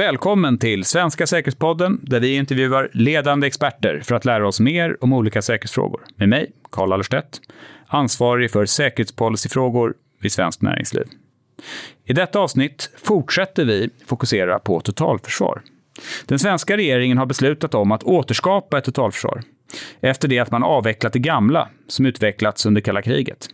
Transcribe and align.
Välkommen 0.00 0.58
till 0.58 0.84
Svenska 0.84 1.26
säkerhetspodden 1.26 2.00
där 2.02 2.20
vi 2.20 2.36
intervjuar 2.36 2.90
ledande 2.92 3.46
experter 3.46 4.00
för 4.04 4.14
att 4.14 4.24
lära 4.24 4.48
oss 4.48 4.60
mer 4.60 4.96
om 5.00 5.12
olika 5.12 5.42
säkerhetsfrågor. 5.42 6.00
Med 6.16 6.28
mig, 6.28 6.52
Carl 6.70 6.92
Allerstedt, 6.92 7.40
ansvarig 7.86 8.50
för 8.50 8.66
säkerhetspolicyfrågor 8.66 9.94
vid 10.20 10.32
Svenskt 10.32 10.62
Näringsliv. 10.62 11.04
I 12.04 12.12
detta 12.12 12.38
avsnitt 12.38 12.90
fortsätter 13.02 13.64
vi 13.64 13.90
fokusera 14.06 14.58
på 14.58 14.80
totalförsvar. 14.80 15.62
Den 16.26 16.38
svenska 16.38 16.76
regeringen 16.76 17.18
har 17.18 17.26
beslutat 17.26 17.74
om 17.74 17.92
att 17.92 18.02
återskapa 18.02 18.78
ett 18.78 18.84
totalförsvar 18.84 19.42
efter 20.00 20.28
det 20.28 20.38
att 20.38 20.50
man 20.50 20.62
avvecklat 20.62 21.12
det 21.12 21.18
gamla 21.18 21.68
som 21.88 22.06
utvecklats 22.06 22.66
under 22.66 22.80
kalla 22.80 23.02
kriget. 23.02 23.48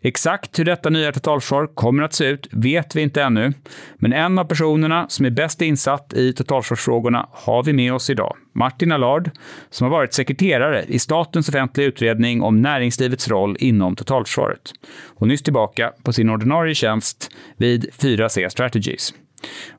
Exakt 0.00 0.58
hur 0.58 0.64
detta 0.64 0.90
nya 0.90 1.12
totalförsvar 1.12 1.66
kommer 1.66 2.02
att 2.02 2.14
se 2.14 2.24
ut 2.24 2.48
vet 2.52 2.96
vi 2.96 3.02
inte 3.02 3.22
ännu, 3.22 3.52
men 3.96 4.12
en 4.12 4.38
av 4.38 4.44
personerna 4.44 5.06
som 5.08 5.26
är 5.26 5.30
bäst 5.30 5.62
insatt 5.62 6.12
i 6.12 6.32
totalförsvarsfrågorna 6.32 7.28
har 7.32 7.62
vi 7.62 7.72
med 7.72 7.92
oss 7.92 8.10
idag. 8.10 8.36
Martin 8.52 8.92
Allard, 8.92 9.30
som 9.70 9.84
har 9.84 9.90
varit 9.90 10.14
sekreterare 10.14 10.84
i 10.88 10.98
Statens 10.98 11.48
offentliga 11.48 11.86
utredning 11.86 12.42
om 12.42 12.62
näringslivets 12.62 13.28
roll 13.28 13.56
inom 13.60 13.96
totalförsvaret 13.96 14.72
och 15.06 15.28
nyss 15.28 15.42
tillbaka 15.42 15.92
på 16.02 16.12
sin 16.12 16.30
ordinarie 16.30 16.74
tjänst 16.74 17.30
vid 17.56 17.90
4C 17.90 18.48
Strategies. 18.48 19.14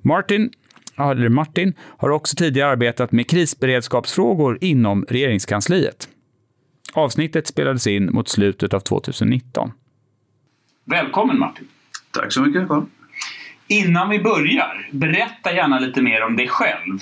Martin 0.02 0.49
eller 0.97 1.30
Martin, 1.30 1.73
har 1.80 2.09
också 2.09 2.36
tidigare 2.36 2.72
arbetat 2.72 3.11
med 3.11 3.30
krisberedskapsfrågor 3.30 4.58
inom 4.61 5.05
regeringskansliet. 5.09 6.09
Avsnittet 6.98 7.48
spelades 7.48 7.88
in 7.88 8.14
mot 8.14 8.30
slutet 8.30 8.74
av 8.74 8.80
2019. 8.80 9.72
Välkommen 10.86 11.40
Martin! 11.40 11.68
Tack 12.12 12.34
så 12.34 12.42
mycket 12.42 12.68
Carl! 12.68 12.84
Innan 13.68 14.10
vi 14.10 14.20
börjar, 14.20 14.90
berätta 14.92 15.54
gärna 15.54 15.80
lite 15.80 16.02
mer 16.02 16.23
om 16.23 16.36
dig 16.36 16.48
själv 16.48 17.00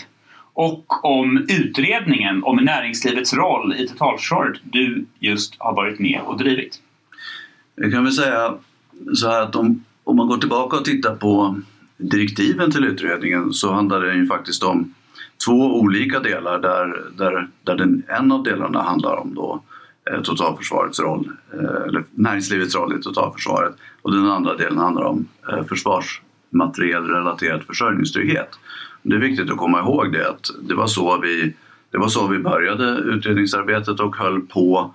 och 0.53 1.05
om 1.05 1.45
utredningen 1.49 2.43
om 2.43 2.55
näringslivets 2.55 3.33
roll 3.33 3.73
i 3.73 3.87
totalförsvaret 3.87 4.59
du 4.63 5.05
just 5.19 5.55
har 5.59 5.75
varit 5.75 5.99
med 5.99 6.21
och 6.21 6.37
drivit. 6.37 6.81
Jag 7.75 7.91
kan 7.91 8.03
väl 8.03 8.13
säga 8.13 8.57
så 9.15 9.29
här 9.29 9.41
att 9.41 9.55
om, 9.55 9.83
om 10.03 10.15
man 10.15 10.27
går 10.27 10.37
tillbaka 10.37 10.77
och 10.77 10.85
tittar 10.85 11.15
på 11.15 11.61
direktiven 11.97 12.71
till 12.71 12.85
utredningen 12.85 13.53
så 13.53 13.73
handlar 13.73 14.01
det 14.01 14.15
ju 14.15 14.27
faktiskt 14.27 14.63
om 14.63 14.93
två 15.45 15.79
olika 15.79 16.19
delar 16.19 16.59
där, 16.59 17.11
där, 17.17 17.47
där 17.63 17.75
den, 17.75 18.03
en 18.07 18.31
av 18.31 18.43
delarna 18.43 18.81
handlar 18.81 19.15
om 19.15 19.35
då 19.35 19.63
Eh, 19.65 19.72
Eh, 20.11 20.21
totalförsvarets 20.21 20.99
roll, 20.99 21.29
eh, 21.53 21.81
eller 21.87 22.03
näringslivets 22.11 22.75
roll 22.75 22.99
i 22.99 23.01
totalförsvaret 23.01 23.75
och 24.01 24.11
den 24.11 24.29
andra 24.29 24.55
delen 24.55 24.77
handlar 24.77 25.03
om 25.03 25.27
eh, 25.49 25.63
försvarsmaterielrelaterad 25.63 27.63
försörjningstrygghet. 27.63 28.49
Det 29.01 29.15
är 29.15 29.19
viktigt 29.19 29.51
att 29.51 29.57
komma 29.57 29.79
ihåg 29.79 30.13
det 30.13 30.29
att 30.29 30.51
det 30.61 30.75
var 30.75 30.87
så 30.87 31.19
vi, 31.19 31.55
det 31.91 31.97
var 31.97 32.07
så 32.07 32.27
vi 32.27 32.39
började 32.39 32.85
utredningsarbetet 32.85 33.99
och 33.99 34.15
höll 34.15 34.41
på 34.41 34.93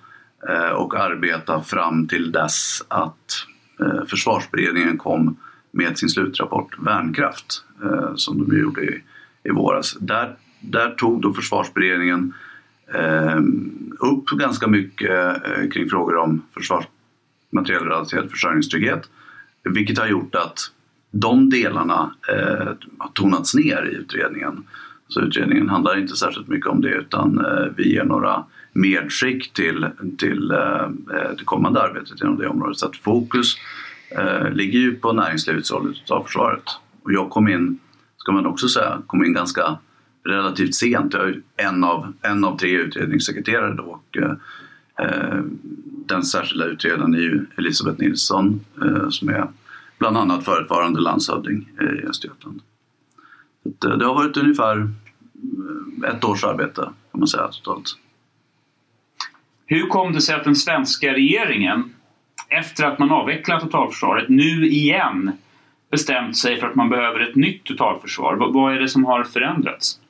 och 0.75 0.95
arbeta 0.95 1.63
fram 1.63 2.09
till 2.09 2.33
dess 2.33 2.85
att 2.89 3.47
försvarsberedningen 4.07 4.99
kom 4.99 5.37
med 5.71 5.99
sin 5.99 6.09
slutrapport 6.09 6.79
Värnkraft 6.79 7.65
som 8.17 8.49
de 8.49 8.59
gjorde 8.59 8.83
i, 8.83 9.03
i 9.45 9.51
våras. 9.51 9.97
Där, 10.01 10.37
där 10.61 10.91
tog 10.91 11.23
då 11.23 11.33
försvarsberedningen 11.33 12.35
Ehm, 12.95 13.93
upp 14.01 14.29
ganska 14.29 14.67
mycket 14.67 15.47
eh, 15.47 15.69
kring 15.73 15.89
frågor 15.89 16.17
om 16.17 16.43
försvarsmaterielrelaterad 16.55 18.31
försörjningstrygghet. 18.31 19.11
Vilket 19.65 19.99
har 19.99 20.07
gjort 20.07 20.35
att 20.35 20.59
de 21.11 21.51
delarna 21.51 22.15
eh, 22.29 22.69
har 22.99 23.11
tonats 23.15 23.55
ner 23.55 23.91
i 23.93 23.95
utredningen. 23.95 24.65
Så 25.09 25.21
utredningen 25.21 25.69
handlar 25.69 25.99
inte 25.99 26.17
särskilt 26.17 26.49
mycket 26.49 26.67
om 26.67 26.81
det 26.81 26.89
utan 26.89 27.45
eh, 27.45 27.67
vi 27.77 27.93
ger 27.93 28.05
några 28.05 28.45
medskick 28.73 29.53
till, 29.53 29.87
till 30.19 30.51
eh, 30.51 30.83
eh, 31.17 31.31
det 31.39 31.45
kommande 31.45 31.83
arbetet 31.83 32.21
inom 32.21 32.37
det 32.39 32.49
området. 32.49 32.79
Så 32.79 32.87
att 32.87 32.97
fokus 32.97 33.57
ligger 34.51 34.79
ju 34.79 34.95
på 34.95 35.13
näringslivets 35.13 35.73
roll 35.73 36.03
av 36.11 36.25
försvaret 36.25 36.63
Och 37.03 37.13
jag 37.13 37.31
kom 37.31 37.49
in, 37.49 37.79
ska 38.17 38.33
man 38.33 38.47
också 38.47 38.69
säga, 38.69 38.99
kom 39.07 39.25
in 39.25 39.33
ganska 39.33 39.79
relativt 40.29 40.75
sent. 40.75 41.15
Jag 41.15 41.29
är 41.29 41.41
en 41.57 41.85
av, 41.85 42.13
en 42.23 42.45
av 42.45 42.59
tre 42.59 42.71
utredningssekreterare 42.71 43.75
då. 43.75 43.83
Och, 43.83 44.17
eh, 44.17 44.33
eh, 45.07 45.43
den 46.07 46.23
särskilda 46.23 46.65
utredaren 46.65 47.15
är 47.15 47.19
ju 47.19 47.47
Elisabeth 47.57 48.01
Nilsson 48.01 48.61
eh, 48.83 49.09
som 49.09 49.29
är 49.29 49.49
bland 49.99 50.17
annat 50.17 50.45
förutvarande 50.45 51.01
landshövding 51.01 51.69
eh, 51.81 52.05
i 52.05 52.07
Östergötland. 52.07 52.61
Så, 53.83 53.91
eh, 53.91 53.99
det 53.99 54.05
har 54.05 54.15
varit 54.15 54.37
ungefär 54.37 54.89
ett 56.07 56.25
års 56.25 56.45
arbete 56.45 56.83
kan 57.11 57.21
man 57.21 57.29
säga 57.29 57.49
totalt. 57.49 57.97
Hur 59.67 59.87
kom 59.87 60.13
det 60.13 60.21
sig 60.21 60.35
att 60.35 60.45
den 60.45 60.57
svenska 60.57 61.13
regeringen 61.13 61.95
efter 62.49 62.85
att 62.85 62.99
man 62.99 63.11
avvecklat 63.11 63.61
totalförsvaret 63.61 64.29
nu 64.29 64.67
igen 64.67 65.33
bestämt 65.91 66.37
sig 66.37 66.61
för 66.61 66.67
att 66.67 66.75
man 66.75 66.89
behöver 66.89 67.21
ett 67.21 67.37
nytt 67.37 67.65
totalförsvar? 67.65 68.35
Vad 68.53 68.75
är 68.75 68.81
det 68.81 68.89
som 68.89 69.05
har 69.05 69.25
förändrats? 69.25 70.01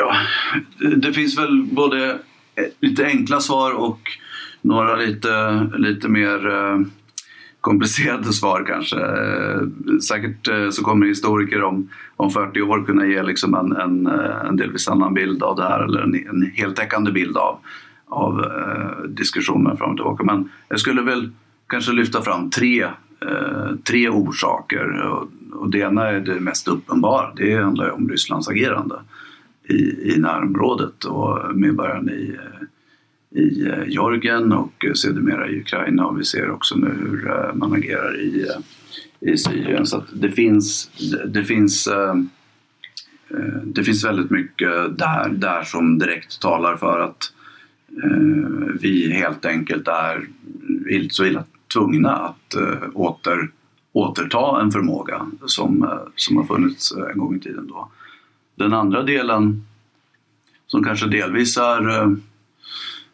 Ja, 0.00 0.16
det 0.96 1.12
finns 1.12 1.38
väl 1.38 1.62
både 1.72 2.10
eh, 2.54 2.64
lite 2.80 3.06
enkla 3.06 3.40
svar 3.40 3.72
och 3.72 4.00
några 4.62 4.96
lite, 4.96 5.66
lite 5.78 6.08
mer 6.08 6.48
eh, 6.48 6.80
komplicerade 7.60 8.32
svar 8.32 8.64
kanske. 8.66 8.96
Eh, 8.96 9.60
säkert 9.98 10.48
så 10.70 10.84
kommer 10.84 11.06
historiker 11.06 11.62
om, 11.62 11.88
om 12.16 12.30
40 12.30 12.62
år 12.62 12.84
kunna 12.84 13.06
ge 13.06 13.22
liksom 13.22 13.54
en, 13.54 13.72
en, 13.72 14.06
en 14.46 14.56
delvis 14.56 14.88
annan 14.88 15.14
bild 15.14 15.42
av 15.42 15.56
det 15.56 15.62
här 15.62 15.84
eller 15.84 16.00
en, 16.00 16.14
en 16.14 16.52
heltäckande 16.54 17.12
bild 17.12 17.36
av, 17.36 17.58
av 18.08 18.40
eh, 18.40 19.08
diskussionen 19.08 19.76
fram 19.76 19.90
och 19.90 19.96
tillbaka. 19.96 20.24
Men 20.24 20.50
jag 20.68 20.80
skulle 20.80 21.02
väl 21.02 21.30
kanske 21.66 21.92
lyfta 21.92 22.22
fram 22.22 22.50
tre, 22.50 22.82
eh, 23.20 23.74
tre 23.84 24.08
orsaker. 24.08 25.02
Och, 25.02 25.28
och 25.52 25.70
det 25.70 25.78
ena 25.78 26.06
är 26.08 26.20
det 26.20 26.40
mest 26.40 26.68
uppenbara, 26.68 27.30
det 27.36 27.56
handlar 27.56 27.84
ju 27.84 27.90
om 27.90 28.08
Rysslands 28.08 28.48
agerande 28.48 29.00
i, 29.70 30.12
i 30.14 30.18
närområdet 30.18 31.04
och 31.04 31.56
med 31.56 31.74
början 31.74 32.08
i, 32.10 32.36
i 33.40 33.66
eh, 33.66 33.88
Georgien 33.88 34.52
och 34.52 34.84
sedermera 34.94 35.48
i 35.48 35.60
Ukraina 35.60 36.06
och 36.06 36.20
vi 36.20 36.24
ser 36.24 36.50
också 36.50 36.76
nu 36.76 36.86
hur 36.86 37.30
eh, 37.30 37.54
man 37.54 37.72
agerar 37.72 38.20
i, 38.20 38.42
eh, 38.42 39.32
i 39.32 39.38
Syrien. 39.38 39.86
Så 39.86 40.04
det 40.12 40.30
finns, 40.30 40.90
det 41.26 41.44
finns 41.44 41.88
det 43.64 43.84
finns 43.84 44.04
väldigt 44.04 44.30
mycket 44.30 44.98
där, 44.98 45.28
där 45.28 45.62
som 45.62 45.98
direkt 45.98 46.40
talar 46.40 46.76
för 46.76 47.00
att 47.00 47.32
vi 48.80 49.12
helt 49.12 49.44
enkelt 49.44 49.88
är 49.88 50.28
så 51.10 51.24
illa 51.24 51.44
tvungna 51.72 52.10
att 52.10 52.54
åter 52.94 53.50
återta 53.92 54.60
en 54.60 54.70
förmåga 54.70 55.26
som, 55.46 56.00
som 56.16 56.36
har 56.36 56.44
funnits 56.44 56.92
en 57.12 57.18
gång 57.18 57.36
i 57.36 57.40
tiden. 57.40 57.66
Då. 57.66 57.90
Den 58.60 58.72
andra 58.72 59.02
delen 59.02 59.64
som 60.66 60.84
kanske 60.84 61.06
delvis 61.06 61.56
är 61.56 61.88
eh, 61.88 62.10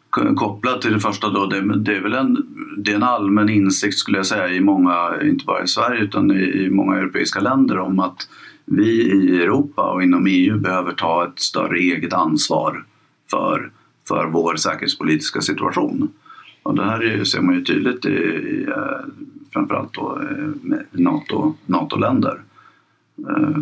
kopplat 0.09 0.35
kopplad 0.35 0.81
till 0.81 0.93
det 0.93 0.99
första 0.99 1.29
då, 1.29 1.45
det, 1.45 1.77
det, 1.77 1.95
är 1.95 2.01
väl 2.01 2.13
en, 2.13 2.37
det 2.77 2.91
är 2.91 2.95
en 2.95 3.03
allmän 3.03 3.49
insikt 3.49 3.97
skulle 3.97 4.17
jag 4.17 4.25
säga 4.25 4.49
i 4.49 4.59
många, 4.59 5.21
inte 5.23 5.45
bara 5.45 5.63
i 5.63 5.67
Sverige 5.67 6.03
utan 6.03 6.31
i, 6.31 6.43
i 6.43 6.69
många 6.69 6.95
europeiska 6.97 7.39
länder 7.39 7.79
om 7.79 7.99
att 7.99 8.29
vi 8.65 8.89
i 9.01 9.43
Europa 9.43 9.91
och 9.91 10.03
inom 10.03 10.27
EU 10.27 10.59
behöver 10.59 10.91
ta 10.91 11.25
ett 11.25 11.39
större 11.39 11.79
eget 11.79 12.13
ansvar 12.13 12.83
för, 13.31 13.71
för 14.07 14.25
vår 14.25 14.55
säkerhetspolitiska 14.55 15.41
situation. 15.41 16.09
Och 16.63 16.75
det 16.75 16.83
här 16.83 17.23
ser 17.23 17.41
man 17.41 17.55
ju 17.55 17.63
tydligt 17.63 18.05
i, 18.05 18.09
i 18.09 18.65
eh, 18.67 18.99
framförallt 19.53 19.93
då 19.93 20.21
eh, 20.21 20.77
NATO, 20.91 21.53
NATO-länder. 21.65 22.41
Eh, 23.29 23.57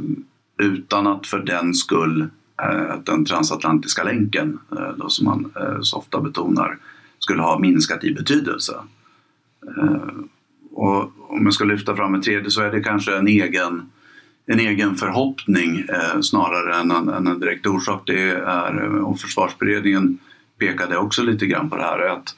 utan 0.57 1.07
att 1.07 1.27
för 1.27 1.39
den 1.39 1.73
skull 1.73 2.21
eh, 2.61 2.95
den 3.03 3.25
transatlantiska 3.25 4.03
länken, 4.03 4.59
eh, 4.71 4.89
då 4.97 5.09
som 5.09 5.25
man 5.25 5.51
eh, 5.55 5.81
så 5.81 5.97
ofta 5.97 6.21
betonar, 6.21 6.77
skulle 7.19 7.41
ha 7.41 7.59
minskat 7.59 8.03
i 8.03 8.13
betydelse. 8.13 8.73
Och 10.71 11.01
om 11.17 11.41
jag 11.43 11.53
ska 11.53 11.63
lyfta 11.63 11.95
fram 11.95 12.15
ett 12.15 12.23
tredje 12.23 12.51
så 12.51 12.61
är 12.61 12.71
det 12.71 12.83
kanske 12.83 13.17
en 13.17 13.27
egen, 13.27 13.91
en 14.45 14.59
egen 14.59 14.95
förhoppning 14.95 15.85
snarare 16.21 16.75
än 16.75 16.91
en, 16.91 17.27
en 17.27 17.39
direkt 17.39 17.65
orsak. 17.65 18.03
Det 18.05 18.29
är, 18.29 18.95
och 18.95 19.19
försvarsberedningen 19.19 20.17
pekade 20.59 20.97
också 20.97 21.23
lite 21.23 21.45
grann 21.45 21.69
på 21.69 21.75
det 21.75 21.83
här, 21.83 21.99
att 21.99 22.35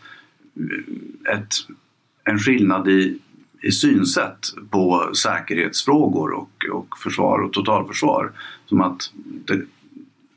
ett, 1.34 1.54
en 2.24 2.40
skillnad 2.40 2.88
i, 2.88 3.20
i 3.62 3.72
synsätt 3.72 4.54
på 4.70 5.10
säkerhetsfrågor 5.24 6.32
och, 6.32 6.66
och 6.72 6.98
försvar 6.98 7.40
och 7.40 7.54
totalförsvar. 7.54 8.32
Som 8.66 8.82
att 8.82 9.12
det, 9.46 9.62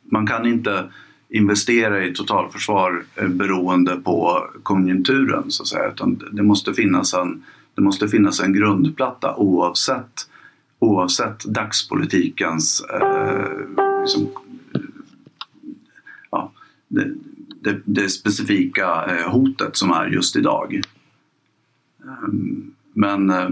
man 0.02 0.26
kan 0.26 0.46
inte 0.46 0.84
investera 1.28 2.04
i 2.04 2.14
totalförsvar 2.14 3.02
eh, 3.14 3.28
beroende 3.28 3.96
på 3.96 4.46
konjunkturen 4.62 5.50
så 5.50 5.62
att 5.62 5.68
säga, 5.68 5.88
utan 5.92 6.22
det 6.32 6.42
måste 6.42 6.74
finnas 6.74 7.14
en, 7.14 7.42
det 7.74 7.82
måste 7.82 8.08
finnas 8.08 8.40
en 8.40 8.52
grundplatta 8.52 9.36
oavsett 9.36 10.26
oavsett 10.80 11.44
dagspolitikens 11.44 12.84
eh, 12.94 13.48
liksom, 14.00 14.28
ja, 16.30 16.52
det, 16.88 17.14
det, 17.60 17.80
det, 17.84 18.08
specifika 18.08 19.04
eh, 19.04 19.30
hotet 19.30 19.76
som 19.76 19.90
är 19.90 20.06
just 20.06 20.36
idag. 20.36 20.82
Um, 22.02 22.74
men 22.94 23.30
eh, 23.30 23.48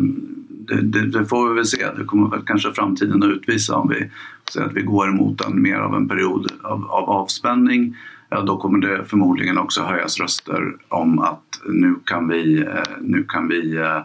det, 0.49 0.83
det, 0.83 1.07
det, 1.07 1.27
får 1.27 1.49
vi 1.49 1.55
väl 1.55 1.67
se. 1.67 1.87
Det 1.97 2.05
kommer 2.05 2.29
väl 2.29 2.43
kanske 2.47 2.73
framtiden 2.73 3.23
att 3.23 3.29
utvisa 3.29 3.77
om 3.77 3.89
vi 3.89 4.11
säger 4.53 4.67
att 4.67 4.73
vi 4.73 4.83
går 4.83 5.09
emot 5.09 5.41
en 5.41 5.63
mer 5.63 5.77
av 5.77 5.95
en 5.95 6.09
period 6.09 6.53
av, 6.63 6.91
av 6.91 7.11
avspänning. 7.11 7.97
Ja, 8.31 8.43
då 8.43 8.57
kommer 8.57 8.79
det 8.79 9.05
förmodligen 9.05 9.59
också 9.59 9.83
höjas 9.83 10.21
röster 10.21 10.77
om 10.89 11.19
att 11.19 11.61
nu 11.69 11.95
kan 12.05 12.29
vi, 12.29 12.59
eh, 12.59 12.83
nu 13.01 13.25
kan 13.25 13.49
vi 13.49 13.77
eh, 13.77 13.97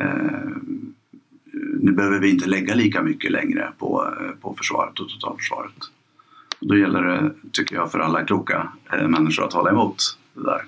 eh, 0.00 0.50
nu 1.80 1.92
behöver 1.92 2.18
vi 2.18 2.30
inte 2.30 2.48
lägga 2.48 2.74
lika 2.74 3.02
mycket 3.02 3.30
längre 3.30 3.72
på, 3.78 4.06
på 4.40 4.54
försvaret 4.54 5.00
och 5.00 5.08
totalförsvaret. 5.08 5.72
Då 6.60 6.76
gäller 6.76 7.02
det, 7.02 7.30
tycker 7.52 7.76
jag, 7.76 7.92
för 7.92 7.98
alla 7.98 8.24
kloka 8.24 8.72
människor 9.08 9.44
att 9.44 9.52
hålla 9.52 9.70
emot 9.70 10.18
det 10.34 10.42
där. 10.42 10.60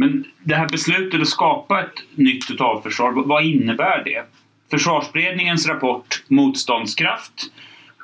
Men 0.00 0.24
det 0.42 0.54
här 0.54 0.68
beslutet 0.68 1.20
att 1.20 1.28
skapa 1.28 1.80
ett 1.80 2.04
nytt 2.14 2.46
totalförsvar, 2.46 3.12
vad 3.12 3.44
innebär 3.44 4.04
det? 4.04 4.24
Försvarsberedningens 4.70 5.68
rapport 5.68 6.24
Motståndskraft 6.28 7.52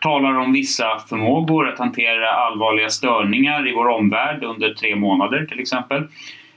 talar 0.00 0.38
om 0.38 0.52
vissa 0.52 0.98
förmågor 1.08 1.68
att 1.68 1.78
hantera 1.78 2.30
allvarliga 2.30 2.88
störningar 2.88 3.68
i 3.68 3.74
vår 3.74 3.88
omvärld 3.88 4.44
under 4.44 4.74
tre 4.74 4.96
månader 4.96 5.46
till 5.46 5.60
exempel. 5.60 6.06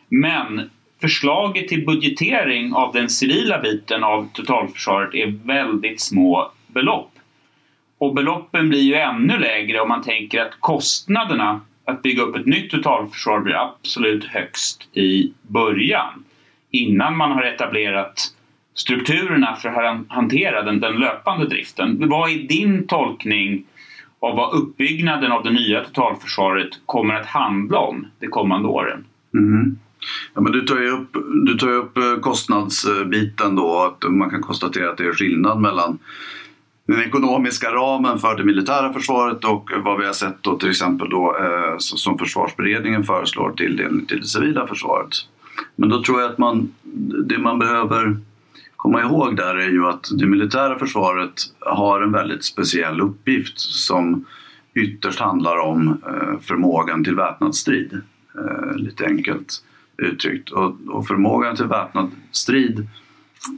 Men 0.09 0.69
förslaget 1.01 1.67
till 1.67 1.85
budgetering 1.85 2.73
av 2.73 2.93
den 2.93 3.09
civila 3.09 3.59
biten 3.59 4.03
av 4.03 4.29
totalförsvaret 4.33 5.13
är 5.13 5.47
väldigt 5.47 6.01
små 6.01 6.51
belopp. 6.67 7.11
Och 7.97 8.13
beloppen 8.13 8.69
blir 8.69 8.81
ju 8.81 8.95
ännu 8.95 9.37
lägre 9.37 9.81
om 9.81 9.87
man 9.87 10.03
tänker 10.03 10.41
att 10.41 10.59
kostnaderna 10.59 11.61
att 11.89 12.01
bygga 12.01 12.23
upp 12.23 12.35
ett 12.35 12.45
nytt 12.45 12.71
totalförsvar 12.71 13.39
blir 13.39 13.55
absolut 13.55 14.25
högst 14.25 14.97
i 14.97 15.33
början. 15.41 16.23
Innan 16.71 17.17
man 17.17 17.31
har 17.31 17.43
etablerat 17.43 18.33
strukturerna 18.73 19.55
för 19.55 19.69
att 19.69 19.97
hantera 20.07 20.63
den, 20.63 20.79
den 20.79 20.95
löpande 20.95 21.47
driften. 21.47 22.09
Vad 22.09 22.29
är 22.29 22.47
din 22.47 22.87
tolkning 22.87 23.65
av 24.19 24.35
vad 24.35 24.53
uppbyggnaden 24.53 25.31
av 25.31 25.43
det 25.43 25.51
nya 25.51 25.83
totalförsvaret 25.83 26.69
kommer 26.85 27.13
att 27.13 27.25
handla 27.25 27.79
om 27.79 28.07
de 28.19 28.27
kommande 28.27 28.67
åren? 28.67 29.05
Mm. 29.33 29.77
Ja, 30.33 30.41
men 30.41 30.51
du 30.51 30.61
tar 30.61 30.79
ju 30.79 30.89
upp, 30.89 31.17
du 31.45 31.57
tar 31.57 31.71
upp 31.71 31.97
eh, 31.97 32.15
kostnadsbiten 32.21 33.55
då. 33.55 33.79
Att 33.83 34.11
man 34.11 34.29
kan 34.29 34.41
konstatera 34.41 34.89
att 34.89 34.97
det 34.97 35.03
är 35.03 35.13
skillnad 35.13 35.59
mellan 35.59 35.99
den 36.89 37.03
ekonomiska 37.03 37.71
ramen 37.71 38.19
för 38.19 38.37
det 38.37 38.43
militära 38.43 38.93
försvaret 38.93 39.45
och 39.45 39.69
vad 39.83 39.99
vi 39.99 40.05
har 40.05 40.13
sett 40.13 40.43
då 40.43 40.57
till 40.57 40.69
exempel 40.69 41.09
då, 41.09 41.37
eh, 41.37 41.75
som 41.77 42.17
försvarsberedningen 42.17 43.03
föreslår 43.03 43.51
till 43.51 43.77
det, 43.77 44.07
till 44.07 44.19
det 44.19 44.27
civila 44.27 44.67
försvaret. 44.67 45.09
Men 45.75 45.89
då 45.89 46.03
tror 46.03 46.21
jag 46.21 46.31
att 46.31 46.37
man, 46.37 46.73
det 47.25 47.37
man 47.37 47.59
behöver 47.59 48.17
komma 48.75 49.01
ihåg 49.01 49.35
där 49.35 49.55
är 49.55 49.69
ju 49.69 49.85
att 49.85 50.09
det 50.19 50.25
militära 50.25 50.79
försvaret 50.79 51.33
har 51.59 52.01
en 52.01 52.11
väldigt 52.11 52.43
speciell 52.43 53.01
uppgift 53.01 53.59
som 53.59 54.25
ytterst 54.73 55.19
handlar 55.19 55.57
om 55.57 56.01
eh, 56.07 56.39
förmågan 56.41 57.03
till 57.03 57.15
väpnad 57.15 57.55
strid. 57.55 58.01
Eh, 58.35 58.75
lite 58.75 59.05
enkelt 59.05 59.63
uttryckt. 59.97 60.49
Och, 60.49 60.75
och 60.87 61.07
förmågan 61.07 61.55
till 61.55 61.65
väpnad 61.65 62.11
strid 62.31 62.87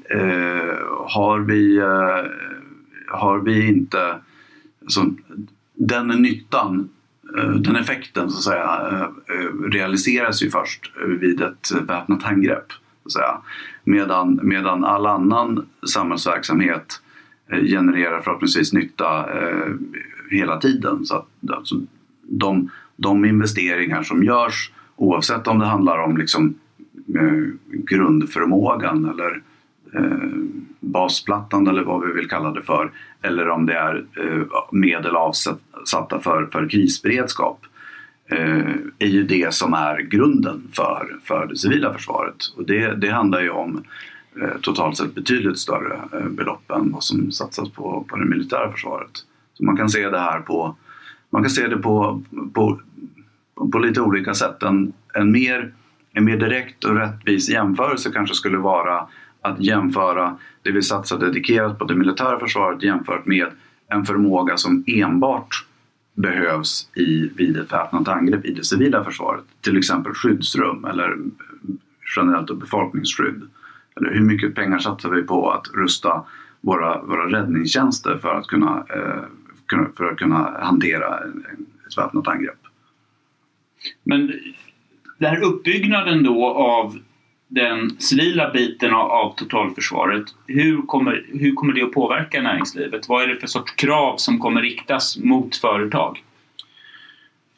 eh, 0.09 0.75
har, 1.07 1.39
vi, 1.39 1.77
eh, 1.77 2.31
har 3.11 3.39
vi 3.39 3.67
inte... 3.67 4.15
Alltså, 4.81 5.05
den 5.73 6.07
nyttan, 6.07 6.89
eh, 7.37 7.49
den 7.49 7.75
effekten 7.75 8.29
så 8.29 8.37
att 8.37 8.43
säga, 8.43 8.89
eh, 8.91 9.35
eh, 9.35 9.69
realiseras 9.71 10.43
ju 10.43 10.49
först 10.49 10.91
vid 11.07 11.41
ett 11.41 11.71
väpnat 11.81 12.25
angrepp. 12.25 12.71
Så 12.71 13.07
att 13.07 13.11
säga. 13.11 13.37
Medan, 13.83 14.39
medan 14.43 14.83
all 14.83 15.05
annan 15.05 15.65
samhällsverksamhet 15.93 17.01
genererar 17.51 18.21
förhoppningsvis 18.21 18.73
nytta 18.73 19.25
hela 20.31 20.57
tiden. 20.59 21.05
Så 21.05 21.15
att, 21.15 21.27
alltså, 21.49 21.75
de, 22.21 22.69
de 22.95 23.25
investeringar 23.25 24.03
som 24.03 24.23
görs 24.23 24.71
Oavsett 25.01 25.47
om 25.47 25.59
det 25.59 25.65
handlar 25.65 25.97
om 25.97 26.17
liksom, 26.17 26.53
eh, 27.15 27.43
grundförmågan 27.67 29.05
eller 29.05 29.41
eh, 29.93 30.29
basplattan 30.81 31.67
eller 31.67 31.83
vad 31.83 32.07
vi 32.07 32.13
vill 32.13 32.29
kalla 32.29 32.51
det 32.51 32.61
för. 32.61 32.91
Eller 33.21 33.49
om 33.49 33.65
det 33.65 33.73
är 33.73 34.05
eh, 34.17 34.43
medel 34.71 35.15
avsatta 35.15 36.19
för, 36.19 36.49
för 36.51 36.69
krisberedskap. 36.69 37.65
Eh, 38.29 38.65
är 38.99 39.07
ju 39.07 39.23
det 39.23 39.53
som 39.53 39.73
är 39.73 39.99
grunden 39.99 40.67
för, 40.73 41.19
för 41.23 41.47
det 41.47 41.57
civila 41.57 41.93
försvaret. 41.93 42.35
Och 42.57 42.65
det, 42.65 42.95
det 42.95 43.09
handlar 43.09 43.41
ju 43.41 43.49
om 43.49 43.83
eh, 44.41 44.57
totalt 44.61 44.97
sett 44.97 45.15
betydligt 45.15 45.59
större 45.59 46.01
belopp 46.29 46.71
än 46.71 46.91
vad 46.91 47.03
som 47.03 47.31
satsas 47.31 47.69
på, 47.69 48.05
på 48.09 48.17
det 48.17 48.25
militära 48.25 48.71
försvaret. 48.71 49.11
Så 49.53 49.63
man 49.63 49.77
kan 49.77 49.89
se 49.89 50.09
det 50.09 50.19
här 50.19 50.39
på, 50.39 50.75
man 51.29 51.43
kan 51.43 51.49
se 51.49 51.67
det 51.67 51.77
på, 51.77 52.23
på 52.53 52.79
på 53.71 53.79
lite 53.79 54.01
olika 54.01 54.33
sätt. 54.33 54.63
En, 54.63 54.93
en, 55.13 55.31
mer, 55.31 55.71
en 56.13 56.25
mer 56.25 56.37
direkt 56.37 56.83
och 56.83 56.95
rättvis 56.95 57.49
jämförelse 57.49 58.11
kanske 58.13 58.35
skulle 58.35 58.57
vara 58.57 59.07
att 59.41 59.59
jämföra 59.59 60.37
det 60.61 60.71
vi 60.71 60.81
satsar 60.81 61.19
dedikerat 61.19 61.79
på 61.79 61.85
det 61.85 61.95
militära 61.95 62.39
försvaret 62.39 62.83
jämfört 62.83 63.25
med 63.25 63.47
en 63.87 64.05
förmåga 64.05 64.57
som 64.57 64.83
enbart 64.87 65.65
behövs 66.13 66.89
i, 66.95 67.29
vid 67.35 67.57
ett 67.57 67.73
väpnat 67.73 68.07
angrepp 68.07 68.45
i 68.45 68.53
det 68.53 68.63
civila 68.63 69.03
försvaret. 69.03 69.43
Till 69.61 69.77
exempel 69.77 70.13
skyddsrum 70.13 70.85
eller 70.85 71.17
generellt 72.15 72.59
befolkningsskydd. 72.59 73.41
Eller 73.95 74.13
hur 74.13 74.21
mycket 74.21 74.55
pengar 74.55 74.79
satsar 74.79 75.09
vi 75.09 75.23
på 75.23 75.51
att 75.51 75.67
rusta 75.73 76.23
våra, 76.61 77.01
våra 77.01 77.39
räddningstjänster 77.39 78.17
för 78.17 78.35
att 78.35 78.47
kunna, 78.47 78.85
eh, 78.89 79.87
för 79.97 80.05
att 80.05 80.17
kunna 80.17 80.57
hantera 80.59 81.19
ett 81.87 81.97
väpnat 81.97 82.27
angrepp? 82.27 82.59
Men 84.03 84.27
den 85.17 85.29
här 85.29 85.43
uppbyggnaden 85.43 86.23
då 86.23 86.45
av 86.45 86.99
den 87.51 87.99
civila 87.99 88.51
biten 88.51 88.93
av, 88.93 89.35
totalförsvaret, 89.35 90.25
hur 90.47 90.81
kommer, 90.81 91.25
hur 91.27 91.53
kommer 91.53 91.73
det 91.73 91.83
att 91.83 91.91
påverka 91.91 92.41
näringslivet? 92.41 93.09
Vad 93.09 93.23
är 93.23 93.27
det 93.27 93.35
för 93.35 93.47
sorts 93.47 93.71
krav 93.71 94.17
som 94.17 94.39
kommer 94.39 94.61
riktas 94.61 95.17
mot 95.17 95.55
företag? 95.55 96.23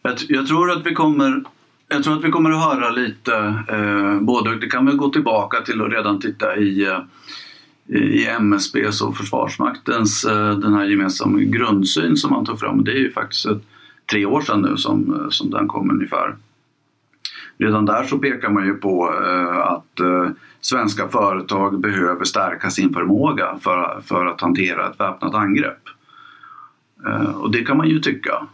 Jag, 0.02 0.14
jag 0.28 0.48
tror 0.48 0.72
att 0.72 0.86
vi 0.86 0.94
kommer 0.94 1.44
jag 1.88 2.04
tror 2.04 2.18
att 2.18 2.24
vi 2.24 2.30
kommer 2.30 2.52
att 2.52 2.64
höra 2.64 2.90
lite, 2.90 3.36
eh, 3.70 4.20
både, 4.20 4.56
det 4.56 4.68
kan 4.68 4.86
vi 4.86 4.92
gå 4.92 5.10
tillbaka 5.10 5.62
till 5.62 5.82
och 5.82 5.92
redan 5.92 6.20
titta 6.20 6.58
i, 6.58 6.86
eh, 6.86 7.00
i 7.98 8.28
MSBs 8.28 9.02
och 9.02 9.18
Försvarsmaktens 9.18 10.26
eh, 10.26 10.58
den 10.58 10.74
här 10.74 10.86
gemensamma 10.86 11.40
grundsyn 11.40 12.18
som 12.18 12.32
man 12.32 12.46
tog 12.46 12.60
fram. 12.60 12.84
Det 12.84 12.92
är 12.92 13.00
ju 13.00 13.12
faktiskt 13.12 13.48
tre 14.12 14.26
år 14.26 14.42
sedan 14.42 14.62
nu 14.62 14.78
som, 14.78 15.14
eh, 15.14 15.30
som 15.30 15.50
den 15.50 15.68
kom 15.68 15.92
ungefär. 15.92 16.36
Redan 17.58 17.86
där 17.86 18.04
så 18.04 18.18
pekar 18.18 18.50
man 18.50 18.66
ju 18.66 18.74
på 18.74 19.14
eh, 19.26 19.58
att 19.58 20.00
eh, 20.00 20.30
svenska 20.62 21.08
företag 21.08 21.80
behöver 21.80 22.26
stärka 22.26 22.70
sin 22.70 22.94
förmåga 22.94 23.58
för, 23.62 24.02
för 24.04 24.26
att 24.26 24.42
hantera 24.42 24.90
ett 24.90 25.00
väpnat 25.00 25.34
angrepp. 25.34 25.90
Eh, 27.08 27.36
och 27.36 27.52
det 27.52 27.64
kan 27.64 27.78
man 27.78 27.90
ju 27.90 28.00
tycka. 28.00 28.48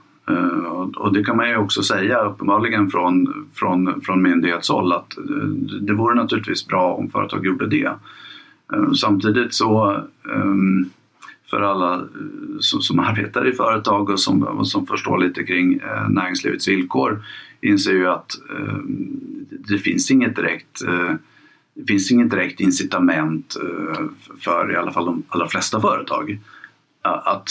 Och 0.96 1.14
det 1.14 1.24
kan 1.24 1.38
man 1.38 1.50
ju 1.50 1.58
också 1.58 1.84
säga 1.84 2.20
uppenbarligen 2.20 2.90
från, 2.90 3.48
från, 3.54 4.02
från 4.02 4.22
myndighetshåll 4.22 4.94
att 4.94 5.18
det 5.82 5.94
vore 5.94 6.16
naturligtvis 6.16 6.68
bra 6.68 6.94
om 6.94 7.10
företag 7.10 7.46
gjorde 7.46 7.68
det. 7.68 7.92
Samtidigt 8.96 9.54
så 9.54 10.02
um, 10.24 10.90
för 11.50 11.62
alla 11.62 11.96
eh, 11.96 12.02
som, 12.60 12.82
som 12.82 13.00
arbetar 13.00 13.48
i 13.48 13.54
företag 13.54 14.10
och 14.10 14.20
som, 14.20 14.44
och 14.44 14.68
som 14.68 14.88
förstår 14.88 15.18
lite 15.18 15.44
kring 15.44 15.74
eh, 15.74 16.10
näringslivets 16.10 16.68
villkor 16.68 17.24
inser 17.62 17.94
ju 17.94 18.08
att 18.08 18.32
eh, 18.50 18.78
det 19.50 19.78
finns 19.78 20.12
inget 20.12 20.36
direkt 20.36 20.82
eh, 20.88 21.16
det 21.74 21.86
finns 21.86 22.12
inget 22.12 22.30
direkt 22.30 22.60
incitament 22.60 23.56
eh, 23.64 24.06
för 24.40 24.72
i 24.72 24.76
alla 24.76 24.92
fall 24.92 25.06
de 25.06 25.24
allra 25.30 25.48
flesta 25.48 25.82
företag 25.82 26.40
att, 27.02 27.50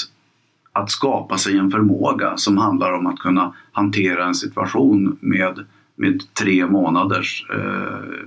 att 0.72 0.90
skapa 0.90 1.38
sig 1.38 1.58
en 1.58 1.70
förmåga 1.70 2.36
som 2.36 2.58
handlar 2.58 2.92
om 2.92 3.06
att 3.06 3.18
kunna 3.18 3.54
hantera 3.72 4.26
en 4.26 4.34
situation 4.34 5.18
med, 5.20 5.64
med 5.94 6.34
tre 6.34 6.66
månaders 6.66 7.46
eh, 7.54 8.18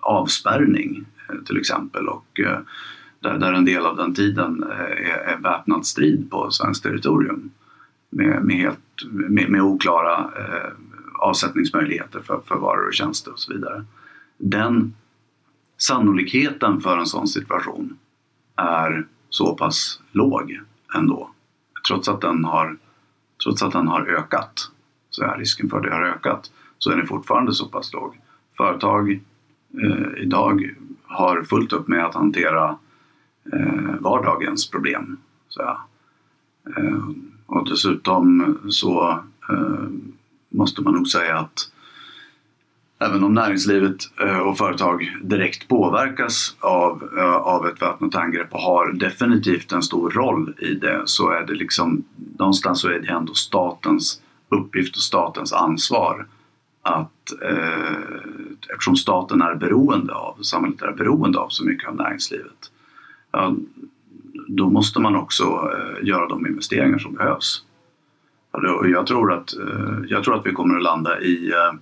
avspärrning 0.00 1.04
eh, 1.28 1.44
till 1.44 1.56
exempel. 1.56 2.08
Och, 2.08 2.40
där, 3.24 3.38
där 3.38 3.52
en 3.52 3.64
del 3.64 3.86
av 3.86 3.96
den 3.96 4.14
tiden 4.14 4.62
eh, 4.62 5.10
är, 5.10 5.18
är 5.18 5.38
väpnad 5.38 5.86
strid 5.86 6.30
på 6.30 6.50
svenskt 6.50 6.82
territorium 6.82 7.50
med, 8.10 8.44
med, 8.44 8.56
helt, 8.56 9.04
med, 9.10 9.50
med 9.50 9.62
oklara 9.62 10.30
eh, 10.38 10.70
avsättningsmöjligheter 11.18 12.20
för, 12.20 12.40
för 12.46 12.56
varor 12.56 12.86
och 12.86 12.94
tjänster 12.94 13.32
och 13.32 13.38
så 13.38 13.52
vidare. 13.52 13.84
Den 14.38 14.94
sannolikheten 15.78 16.80
för 16.80 16.98
en 16.98 17.06
sån 17.06 17.28
situation 17.28 17.98
är 18.56 19.06
så 19.28 19.54
pass 19.54 20.00
låg 20.12 20.60
ändå. 20.94 21.30
Trots 21.88 22.08
att 22.08 22.20
den 22.20 22.44
har, 22.44 22.76
trots 23.44 23.62
att 23.62 23.72
den 23.72 23.88
har 23.88 24.06
ökat, 24.06 24.70
så 25.10 25.24
är 25.24 25.38
risken 25.38 25.70
för 25.70 25.80
det 25.80 25.94
har 25.94 26.02
ökat, 26.02 26.52
så 26.78 26.90
är 26.90 26.96
den 26.96 27.06
fortfarande 27.06 27.52
så 27.52 27.68
pass 27.68 27.92
låg. 27.92 28.18
Företag 28.56 29.20
eh, 29.82 30.22
idag 30.22 30.74
har 31.02 31.42
fullt 31.42 31.72
upp 31.72 31.88
med 31.88 32.04
att 32.04 32.14
hantera 32.14 32.78
eh, 33.52 34.00
vardagens 34.00 34.70
problem. 34.70 35.16
Så, 35.48 35.62
eh, 36.76 37.08
och 37.46 37.68
dessutom 37.68 38.58
så 38.68 39.10
eh, 39.50 39.88
måste 40.48 40.82
man 40.82 40.94
nog 40.94 41.08
säga 41.08 41.38
att 41.38 41.70
även 42.98 43.24
om 43.24 43.34
näringslivet 43.34 43.96
eh, 44.20 44.38
och 44.38 44.58
företag 44.58 45.16
direkt 45.22 45.68
påverkas 45.68 46.56
av, 46.60 47.10
eh, 47.18 47.34
av 47.34 47.66
ett 47.66 47.82
väpnat 47.82 48.14
angrepp 48.14 48.52
och 48.52 48.60
har 48.60 48.92
definitivt 48.92 49.72
en 49.72 49.82
stor 49.82 50.10
roll 50.10 50.54
i 50.58 50.74
det 50.74 51.02
så 51.04 51.30
är 51.30 51.46
det 51.46 51.54
liksom 51.54 52.04
någonstans 52.38 52.80
så 52.80 52.88
är 52.88 52.98
det 52.98 53.08
ändå 53.08 53.34
statens 53.34 54.22
uppgift 54.48 54.96
och 54.96 55.02
statens 55.02 55.52
ansvar 55.52 56.26
att 56.82 57.42
eh, 57.42 57.96
eftersom 58.72 58.96
staten 58.96 59.42
är 59.42 59.54
beroende 59.54 60.14
av, 60.14 60.38
samhället 60.42 60.82
är 60.82 60.92
beroende 60.92 61.38
av 61.38 61.48
så 61.48 61.64
mycket 61.64 61.88
av 61.88 61.96
näringslivet 61.96 62.70
ja, 63.34 63.56
då 64.48 64.70
måste 64.70 65.00
man 65.00 65.16
också 65.16 65.44
eh, 65.44 66.08
göra 66.08 66.28
de 66.28 66.46
investeringar 66.46 66.98
som 66.98 67.14
behövs. 67.14 67.64
Och 68.50 68.88
jag 68.88 69.06
tror 69.06 69.32
att, 69.32 69.56
eh, 69.56 69.94
jag 70.08 70.24
tror 70.24 70.38
att 70.38 70.46
vi 70.46 70.52
kommer 70.52 70.76
att 70.76 70.82
landa 70.82 71.20
i 71.20 71.50
eh, 71.50 71.78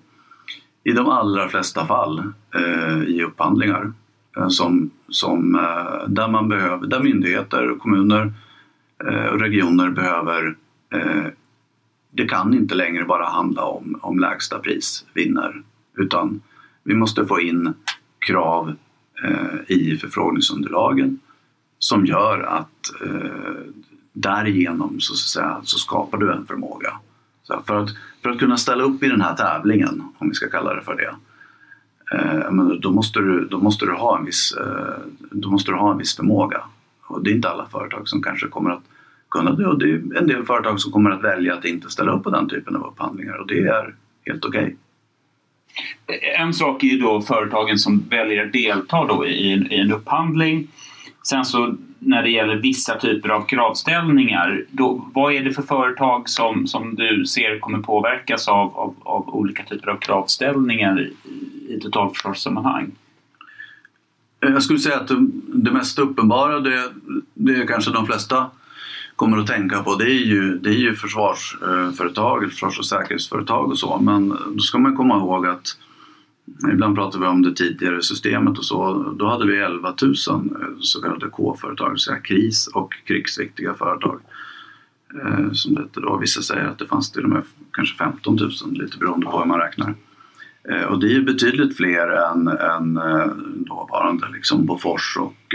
i 0.84 0.92
de 0.92 1.08
allra 1.08 1.48
flesta 1.48 1.86
fall 1.86 2.32
eh, 2.54 3.02
i 3.02 3.22
upphandlingar 3.22 3.92
eh, 4.36 4.48
som, 4.48 4.90
som, 5.08 5.54
eh, 5.54 6.08
där, 6.08 6.28
man 6.28 6.48
behöver, 6.48 6.86
där 6.86 7.00
myndigheter, 7.00 7.74
kommuner 7.78 8.32
och 9.32 9.40
regioner 9.40 9.90
behöver 9.90 10.56
det 12.10 12.28
kan 12.28 12.54
inte 12.54 12.74
längre 12.74 13.04
bara 13.04 13.24
handla 13.24 13.64
om, 13.64 13.98
om 14.02 14.18
lägsta 14.18 14.58
pris 14.58 15.04
vinner 15.14 15.62
utan 15.96 16.40
vi 16.82 16.94
måste 16.94 17.26
få 17.26 17.40
in 17.40 17.74
krav 18.26 18.74
i 19.66 19.96
förfrågningsunderlagen 19.96 21.20
som 21.82 22.06
gör 22.06 22.42
att 22.42 23.02
eh, 23.04 23.72
därigenom 24.12 25.00
så, 25.00 25.14
så, 25.14 25.28
säga, 25.28 25.60
så 25.64 25.78
skapar 25.78 26.18
du 26.18 26.32
en 26.32 26.46
förmåga 26.46 26.92
så 27.42 27.62
för, 27.66 27.76
att, 27.76 27.90
för 28.22 28.30
att 28.30 28.38
kunna 28.38 28.56
ställa 28.56 28.84
upp 28.84 29.02
i 29.02 29.08
den 29.08 29.20
här 29.20 29.34
tävlingen, 29.36 30.02
om 30.18 30.28
vi 30.28 30.34
ska 30.34 30.48
kalla 30.48 30.74
det 30.74 30.82
för 30.82 30.96
det, 30.96 31.14
eh, 32.16 32.50
men 32.50 32.80
då, 32.80 32.90
måste 32.90 33.20
du, 33.20 33.48
då, 33.50 33.58
måste 33.58 33.86
du 33.86 33.92
ha 33.92 34.18
en 34.18 34.24
viss, 34.24 34.54
eh, 34.60 34.94
då 35.30 35.50
måste 35.50 35.70
du 35.70 35.76
ha 35.76 35.92
en 35.92 35.98
viss 35.98 36.16
förmåga. 36.16 36.60
Och 37.06 37.24
det 37.24 37.30
är 37.30 37.34
inte 37.34 37.50
alla 37.50 37.66
företag 37.66 38.08
som 38.08 38.22
kanske 38.22 38.48
kommer 38.48 38.70
att 38.70 38.84
kunna 39.30 39.52
det 39.52 39.66
och 39.66 39.78
det 39.78 39.90
är 39.90 40.16
en 40.16 40.26
del 40.26 40.44
företag 40.44 40.80
som 40.80 40.92
kommer 40.92 41.10
att 41.10 41.24
välja 41.24 41.54
att 41.54 41.64
inte 41.64 41.90
ställa 41.90 42.12
upp 42.12 42.24
på 42.24 42.30
den 42.30 42.48
typen 42.48 42.76
av 42.76 42.86
upphandlingar 42.86 43.34
och 43.34 43.46
det 43.46 43.58
är 43.58 43.94
helt 44.26 44.44
okej. 44.44 44.76
Okay. 46.06 46.18
En 46.38 46.54
sak 46.54 46.82
är 46.82 46.86
ju 46.86 46.98
då 46.98 47.20
företagen 47.20 47.78
som 47.78 48.04
väljer 48.10 48.46
att 48.46 48.52
delta 48.52 49.04
då 49.06 49.26
i, 49.26 49.52
i 49.52 49.80
en 49.80 49.92
upphandling. 49.92 50.68
Sen 51.22 51.44
så 51.44 51.76
när 51.98 52.22
det 52.22 52.30
gäller 52.30 52.56
vissa 52.56 52.98
typer 52.98 53.28
av 53.28 53.46
kravställningar, 53.46 54.64
då, 54.70 55.10
vad 55.14 55.32
är 55.32 55.44
det 55.44 55.52
för 55.52 55.62
företag 55.62 56.28
som, 56.28 56.66
som 56.66 56.94
du 56.94 57.26
ser 57.26 57.58
kommer 57.58 57.78
påverkas 57.78 58.48
av, 58.48 58.76
av, 58.76 58.94
av 59.02 59.34
olika 59.34 59.64
typer 59.64 59.90
av 59.90 59.96
kravställningar 59.96 61.00
i, 61.00 61.14
i 61.74 61.80
totalförsvarssammanhang? 61.80 62.90
Eh, 64.40 64.50
jag 64.50 64.62
skulle 64.62 64.78
säga 64.78 64.96
att 64.96 65.08
det, 65.08 65.26
det 65.54 65.70
mest 65.70 65.98
uppenbara, 65.98 66.60
det, 66.60 66.92
det 67.34 67.52
är 67.52 67.66
kanske 67.66 67.90
de 67.90 68.06
flesta 68.06 68.50
kommer 69.16 69.38
att 69.38 69.46
tänka 69.46 69.82
på, 69.82 69.94
det 69.94 70.04
är 70.04 70.24
ju, 70.24 70.58
det 70.58 70.70
är 70.70 70.78
ju 70.78 70.94
försvarsföretag, 70.94 72.42
eh, 72.42 72.48
försvars 72.48 72.78
och 72.78 72.86
säkerhetsföretag 72.86 73.70
och 73.70 73.78
så. 73.78 73.98
Men 73.98 74.28
då 74.28 74.58
ska 74.58 74.78
man 74.78 74.96
komma 74.96 75.16
ihåg 75.16 75.46
att 75.46 75.76
Ibland 76.72 76.96
pratar 76.96 77.18
vi 77.18 77.26
om 77.26 77.42
det 77.42 77.54
tidigare 77.54 78.02
systemet 78.02 78.58
och 78.58 78.64
så. 78.64 79.12
Då 79.18 79.28
hade 79.28 79.46
vi 79.46 79.58
11 79.58 79.94
000 80.02 80.12
eh, 80.12 80.78
så 80.80 81.02
kallade 81.02 81.28
K-företag, 81.28 82.00
så 82.00 82.14
kris 82.14 82.66
och 82.66 82.94
krigsviktiga 83.04 83.74
företag. 83.74 84.20
Eh, 85.22 85.52
som 85.52 85.74
det 85.74 86.00
då. 86.00 86.16
Vissa 86.16 86.42
säger 86.42 86.64
att 86.64 86.78
det 86.78 86.86
fanns 86.86 87.12
till 87.12 87.24
och 87.24 87.30
med 87.30 87.42
kanske 87.72 87.96
15 87.96 88.36
000, 88.36 88.50
lite 88.70 88.98
beroende 88.98 89.26
på 89.26 89.38
hur 89.38 89.46
man 89.46 89.60
räknar. 89.60 89.94
Eh, 90.68 90.84
och 90.84 91.00
det 91.00 91.16
är 91.16 91.20
betydligt 91.20 91.76
fler 91.76 92.08
än, 92.08 92.48
än 92.48 92.94
dåvarande 93.66 94.28
liksom 94.32 94.66
Bofors 94.66 95.16
och, 95.16 95.54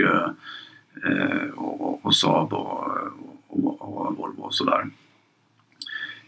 och, 1.55 2.05
och 2.05 2.15
Saab 2.15 2.53
och, 2.53 2.87
och, 3.47 3.81
och 3.81 4.17
Volvo 4.17 4.41
och 4.41 4.55
sådär. 4.55 4.89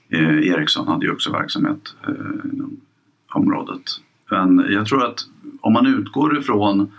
Ericsson 0.10 0.88
hade 0.88 1.06
ju 1.06 1.12
också 1.12 1.32
verksamhet 1.32 1.96
inom 2.54 2.82
området. 3.34 4.02
Men 4.32 4.66
jag 4.70 4.86
tror 4.86 5.06
att 5.06 5.20
om 5.62 5.74
man 5.74 5.88
utgår 5.88 6.38
ifrån 6.38 6.92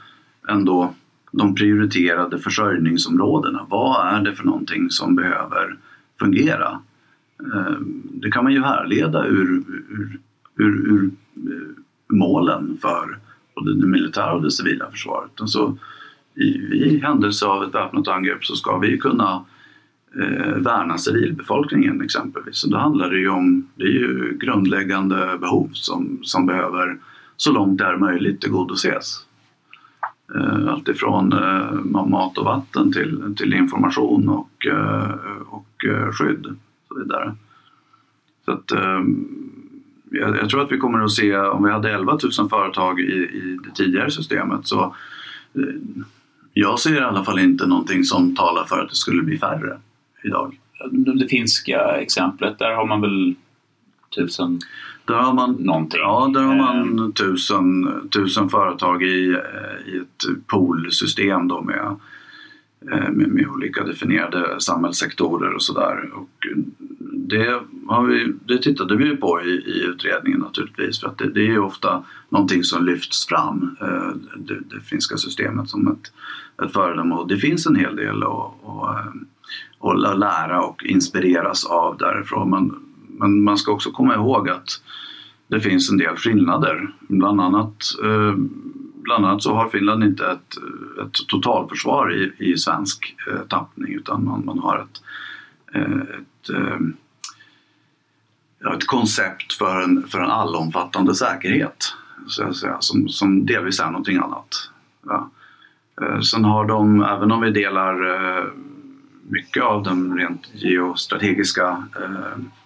ändå 0.49 0.95
de 1.33 1.55
prioriterade 1.55 2.39
försörjningsområdena. 2.39 3.67
Vad 3.69 4.15
är 4.15 4.23
det 4.23 4.35
för 4.35 4.45
någonting 4.45 4.91
som 4.91 5.17
behöver 5.17 5.77
fungera? 6.19 6.81
Eh, 7.55 7.77
det 8.05 8.31
kan 8.31 8.45
man 8.45 8.53
ju 8.53 8.63
härleda 8.63 9.27
ur, 9.27 9.63
ur, 9.89 10.19
ur, 10.57 10.89
ur 10.89 11.11
eh, 11.37 12.17
målen 12.17 12.79
för 12.81 13.19
både 13.55 13.81
det 13.81 13.87
militära 13.87 14.33
och 14.33 14.43
det 14.43 14.51
civila 14.51 14.91
försvaret. 14.91 15.41
Alltså, 15.41 15.77
i, 16.35 16.45
I 16.73 17.01
händelse 17.03 17.47
av 17.47 17.65
ett 17.65 17.75
väpnat 17.75 18.09
angrepp 18.09 18.45
så 18.45 18.57
ska 18.57 18.79
vi 18.79 18.99
kunna 18.99 19.45
eh, 20.21 20.57
värna 20.57 20.99
civilbefolkningen 20.99 22.01
exempelvis. 22.01 22.57
Så 22.57 22.69
då 22.69 22.77
handlar 22.77 23.11
det 23.11 23.19
ju 23.19 23.29
om 23.29 23.69
det 23.75 23.85
är 23.85 23.89
ju 23.89 24.39
grundläggande 24.41 25.39
behov 25.41 25.71
som, 25.73 26.19
som 26.23 26.47
behöver 26.47 26.99
så 27.41 27.53
långt 27.53 27.79
det 27.79 27.85
är 27.85 27.97
möjligt 27.97 28.41
tillgodoses. 28.41 29.27
Eh, 30.35 30.69
alltifrån 30.69 31.33
eh, 31.33 31.69
allt 31.69 31.79
ifrån 31.79 32.11
mat 32.11 32.39
och 32.39 32.45
vatten 32.45 32.93
till, 32.93 33.35
till 33.37 33.55
information 33.55 34.29
och, 34.29 34.67
eh, 34.67 35.11
och 35.49 35.85
skydd 36.13 36.47
och 36.47 36.55
så 36.89 36.99
vidare. 36.99 37.35
Så 38.45 38.53
att, 38.53 38.71
ehm, 38.71 39.29
jag, 40.11 40.37
jag, 40.37 40.51
tror 40.51 40.63
att 40.63 40.73
vi 40.73 40.79
kommer 40.79 41.05
att 41.05 41.11
se, 41.11 41.37
om 41.37 41.65
vi 41.65 41.71
hade 41.71 41.93
11 41.93 42.19
000 42.39 42.49
företag 42.49 43.01
i, 43.01 43.13
i 43.13 43.59
det 43.65 43.75
tidigare 43.75 44.11
systemet 44.11 44.67
så 44.67 44.95
jag 46.55 46.79
ser 46.79 46.95
i 46.95 47.05
alla 47.05 47.25
fall 47.25 47.39
inte 47.39 47.67
någonting 47.67 48.05
som 48.05 48.37
talar 48.37 48.65
för 48.65 48.79
att 48.79 48.89
det 48.89 48.97
skulle 48.97 49.23
bli 49.23 49.39
färre 49.39 49.79
idag. 50.25 50.59
Det 50.91 51.29
finska 51.29 51.81
exemplet, 51.81 52.59
där 52.59 52.75
har 52.75 52.87
man 52.87 53.01
väl 53.01 53.35
tusen 54.15 54.61
där 55.11 55.19
har 55.19 55.35
man, 55.35 55.53
någonting. 55.53 56.01
Ja, 56.01 56.31
där 56.35 56.43
har 56.43 56.57
man 56.57 56.99
eh. 56.99 57.11
tusen, 57.11 57.93
tusen 58.11 58.49
företag 58.49 59.03
i, 59.03 59.37
i 59.87 59.97
ett 59.97 60.47
poolsystem 60.47 61.49
då 61.49 61.63
med, 61.63 61.97
eh, 62.93 63.11
med, 63.11 63.29
med 63.29 63.47
olika 63.49 63.85
definierade 63.85 64.61
samhällssektorer 64.61 65.55
och 65.55 65.63
sådär. 65.63 66.11
Det, 67.13 67.61
har 67.87 68.07
vi, 68.07 68.33
det 68.45 68.63
tittade 68.63 68.97
vi 68.97 69.17
på 69.17 69.43
i, 69.43 69.51
i 69.51 69.85
utredningen 69.85 70.41
naturligtvis 70.41 71.01
för 71.01 71.09
att 71.09 71.19
det, 71.19 71.31
det 71.31 71.47
är 71.47 71.59
ofta 71.59 72.05
någonting 72.29 72.65
som 72.65 72.85
lyfts 72.85 73.27
fram, 73.27 73.77
eh, 73.81 74.11
det, 74.37 74.59
det 74.71 74.81
finska 74.81 75.17
systemet 75.17 75.69
som 75.69 75.89
ett, 75.89 76.13
ett 76.65 76.73
föredöme 76.73 77.15
och 77.15 77.29
det 77.29 77.37
finns 77.37 77.67
en 77.67 77.77
hel 77.77 77.97
del 77.97 78.23
att, 78.23 78.53
att 79.81 80.19
lära 80.19 80.63
och 80.63 80.85
inspireras 80.85 81.67
av 81.67 81.97
därifrån. 81.99 82.51
Men, 82.51 82.75
men 83.21 83.45
man 83.45 83.59
ska 83.59 83.73
också 83.73 83.91
komma 83.91 84.15
ihåg 84.15 84.49
att 84.49 84.83
det 85.49 85.61
finns 85.61 85.91
en 85.91 85.99
del 85.99 86.17
skillnader. 86.17 86.95
Bland 87.01 87.41
annat, 87.41 87.83
eh, 88.05 88.35
bland 89.03 89.27
annat 89.27 89.43
så 89.43 89.55
har 89.55 89.69
Finland 89.69 90.05
inte 90.05 90.27
ett, 90.27 90.57
ett 91.03 91.29
totalförsvar 91.29 92.13
i, 92.13 92.33
i 92.39 92.57
svensk 92.57 93.17
eh, 93.29 93.41
tappning 93.49 93.95
utan 93.95 94.25
man, 94.25 94.45
man 94.45 94.59
har 94.59 94.79
ett, 94.79 95.03
eh, 95.75 96.01
ett, 96.01 96.51
ett 98.75 98.87
koncept 98.87 99.53
för 99.53 99.81
en, 99.81 100.03
för 100.09 100.19
en 100.19 100.31
allomfattande 100.31 101.15
säkerhet 101.15 101.95
så 102.27 102.45
att 102.45 102.57
säga, 102.57 102.77
som, 102.81 103.09
som 103.09 103.47
delvis 103.47 103.81
är 103.81 103.87
någonting 103.87 104.17
annat. 104.17 104.71
Ja. 105.07 105.31
Sen 106.23 106.45
har 106.45 106.65
de, 106.65 107.03
även 107.03 107.33
om 107.33 107.41
vi 107.41 107.51
delar 107.51 107.95
mycket 109.29 109.63
av 109.63 109.83
den 109.83 110.19
rent 110.19 110.51
geostrategiska 110.55 111.85
Eh, 112.03 112.60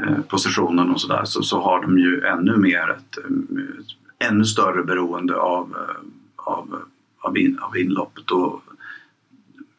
Eh, 0.00 0.20
positionen 0.28 0.90
och 0.90 1.00
sådär 1.00 1.24
så, 1.24 1.42
så 1.42 1.60
har 1.60 1.82
de 1.82 1.98
ju 1.98 2.20
ännu 2.20 2.56
mer 2.56 2.90
ett, 2.90 3.18
ett 3.18 4.30
ännu 4.30 4.44
större 4.44 4.84
beroende 4.84 5.36
av, 5.36 5.76
eh, 5.76 5.96
av, 6.36 6.82
av, 7.20 7.38
in, 7.38 7.58
av 7.58 7.76
inloppet 7.76 8.30
och 8.30 8.62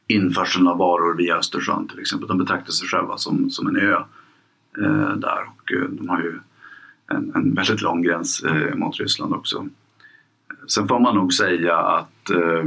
införseln 0.07 0.67
av 0.67 0.77
varor 0.77 1.17
via 1.17 1.35
Östersjön 1.35 1.87
till 1.87 1.99
exempel. 1.99 2.27
De 2.27 2.37
betraktar 2.37 2.71
sig 2.71 2.87
själva 2.87 3.17
som, 3.17 3.49
som 3.49 3.67
en 3.67 3.77
ö 3.77 3.97
eh, 4.77 5.15
där 5.15 5.43
och 5.47 5.71
de 5.89 6.09
har 6.09 6.19
ju 6.19 6.39
en, 7.07 7.31
en 7.35 7.53
väldigt 7.53 7.81
lång 7.81 8.01
gräns 8.01 8.43
eh, 8.43 8.75
mot 8.75 8.99
Ryssland 8.99 9.33
också. 9.33 9.67
Sen 10.67 10.87
får 10.87 10.99
man 10.99 11.15
nog 11.15 11.33
säga 11.33 11.77
att, 11.77 12.29
eh, 12.29 12.63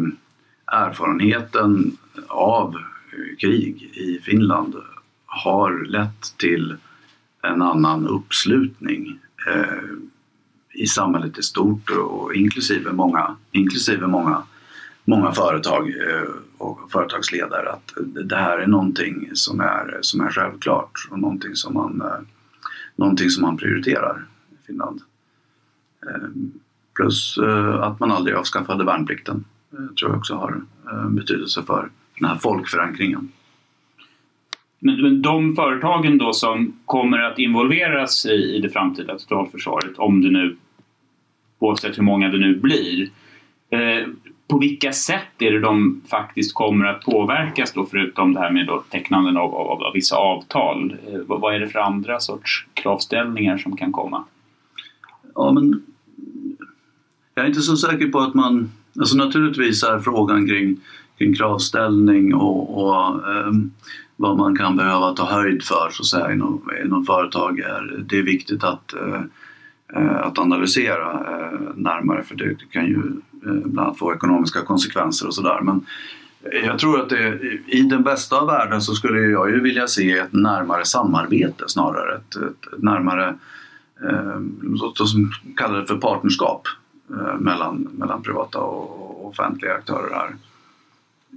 erfarenheten 0.66 1.96
av 2.28 2.76
krig 3.38 3.82
i 3.82 4.20
Finland 4.22 4.76
har 5.26 5.84
lett 5.84 6.34
till 6.36 6.76
en 7.46 7.62
annan 7.62 8.06
uppslutning 8.06 9.18
eh, 9.48 9.84
i 10.74 10.86
samhället 10.86 11.38
i 11.38 11.42
stort 11.42 11.90
och 11.90 12.34
inklusive 12.34 12.92
många, 12.92 13.36
inklusive 13.52 14.06
många, 14.06 14.42
många 15.04 15.32
företag 15.32 15.88
eh, 15.88 16.28
och 16.58 16.92
företagsledare 16.92 17.70
att 17.70 17.92
det 18.28 18.36
här 18.36 18.58
är 18.58 18.66
någonting 18.66 19.30
som 19.34 19.60
är, 19.60 19.98
som 20.00 20.20
är 20.20 20.30
självklart 20.30 21.08
och 21.10 21.18
någonting 21.18 21.54
som 21.54 21.74
man, 21.74 22.00
eh, 22.00 22.26
någonting 22.96 23.30
som 23.30 23.42
man 23.42 23.56
prioriterar 23.56 24.24
i 24.50 24.66
Finland. 24.66 25.00
Eh, 26.06 26.28
plus 26.96 27.38
eh, 27.38 27.82
att 27.82 28.00
man 28.00 28.12
aldrig 28.12 28.36
avskaffade 28.36 28.84
värnplikten 28.84 29.44
eh, 29.72 29.94
tror 29.94 30.10
jag 30.10 30.18
också 30.18 30.34
har 30.34 30.60
eh, 30.92 31.08
betydelse 31.08 31.62
för 31.62 31.90
den 32.18 32.28
här 32.28 32.36
folkförankringen. 32.36 33.32
Men 34.78 35.22
de 35.22 35.56
företagen 35.56 36.18
då 36.18 36.32
som 36.32 36.78
kommer 36.84 37.18
att 37.18 37.38
involveras 37.38 38.26
i 38.26 38.58
det 38.62 38.70
framtida 38.70 39.18
totalförsvaret, 39.18 39.98
om 39.98 40.22
det 40.22 40.30
nu, 40.30 40.56
oavsett 41.58 41.98
hur 41.98 42.02
många 42.02 42.28
det 42.28 42.38
nu 42.38 42.56
blir, 42.56 43.10
eh, 43.70 44.08
på 44.48 44.58
vilka 44.58 44.92
sätt 44.92 45.32
är 45.38 45.52
det 45.52 45.60
de 45.60 46.02
faktiskt 46.10 46.54
kommer 46.54 46.84
att 46.84 47.04
påverkas 47.04 47.72
då, 47.72 47.86
förutom 47.86 48.34
det 48.34 48.40
här 48.40 48.50
med 48.50 48.66
då 48.66 48.84
tecknanden 48.90 49.36
av, 49.36 49.54
av, 49.54 49.82
av 49.82 49.92
vissa 49.94 50.16
avtal? 50.16 50.96
Eh, 51.06 51.20
vad 51.26 51.54
är 51.54 51.60
det 51.60 51.68
för 51.68 51.78
andra 51.78 52.20
sorts 52.20 52.66
kravställningar 52.74 53.58
som 53.58 53.76
kan 53.76 53.92
komma? 53.92 54.24
Ja, 55.34 55.52
men 55.52 55.82
jag 57.34 57.44
är 57.44 57.48
inte 57.48 57.60
så 57.60 57.76
säker 57.76 58.08
på 58.08 58.18
att 58.18 58.34
man... 58.34 58.72
Alltså 58.98 59.16
naturligtvis 59.16 59.82
är 59.82 59.98
frågan 59.98 60.46
kring, 60.46 60.76
kring 61.18 61.34
kravställning 61.34 62.34
och, 62.34 62.82
och 62.82 63.30
eh, 63.30 63.52
vad 64.16 64.36
man 64.36 64.56
kan 64.56 64.76
behöva 64.76 65.12
ta 65.12 65.24
höjd 65.24 65.62
för 65.62 65.90
så 65.90 66.02
att 66.02 66.06
säga, 66.06 66.32
inom, 66.32 66.70
inom 66.84 67.04
företag. 67.04 67.58
Är, 67.58 68.04
det 68.08 68.18
är 68.18 68.22
viktigt 68.22 68.64
att, 68.64 68.94
eh, 68.94 69.20
eh 69.96 70.16
att 70.16 70.38
analysera 70.38 71.12
eh, 71.12 71.60
närmare 71.74 72.22
för 72.22 72.34
det, 72.34 72.48
det 72.48 72.66
kan 72.70 72.86
ju 72.86 72.98
eh, 73.46 73.52
bland 73.52 73.78
annat 73.78 73.98
få 73.98 74.14
ekonomiska 74.14 74.62
konsekvenser 74.62 75.26
och 75.26 75.34
sådär. 75.34 75.60
Men 75.60 75.86
jag 76.64 76.78
tror 76.78 77.00
att 77.00 77.08
det, 77.08 77.40
i 77.66 77.82
den 77.82 78.02
bästa 78.02 78.36
av 78.36 78.46
världen 78.46 78.80
så 78.80 78.94
skulle 78.94 79.20
jag 79.20 79.50
ju 79.50 79.60
vilja 79.60 79.86
se 79.86 80.18
ett 80.18 80.32
närmare 80.32 80.84
samarbete 80.84 81.64
snarare. 81.66 82.16
Ett, 82.16 82.36
ett, 82.36 82.72
ett 82.72 82.82
närmare, 82.82 83.34
eh, 84.02 84.40
låt 84.62 85.00
oss 85.00 85.14
kalla 85.56 85.78
det 85.78 85.86
för 85.86 85.96
partnerskap 85.96 86.62
eh, 87.10 87.38
mellan, 87.38 87.88
mellan 87.92 88.22
privata 88.22 88.58
och 88.58 89.26
offentliga 89.26 89.74
aktörer 89.74 90.14
här. 90.14 90.36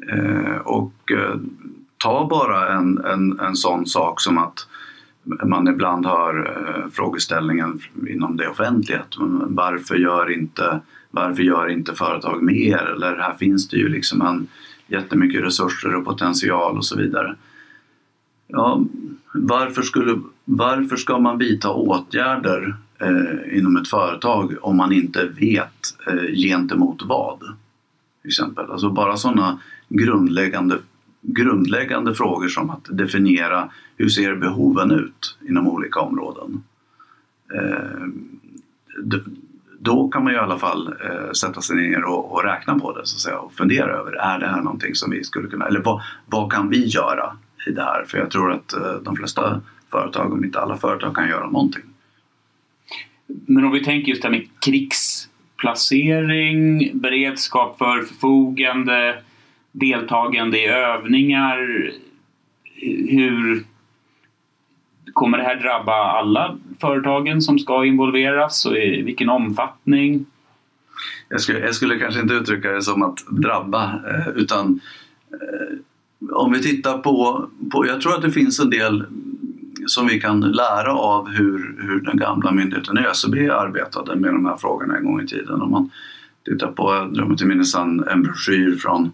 Eh, 0.07 0.57
och 0.57 1.12
eh, 1.12 1.36
ta 2.03 2.27
bara 2.27 2.74
en, 2.74 3.06
en, 3.06 3.39
en 3.39 3.56
sån 3.56 3.86
sak 3.86 4.22
som 4.22 4.38
att 4.38 4.68
man 5.24 5.68
ibland 5.68 6.06
hör 6.06 6.39
eh, 6.39 6.89
frågeställningen 6.91 7.79
inom 8.08 8.38
det 8.38 8.48
offentliga. 8.48 9.01
Mm, 9.20 9.56
varför 9.56 9.96
gör, 9.96 10.32
inte, 10.32 10.79
varför 11.12 11.44
gör 11.44 11.68
inte 11.68 11.96
företag 11.96 12.44
mer? 12.44 12.77
Eller 12.77 13.15
här 13.15 13.34
finns 13.34 13.68
det 13.68 13.77
ju 13.77 13.89
liksom 13.89 14.22
en 14.22 14.48
jättemycket 14.88 15.44
resurser 15.44 15.96
och 15.96 16.06
potential 16.06 16.77
och 16.77 16.86
så 16.86 16.98
vidare. 16.98 17.36
Ja, 18.48 18.84
varför, 19.34 19.82
skulle, 19.82 20.22
varför 20.46 20.96
ska 20.96 21.20
man 21.20 21.38
vidta 21.38 21.70
åtgärder 21.70 22.75
eh, 23.00 23.58
inom 23.58 23.78
ett 23.78 23.88
företag 23.88 24.56
om 24.62 24.78
man 24.78 24.91
inte 24.91 25.26
vet 25.26 25.95
eh, 26.08 26.36
gentemot 26.36 27.04
vad? 27.06 27.39
Till 28.21 28.30
exempel. 28.30 28.71
Alltså 28.71 28.89
bara 28.89 29.17
sådana 29.17 29.60
grundläggande 29.89 30.78
grundläggande 31.21 32.15
frågor 32.15 32.47
som 32.47 32.69
att 32.69 32.86
definiera 32.89 33.69
hur 33.97 34.10
ser 34.10 34.36
behoven 34.36 34.91
ut 34.91 35.38
inom 35.47 35.67
olika 35.67 35.99
områden. 35.99 36.63
Eh, 37.53 38.08
då 39.79 40.10
kan 40.10 40.23
man 40.23 40.34
ju 40.34 40.38
i 40.38 40.41
alla 40.41 40.60
fall 40.60 40.88
eh, 40.88 41.32
sätta 41.32 41.62
sig 41.62 41.75
ner 41.75 42.03
och, 42.03 42.43
räkna 42.43 42.79
på 42.79 42.97
det 42.97 43.05
så 43.05 43.15
att 43.15 43.21
säga, 43.21 43.39
och 43.39 43.53
fundera 43.53 43.91
över, 43.91 44.12
är 44.12 44.39
det 44.39 44.47
här 44.47 44.62
någonting 44.62 44.95
som 44.95 45.12
vi 45.12 45.23
skulle 45.23 45.49
kunna, 45.49 45.67
eller 45.67 45.79
vad, 45.79 46.01
vad 46.25 46.51
kan 46.51 46.69
vi 46.69 46.86
göra 46.86 47.38
i 47.67 47.71
det 47.71 47.84
här? 47.84 48.03
För 48.08 48.17
jag 48.17 48.32
tror 48.32 48.51
att 48.51 48.73
eh, 48.73 48.93
de 49.03 49.15
flesta 49.15 49.62
företag, 49.91 50.34
om 50.34 50.43
inte 50.43 50.60
alla 50.60 50.77
företag, 50.77 51.15
kan 51.15 51.29
göra 51.29 51.45
någonting. 51.45 51.84
Men 53.27 53.65
om 53.65 53.71
vi 53.71 53.84
tänker 53.84 54.10
just 54.10 54.21
det 54.21 54.27
här 54.27 54.36
med 54.36 54.47
krigsplacering, 54.65 56.91
beredskap 56.99 57.77
för 57.77 58.01
förfogande, 58.01 59.21
deltagande 59.80 60.60
i 60.60 60.68
övningar. 60.68 61.92
Hur 63.10 63.63
kommer 65.13 65.38
det 65.38 65.44
här 65.44 65.56
drabba 65.56 65.94
alla 65.94 66.58
företagen 66.82 67.42
som 67.42 67.60
ska 67.60 67.86
involveras 67.86 68.65
och 68.65 68.78
i 68.78 69.02
vilken 69.02 69.30
omfattning? 69.30 70.26
Jag 71.30 71.42
skulle, 71.42 71.60
jag 71.60 71.76
skulle 71.76 72.00
kanske 72.00 72.22
inte 72.22 72.34
uttrycka 72.34 72.72
det 72.72 72.82
som 72.82 73.04
att 73.04 73.18
drabba 73.30 73.84
eh, 73.84 74.28
utan 74.36 74.80
eh, 75.32 75.78
om 76.32 76.52
vi 76.52 76.62
tittar 76.62 76.98
på, 76.98 77.48
på, 77.72 77.88
jag 77.88 78.02
tror 78.02 78.15
att 78.15 78.22
det 78.22 78.32
finns 78.32 78.60
en 78.60 78.70
del 78.70 79.06
som 79.88 80.08
vi 80.08 80.20
kan 80.20 80.42
lära 80.42 80.94
av 80.94 81.28
hur, 81.28 81.78
hur 81.82 82.00
den 82.00 82.18
gamla 82.18 82.52
myndigheten 82.52 82.98
ÖCB 82.98 83.52
arbetade 83.52 84.15
med 84.15 84.34
de 84.34 84.46
här 84.46 84.58
frågorna 84.58 84.98
en 84.98 85.06
gång 85.06 85.22
i 85.22 85.28
tiden. 85.28 85.62
Om 85.62 85.72
man 85.72 85.89
tittar 86.46 86.72
på, 86.72 86.94
jag 86.94 87.13
drömmer 87.13 87.36
till 87.36 87.48
minnes 87.48 87.76
en, 87.76 88.08
en 88.08 88.24
broschyr 88.24 88.76
från 88.76 89.12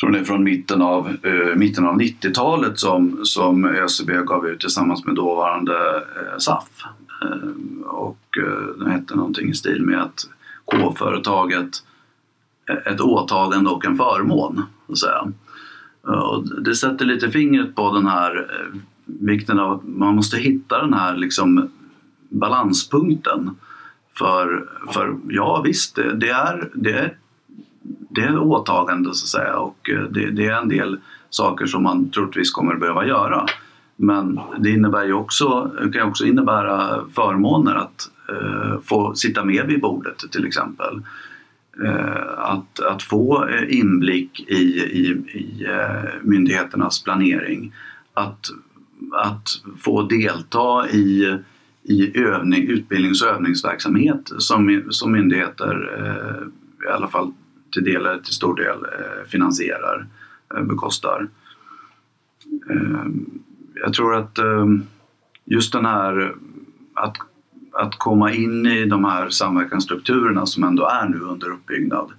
tror 0.00 0.10
det 0.10 0.18
är 0.18 0.24
från 0.24 0.44
mitten 0.44 0.82
av, 0.82 1.16
eh, 1.22 1.56
mitten 1.56 1.86
av 1.86 2.00
90-talet 2.00 2.78
som, 2.78 3.20
som 3.22 3.64
ÖCB 3.64 4.10
gav 4.26 4.46
ut 4.46 4.60
tillsammans 4.60 5.04
med 5.04 5.14
dåvarande 5.14 5.74
eh, 5.96 6.38
SAF. 6.38 6.68
Eh, 7.22 7.86
och 7.86 8.38
eh, 8.38 8.78
den 8.78 8.90
hette 8.90 9.14
någonting 9.14 9.48
i 9.48 9.54
stil 9.54 9.82
med 9.82 10.02
att 10.02 10.28
K-företaget 10.64 11.82
eh, 12.70 12.92
ett 12.92 13.00
åtagande 13.00 13.70
och 13.70 13.84
en 13.84 13.96
förmån. 13.96 14.62
Så 14.86 14.92
att 14.92 14.98
säga. 14.98 15.32
Eh, 16.08 16.18
och 16.18 16.62
det 16.62 16.74
sätter 16.74 17.04
lite 17.04 17.30
fingret 17.30 17.74
på 17.74 17.94
den 17.94 18.06
här 18.06 18.36
eh, 18.36 18.80
vikten 19.04 19.58
av 19.58 19.72
att 19.72 19.82
man 19.84 20.14
måste 20.14 20.36
hitta 20.36 20.80
den 20.80 20.94
här 20.94 21.16
liksom 21.16 21.70
balanspunkten. 22.28 23.50
För, 24.18 24.68
för 24.92 25.16
ja 25.28 25.62
visst, 25.64 25.94
det, 25.94 26.16
det 26.16 26.30
är, 26.30 26.70
det 26.74 26.92
är 26.92 27.16
det 28.08 28.20
är 28.20 28.38
åtagande 28.38 29.14
så 29.14 29.24
att 29.24 29.42
säga 29.42 29.58
och 29.58 29.90
eh, 29.90 30.02
det, 30.02 30.30
det, 30.30 30.46
är 30.46 30.62
en 30.62 30.68
del 30.68 30.98
saker 31.30 31.66
som 31.66 31.82
man 31.82 32.10
troligtvis 32.10 32.50
kommer 32.50 32.74
att 32.74 32.80
behöva 32.80 33.06
göra. 33.06 33.46
Men 33.96 34.40
det 34.58 34.70
innebär 34.70 35.04
ju 35.04 35.12
också, 35.12 35.70
kan 35.92 36.08
också 36.08 36.24
innebära 36.26 37.00
förmåner 37.14 37.74
att 37.74 38.10
eh, 38.28 38.80
få 38.84 39.14
sitta 39.14 39.44
med 39.44 39.66
vid 39.66 39.80
bordet 39.80 40.18
till 40.30 40.46
exempel. 40.46 41.02
Eh, 41.84 42.38
att, 42.38 42.80
att 42.80 43.02
få 43.02 43.48
eh, 43.48 43.78
inblick 43.78 44.40
i, 44.48 44.54
i, 44.54 45.08
i 45.32 45.66
eh, 45.68 46.10
myndigheternas 46.22 47.04
planering. 47.04 47.72
Att, 48.14 48.46
att 49.12 49.48
få 49.78 50.02
delta 50.02 50.88
i, 50.88 51.38
i 51.82 52.18
övning, 52.18 52.68
utbildnings 52.68 53.22
och 53.22 53.28
övningsverksamhet 53.28 54.32
som, 54.38 54.82
som 54.90 55.12
myndigheter 55.12 55.90
eh, 55.98 56.88
i 56.88 56.92
alla 56.92 57.08
fall 57.08 57.32
till 57.72 57.84
del 57.84 58.06
eller 58.06 58.18
till 58.18 58.34
stor 58.34 58.56
del 58.56 58.84
eh, 58.84 59.28
finansierar, 59.28 60.06
eh, 60.54 60.62
bekostar. 60.62 61.28
Eh, 62.70 63.06
jag 63.74 63.94
tror 63.94 64.14
att 64.14 64.38
ehm, 64.38 64.82
just 65.44 65.72
den 65.72 65.86
här 65.86 66.34
att, 66.94 67.16
att 67.72 67.98
komma 67.98 68.32
in 68.32 68.66
i 68.66 68.84
de 68.84 69.04
här 69.04 69.28
samverkansstrukturerna 69.28 70.46
som 70.46 70.64
ändå 70.64 70.86
är 70.86 71.08
nu 71.08 71.18
under 71.18 71.50
uppbyggnad 71.50 72.12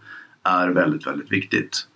är 0.44 0.70
väldigt, 0.70 1.08
väldigt 1.08 1.32
viktigt. 1.32 1.88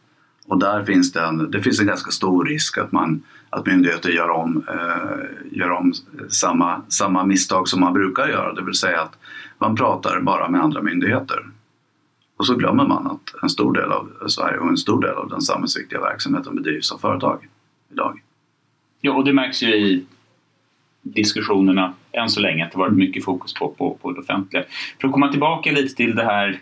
Och 0.48 0.60
där 0.60 0.84
finns 0.84 1.12
det 1.12 1.22
en, 1.22 1.52
det 1.52 1.62
finns 1.62 1.80
en 1.80 1.88
ganska 1.88 2.12
stor 2.12 2.46
risk 2.46 2.78
att, 2.78 2.92
man, 2.92 3.24
att 3.50 3.66
myndigheter 3.66 4.10
gör 4.10 4.30
om, 4.30 4.63
eh, 4.68 5.58
gör 5.58 5.70
om 5.70 5.94
samma, 6.30 6.82
samma 6.88 7.26
misstag 7.26 7.68
som 7.68 7.80
man 7.80 7.94
brukar 7.94 8.28
göra, 8.28 8.54
det 8.54 8.63
vill 8.63 8.74
säga 8.74 9.02
att 9.02 9.18
man 9.58 9.76
pratar 9.76 10.20
bara 10.22 10.50
med 10.50 10.62
andra 10.62 10.82
myndigheter. 10.82 11.46
Och 12.43 12.47
så 12.47 12.56
glömmer 12.56 12.88
man 12.88 13.08
att 13.08 13.43
en 13.43 13.49
stor 13.49 13.73
del 13.73 13.91
av 13.91 14.27
Sverige 14.27 14.60
och 14.60 14.69
en 14.69 14.77
stor 14.77 15.01
del 15.01 15.15
av 15.15 15.29
den 15.29 15.41
samhällsviktiga 15.41 16.01
verksamheten 16.01 16.56
bedrivs 16.56 16.91
av 16.91 16.97
företag 16.97 17.47
idag. 17.91 18.21
Ja, 19.01 19.13
och 19.13 19.25
det 19.25 19.34
märks 19.34 19.63
ju 19.63 19.75
i 19.75 20.06
diskussionerna 21.01 21.93
än 22.12 22.29
så 22.29 22.39
länge 22.39 22.65
att 22.65 22.71
det 22.71 22.77
varit 22.77 22.93
mycket 22.93 23.23
fokus 23.23 23.53
på, 23.53 23.67
på, 23.69 23.97
på 24.01 24.12
det 24.12 24.19
offentliga. 24.19 24.63
För 25.01 25.08
att 25.08 25.13
komma 25.13 25.32
tillbaka 25.32 25.71
lite 25.71 25.95
till 25.95 26.15
det 26.15 26.23
här, 26.23 26.60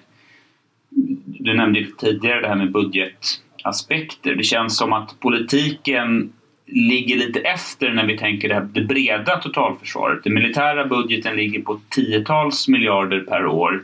du 1.26 1.54
nämnde 1.54 1.86
tidigare 1.98 2.42
det 2.42 2.48
här 2.48 2.56
med 2.56 2.72
budgetaspekter. 2.72 4.36
Det 4.36 4.44
känns 4.44 4.78
som 4.78 4.94
att 4.94 5.20
politiken 5.20 6.34
ligger 6.66 7.18
lite 7.18 7.40
efter 7.40 7.94
när 7.94 8.06
vi 8.06 8.18
tänker 8.18 8.48
det, 8.48 8.54
här, 8.54 8.68
det 8.72 8.82
breda 8.82 9.38
totalförsvaret. 9.38 10.24
Den 10.24 10.34
militära 10.34 10.86
budgeten 10.86 11.36
ligger 11.36 11.62
på 11.62 11.80
tiotals 11.90 12.68
miljarder 12.68 13.20
per 13.20 13.46
år 13.46 13.84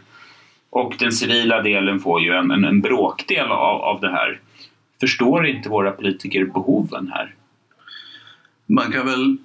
och 0.77 0.95
den 0.99 1.11
civila 1.11 1.61
delen 1.61 1.99
får 1.99 2.21
ju 2.21 2.31
en, 2.31 2.51
en, 2.51 2.63
en 2.63 2.81
bråkdel 2.81 3.47
av, 3.47 3.81
av 3.81 4.01
det 4.01 4.11
här. 4.11 4.39
Förstår 4.99 5.47
inte 5.47 5.69
våra 5.69 5.91
politiker 5.91 6.45
behoven 6.45 7.11
här? 7.13 7.35
Man 8.65 8.91
kan 8.91 9.05
väl 9.05 9.37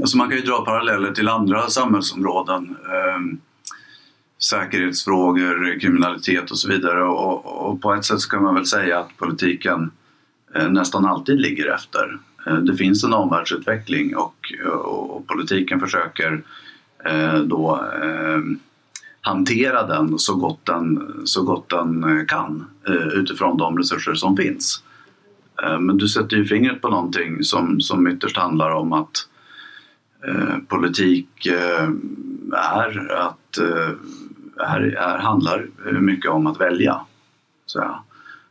alltså 0.00 0.16
man 0.16 0.28
kan 0.28 0.38
ju 0.38 0.44
dra 0.44 0.64
paralleller 0.64 1.12
till 1.12 1.28
andra 1.28 1.68
samhällsområden. 1.68 2.76
Eh, 2.86 3.38
säkerhetsfrågor, 4.42 5.80
kriminalitet 5.80 6.50
och 6.50 6.58
så 6.58 6.68
vidare. 6.68 7.04
Och, 7.04 7.68
och, 7.68 7.82
på 7.82 7.94
ett 7.94 8.04
sätt 8.04 8.20
så 8.20 8.28
kan 8.28 8.42
man 8.42 8.54
väl 8.54 8.66
säga 8.66 8.98
att 8.98 9.16
politiken 9.16 9.90
eh, 10.54 10.68
nästan 10.68 11.06
alltid 11.06 11.40
ligger 11.40 11.74
efter. 11.74 12.18
Eh, 12.46 12.54
det 12.54 12.76
finns 12.76 13.04
en 13.04 13.12
omvärldsutveckling 13.12 14.16
och, 14.16 14.52
och, 14.66 15.16
och 15.16 15.26
politiken 15.26 15.80
försöker 15.80 16.42
eh, 17.04 17.34
då 17.34 17.84
eh, 18.02 18.40
hantera 19.22 19.86
den 19.86 20.18
så 20.18 20.34
gott 20.34 20.66
den, 20.66 21.12
så 21.24 21.42
gott 21.42 21.68
den 21.68 22.04
eh, 22.04 22.26
kan 22.26 22.66
eh, 22.88 22.94
utifrån 22.94 23.56
de 23.56 23.78
resurser 23.78 24.14
som 24.14 24.36
finns. 24.36 24.82
Eh, 25.62 25.78
men 25.78 25.96
du 25.96 26.08
sätter 26.08 26.36
ju 26.36 26.44
fingret 26.44 26.80
på 26.80 26.88
någonting 26.88 27.44
som, 27.44 27.80
som 27.80 28.08
ytterst 28.08 28.36
handlar 28.36 28.70
om 28.70 28.92
att 28.92 29.28
eh, 30.28 30.58
politik 30.68 31.46
är 32.52 33.12
att 33.12 33.58
här, 34.58 34.96
här 34.98 35.18
handlar 35.18 35.66
mycket 36.00 36.30
om 36.30 36.46
att 36.46 36.60
välja. 36.60 37.00
Så, 37.66 38.04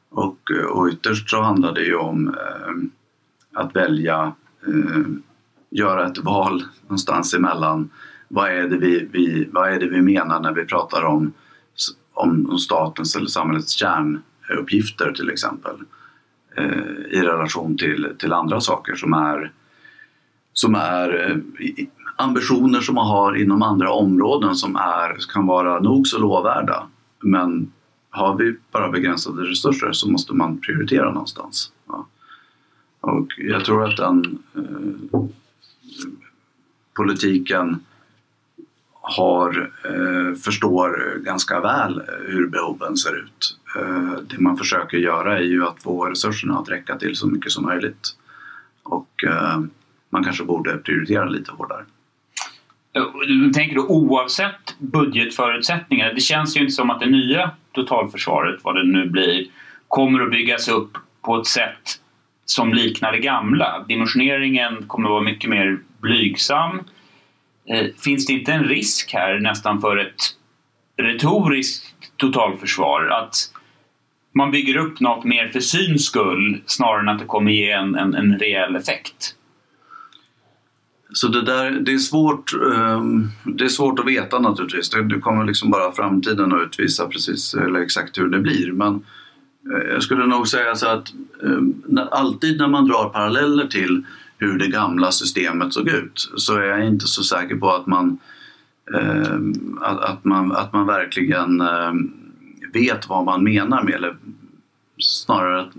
och, 0.09 0.51
och 0.71 0.87
ytterst 0.87 1.29
så 1.29 1.41
handlar 1.41 1.73
det 1.73 1.83
ju 1.83 1.95
om 1.95 2.35
att 3.53 3.75
välja, 3.75 4.33
göra 5.69 6.07
ett 6.07 6.17
val 6.17 6.63
någonstans 6.81 7.33
emellan 7.33 7.89
vad 8.31 8.49
är 8.49 8.67
det 8.67 8.77
vi, 8.77 9.07
vi, 9.11 9.47
vad 9.51 9.73
är 9.73 9.79
det 9.79 9.89
vi 9.89 10.01
menar 10.01 10.39
när 10.39 10.53
vi 10.53 10.65
pratar 10.65 11.03
om, 11.03 11.33
om 12.13 12.57
statens 12.57 13.15
eller 13.15 13.27
samhällets 13.27 13.71
kärnuppgifter 13.71 15.11
till 15.11 15.29
exempel 15.29 15.75
eh, 16.57 17.19
i 17.19 17.21
relation 17.21 17.77
till, 17.77 18.07
till 18.17 18.33
andra 18.33 18.61
saker 18.61 18.95
som 18.95 19.13
är, 19.13 19.51
som 20.53 20.75
är 20.75 21.29
eh, 21.29 21.37
ambitioner 22.15 22.81
som 22.81 22.95
man 22.95 23.07
har 23.07 23.35
inom 23.35 23.61
andra 23.61 23.91
områden 23.91 24.55
som 24.55 24.75
är, 24.75 25.33
kan 25.33 25.45
vara 25.45 25.79
nog 25.79 26.07
så 26.07 26.19
lovvärda. 26.19 26.87
Men 27.19 27.71
har 28.09 28.37
vi 28.37 28.55
bara 28.71 28.89
begränsade 28.89 29.43
resurser 29.43 29.91
så 29.91 30.09
måste 30.11 30.33
man 30.33 30.57
prioritera 30.57 31.11
någonstans. 31.11 31.71
Ja. 31.87 32.07
Och 33.01 33.27
jag 33.37 33.65
tror 33.65 33.83
att 33.83 33.97
den 33.97 34.39
eh, 34.55 35.21
politiken 36.93 37.79
har, 39.01 39.71
eh, 39.85 40.35
förstår 40.35 41.17
ganska 41.25 41.59
väl 41.59 41.97
eh, 41.97 42.05
hur 42.27 42.47
behoven 42.47 42.97
ser 42.97 43.19
ut. 43.19 43.57
Eh, 43.75 44.13
det 44.29 44.39
man 44.39 44.57
försöker 44.57 44.97
göra 44.97 45.37
är 45.37 45.43
ju 45.43 45.67
att 45.67 45.83
få 45.83 46.05
resurserna 46.05 46.59
att 46.59 46.69
räcka 46.69 46.95
till 46.95 47.15
så 47.15 47.27
mycket 47.27 47.51
som 47.51 47.65
möjligt. 47.65 48.15
Och 48.83 49.23
eh, 49.23 49.59
man 50.09 50.23
kanske 50.23 50.43
borde 50.43 50.77
prioritera 50.77 51.25
lite 51.25 51.51
hårdare. 51.51 51.85
Eh, 52.93 53.03
du 53.27 53.49
tänker 53.49 53.75
då 53.75 53.85
oavsett 53.87 54.79
budgetförutsättningar, 54.79 56.13
det 56.13 56.21
känns 56.21 56.57
ju 56.57 56.61
inte 56.61 56.73
som 56.73 56.89
att 56.89 56.99
det 56.99 57.09
nya 57.09 57.51
totalförsvaret, 57.71 58.59
vad 58.63 58.75
det 58.75 58.83
nu 58.83 59.09
blir, 59.09 59.45
kommer 59.87 60.23
att 60.23 60.31
byggas 60.31 60.67
upp 60.67 60.97
på 61.21 61.37
ett 61.37 61.47
sätt 61.47 61.99
som 62.45 62.73
liknar 62.73 63.11
det 63.11 63.19
gamla. 63.19 63.85
Dimensioneringen 63.87 64.83
kommer 64.87 65.09
att 65.09 65.11
vara 65.11 65.23
mycket 65.23 65.49
mer 65.49 65.79
blygsam 66.01 66.79
Eh, 66.79 67.00
Eh, 67.65 67.87
finns 67.97 68.25
det 68.25 68.33
inte 68.33 68.51
en 68.51 68.63
risk 68.63 69.13
här 69.13 69.39
nästan 69.39 69.81
för 69.81 69.97
ett 69.97 70.21
retoriskt 70.97 71.95
totalförsvar? 72.17 73.05
Att 73.05 73.35
man 74.35 74.51
bygger 74.51 74.77
upp 74.77 74.99
något 74.99 75.23
mer 75.23 75.47
för 75.47 75.59
syns 75.59 76.05
skull 76.05 76.61
snarare 76.65 77.01
än 77.01 77.09
att 77.09 77.19
det 77.19 77.25
kommer 77.25 77.51
ge 77.51 77.71
en, 77.71 77.95
en, 77.95 78.15
en 78.15 78.39
reell 78.39 78.75
effekt? 78.75 79.35
Så 81.13 81.27
det 81.27 81.41
där, 81.41 81.71
det 81.71 81.93
är 81.93 81.97
svårt, 81.97 82.53
ehm, 82.53 83.29
det 83.43 83.63
är 83.63 83.69
svårt 83.69 83.99
att 83.99 84.07
veta 84.07 84.39
naturligtvis. 84.39 84.89
Det, 84.89 85.19
kommer 85.19 85.45
liksom 85.45 85.71
bara 85.71 85.91
framtiden 85.91 86.53
att 86.53 86.61
utvisa 86.61 87.07
precis 87.07 87.53
eller 87.53 87.79
exakt 87.79 88.17
hur 88.17 88.27
det 88.27 88.39
blir. 88.39 88.71
Men 88.71 89.05
eh, 89.73 89.91
jag 89.93 90.03
skulle 90.03 90.25
nog 90.25 90.47
säga 90.47 90.75
så 90.75 90.87
att 90.87 91.13
ehm, 91.43 91.83
alltid 92.11 92.57
när 92.57 92.67
man 92.67 92.87
drar 92.87 93.09
paralleller 93.09 93.67
till 93.67 94.03
hur 94.41 94.57
det 94.57 94.67
gamla 94.67 95.11
systemet 95.11 95.73
såg 95.73 95.87
ut 95.87 96.31
så 96.35 96.55
är 96.55 96.63
jag 96.63 96.87
inte 96.87 97.07
så 97.07 97.23
säker 97.23 97.55
på 97.55 97.71
att 97.71 97.87
man, 97.87 98.19
eh, 98.93 99.37
att, 99.81 99.99
att, 99.99 100.25
man, 100.25 100.51
att 100.51 100.73
man 100.73 100.87
verkligen 100.87 101.61
eh, 101.61 101.93
vet 102.73 103.09
vad 103.09 103.25
man 103.25 103.43
menar 103.43 103.83
med 103.83 103.93
eller 103.93 104.17
snarare 104.97 105.61
att 105.61 105.71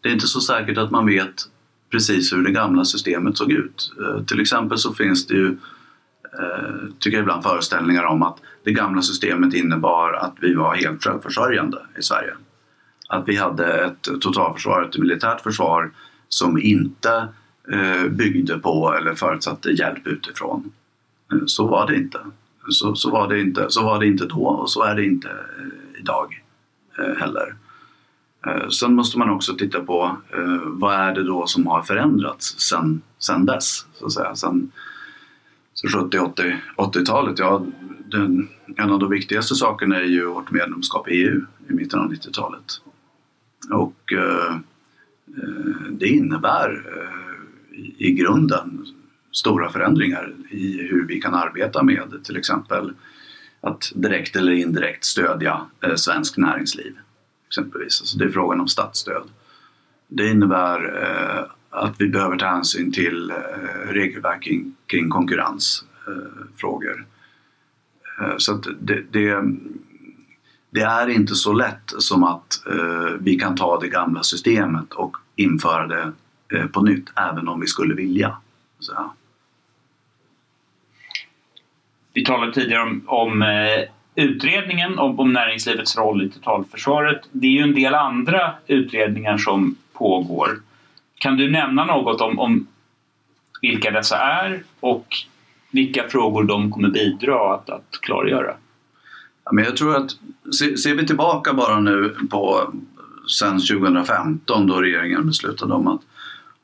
det 0.00 0.08
är 0.08 0.12
inte 0.12 0.26
så 0.26 0.40
säkert 0.40 0.78
att 0.78 0.90
man 0.90 1.06
vet 1.06 1.34
precis 1.90 2.32
hur 2.32 2.44
det 2.44 2.50
gamla 2.50 2.84
systemet 2.84 3.36
såg 3.36 3.52
ut. 3.52 3.92
Eh, 4.00 4.24
till 4.24 4.40
exempel 4.40 4.78
så 4.78 4.92
finns 4.94 5.26
det 5.26 5.34
ju, 5.34 5.48
eh, 6.42 6.94
tycker 6.98 7.16
jag 7.16 7.22
ibland, 7.22 7.42
föreställningar 7.42 8.04
om 8.04 8.22
att 8.22 8.36
det 8.64 8.72
gamla 8.72 9.02
systemet 9.02 9.54
innebar 9.54 10.12
att 10.12 10.34
vi 10.40 10.54
var 10.54 10.74
helt 10.74 11.04
självförsörjande 11.04 11.78
i 11.98 12.02
Sverige. 12.02 12.34
Att 13.08 13.28
vi 13.28 13.36
hade 13.36 13.84
ett 13.84 14.02
totalförsvar, 14.02 14.82
ett 14.82 14.98
militärt 14.98 15.40
försvar 15.40 15.90
som 16.28 16.58
inte 16.58 17.28
Eh, 17.32 17.41
Eh, 17.68 18.08
byggde 18.08 18.58
på 18.58 18.94
eller 18.94 19.14
förutsatte 19.14 19.70
hjälp 19.70 20.06
utifrån. 20.06 20.72
Eh, 21.32 21.38
så 21.46 21.66
var 21.66 21.86
det 21.86 21.96
inte. 21.96 22.18
Så, 22.68 22.94
så, 22.94 23.10
var 23.10 23.28
det 23.28 23.40
inte. 23.40 23.66
så 23.68 23.84
var 23.84 24.00
det 24.00 24.06
inte 24.06 24.26
då 24.26 24.44
och 24.44 24.70
så 24.70 24.82
är 24.82 24.94
det 24.94 25.04
inte 25.04 25.28
eh, 25.28 26.00
idag 26.00 26.42
heller. 27.18 27.54
Sen 28.80 28.94
måste 28.94 29.18
man 29.18 29.30
också 29.30 29.54
titta 29.54 29.80
på 29.80 30.16
vad 30.64 30.94
är 30.94 31.14
det 31.14 31.22
då 31.22 31.46
som 31.46 31.66
har 31.66 31.82
förändrats 31.82 32.60
sen, 32.60 33.02
sen 33.18 33.46
dess? 33.46 33.86
Så 33.94 34.06
att 34.06 34.12
säga. 34.12 34.36
Sen, 34.36 34.72
70-80-talet, 35.88 37.38
ja, 37.38 37.66
den, 38.06 38.48
en 38.76 38.90
av 38.90 38.98
de 38.98 39.10
viktigaste 39.10 39.54
sakerna 39.54 39.96
är 39.96 40.04
ju 40.04 40.26
vårt 40.26 40.50
medlemskap 40.50 41.08
i 41.08 41.12
EU 41.12 41.40
i 41.68 41.72
mitten 41.72 42.00
av 42.00 42.12
90-talet. 42.12 42.80
Och 43.70 44.12
eh, 44.12 44.56
det 45.90 46.06
innebär 46.06 46.84
eh, 46.96 47.31
i 47.98 48.12
grunden 48.12 48.86
stora 49.32 49.70
förändringar 49.70 50.34
i 50.50 50.82
hur 50.90 51.06
vi 51.06 51.20
kan 51.20 51.34
arbeta 51.34 51.82
med 51.82 52.24
till 52.24 52.36
exempel 52.36 52.92
att 53.60 53.92
direkt 53.94 54.36
eller 54.36 54.52
indirekt 54.52 55.04
stödja 55.04 55.66
eh, 55.80 55.94
svensk 55.94 56.36
näringsliv. 56.36 56.96
Exempelvis. 57.48 58.00
Alltså 58.00 58.18
det 58.18 58.24
är 58.24 58.28
frågan 58.28 58.60
om 58.60 58.68
statsstöd. 58.68 59.30
Det 60.08 60.28
innebär 60.28 61.02
eh, 61.02 61.44
att 61.70 61.94
vi 61.98 62.08
behöver 62.08 62.36
ta 62.36 62.46
hänsyn 62.46 62.92
till 62.92 63.30
eh, 63.30 63.36
regelverk 63.88 64.42
kring, 64.42 64.74
kring 64.86 65.10
konkurrensfrågor. 65.10 67.06
Eh, 68.20 68.26
eh, 68.28 68.34
så 68.36 68.54
att 68.54 68.66
det, 68.80 69.02
det, 69.10 69.42
det, 70.70 70.80
är 70.80 71.08
inte 71.08 71.34
så 71.34 71.52
lätt 71.52 71.92
som 71.98 72.24
att 72.24 72.66
eh, 72.66 73.12
vi 73.20 73.38
kan 73.38 73.56
ta 73.56 73.80
det 73.80 73.88
gamla 73.88 74.22
systemet 74.22 74.92
och 74.92 75.16
införa 75.36 75.86
det 75.86 76.12
på 76.72 76.80
nytt, 76.80 77.12
även 77.16 77.48
om 77.48 77.60
vi 77.60 77.66
skulle 77.66 77.94
vilja. 77.94 78.36
Så. 78.80 79.12
Vi 82.12 82.24
talade 82.24 82.52
tidigare 82.52 82.82
om, 82.82 83.02
om 83.06 83.42
eh, 83.42 83.84
utredningen 84.14 84.98
om, 84.98 85.20
om 85.20 85.32
näringslivets 85.32 85.96
roll 85.96 86.22
i 86.22 86.30
totalförsvaret. 86.30 87.20
Det 87.32 87.46
är 87.46 87.50
ju 87.50 87.62
en 87.62 87.74
del 87.74 87.94
andra 87.94 88.54
utredningar 88.66 89.38
som 89.38 89.76
pågår. 89.92 90.60
Kan 91.14 91.36
du 91.36 91.50
nämna 91.50 91.84
något 91.84 92.20
om, 92.20 92.38
om 92.38 92.66
vilka 93.60 93.90
dessa 93.90 94.18
är 94.18 94.62
och 94.80 95.06
vilka 95.70 96.08
frågor 96.08 96.44
de 96.44 96.70
kommer 96.70 96.88
bidra 96.88 97.54
att, 97.54 97.70
att 97.70 97.98
klargöra? 98.00 98.54
Ja, 99.44 99.52
men 99.52 99.64
jag 99.64 99.76
tror 99.76 99.96
att, 99.96 100.10
ser 100.82 100.94
vi 100.94 101.06
tillbaka 101.06 101.52
bara 101.52 101.80
nu 101.80 102.16
på 102.30 102.72
sen 103.38 103.60
2015 103.60 104.66
då 104.66 104.80
regeringen 104.80 105.26
beslutade 105.26 105.74
om 105.74 105.88
att 105.88 106.00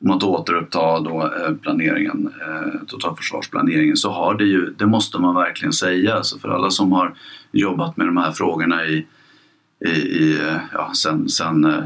om 0.01 0.11
att 0.11 0.23
återuppta 0.23 0.99
då 0.99 1.21
eh, 1.21 1.55
planeringen, 1.55 2.33
eh, 2.41 2.81
totalförsvarsplaneringen 2.87 3.97
så 3.97 4.11
har 4.11 4.35
det 4.35 4.43
ju, 4.43 4.73
det 4.77 4.85
måste 4.85 5.19
man 5.19 5.35
verkligen 5.35 5.73
säga, 5.73 6.23
så 6.23 6.39
för 6.39 6.49
alla 6.49 6.69
som 6.69 6.91
har 6.91 7.15
jobbat 7.51 7.97
med 7.97 8.07
de 8.07 8.17
här 8.17 8.31
frågorna 8.31 8.85
i, 8.85 9.07
i, 9.85 9.89
i 9.89 10.39
eh, 10.47 10.57
ja, 10.73 10.91
sen, 10.95 11.29
sen 11.29 11.65
eh, 11.65 11.83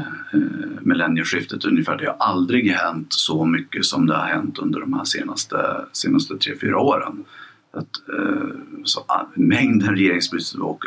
millennieskiftet 0.80 1.64
ungefär, 1.64 1.96
det 1.96 2.06
har 2.06 2.16
aldrig 2.18 2.70
hänt 2.70 3.12
så 3.12 3.44
mycket 3.44 3.84
som 3.84 4.06
det 4.06 4.16
har 4.16 4.26
hänt 4.26 4.58
under 4.58 4.80
de 4.80 4.92
här 4.92 5.04
senaste, 5.04 5.56
senaste 5.92 6.36
tre, 6.36 6.54
fyra 6.60 6.78
åren. 6.78 7.24
Att, 7.72 8.18
eh, 8.18 8.48
så, 8.84 9.00
ah, 9.06 9.26
mängden 9.34 9.96
regeringsbeslut 9.96 10.62
och 10.62 10.84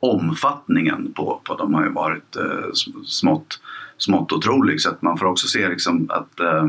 omfattningen 0.00 1.12
på, 1.12 1.40
på 1.44 1.56
dem 1.56 1.74
har 1.74 1.84
ju 1.84 1.90
varit 1.90 2.36
eh, 2.36 2.72
smått 3.04 3.60
smått 3.98 4.32
otrolig. 4.32 4.80
Så 4.80 4.90
att 4.90 5.02
man 5.02 5.18
får 5.18 5.26
också 5.26 5.48
se 5.48 5.68
liksom 5.68 6.06
att 6.10 6.40
eh, 6.40 6.68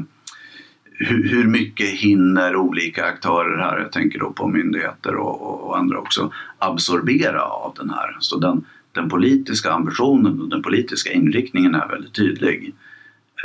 hur, 0.97 1.29
hur, 1.29 1.47
mycket 1.47 1.89
hinner 1.89 2.55
olika 2.55 3.05
aktörer 3.05 3.57
här, 3.57 3.79
jag 3.79 3.91
tänker 3.91 4.19
då 4.19 4.31
på 4.31 4.47
myndigheter 4.47 5.15
och, 5.15 5.67
och, 5.67 5.77
andra 5.77 5.99
också, 5.99 6.31
absorbera 6.57 7.41
av 7.41 7.73
den 7.77 7.89
här. 7.89 8.17
Så 8.19 8.37
den, 8.37 8.65
den 8.91 9.09
politiska 9.09 9.71
ambitionen 9.71 10.41
och 10.41 10.49
den 10.49 10.61
politiska 10.61 11.11
inriktningen 11.11 11.75
är 11.75 11.87
väldigt 11.87 12.13
tydlig. 12.13 12.73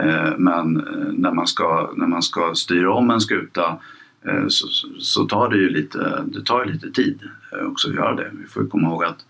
Eh, 0.02 0.32
men 0.38 0.76
eh, 0.76 1.12
när 1.12 1.32
man 1.32 1.46
ska, 1.46 1.92
när 1.96 2.06
man 2.06 2.22
ska 2.22 2.54
styra 2.54 2.94
om 2.94 3.10
en 3.10 3.20
skuta 3.20 3.78
eh, 4.26 4.46
så, 4.48 4.68
så 4.98 5.24
tar 5.24 5.48
det 5.48 5.56
ju 5.56 5.68
lite, 5.68 6.24
det 6.26 6.44
tar 6.44 6.64
lite 6.64 6.90
tid 6.90 7.18
eh, 7.52 7.66
också 7.66 7.88
att 7.88 7.94
göra 7.94 8.14
det. 8.14 8.30
Vi 8.32 8.46
får 8.46 8.66
komma 8.66 8.88
ihåg 8.88 9.04
att 9.04 9.24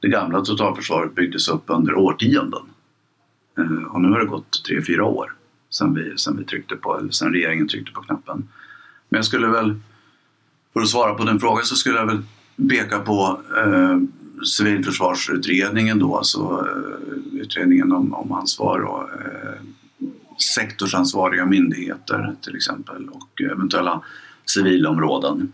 det 0.00 0.08
gamla 0.08 0.40
totalförsvaret 0.40 1.14
byggdes 1.14 1.48
upp 1.48 1.64
under 1.66 1.94
årtionden. 1.94 2.62
Eh, 3.62 3.84
och 3.84 4.00
nu 4.00 4.08
har 4.08 4.18
det 4.18 4.26
gått 4.26 4.64
tre, 4.66 4.82
fyra 4.82 5.04
år 5.04 5.34
sen, 5.70 5.94
vi, 5.94 6.18
sedan, 6.18 6.36
vi 6.36 6.44
tryckte 6.44 6.76
på, 6.76 6.98
eller 6.98 7.10
sedan 7.10 7.32
regeringen 7.32 7.68
tryckte 7.68 7.92
på 7.92 8.00
knappen. 8.00 8.48
Men 9.08 9.18
jag 9.18 9.24
skulle 9.24 9.46
väl, 9.46 9.80
för 10.72 10.80
att 10.80 10.88
svara 10.88 11.14
på 11.14 11.24
den 11.24 11.40
frågan 11.40 11.64
så 11.64 11.76
skulle 11.76 11.98
jag 11.98 12.06
väl 12.06 12.22
peka 12.68 12.98
på 12.98 13.40
eh, 13.56 13.98
civilförsvarsutredningen 14.44 15.98
då, 15.98 16.16
alltså 16.16 16.66
eh, 16.68 17.40
utredningen 17.40 17.92
om, 17.92 18.14
om 18.14 18.32
ansvar 18.32 18.80
och 18.80 19.02
eh, 19.02 19.60
sektorsansvariga 20.54 21.46
myndigheter 21.46 22.34
till 22.40 22.56
exempel 22.56 23.08
och 23.08 23.42
eventuella 23.52 24.02
civilområden. 24.46 25.52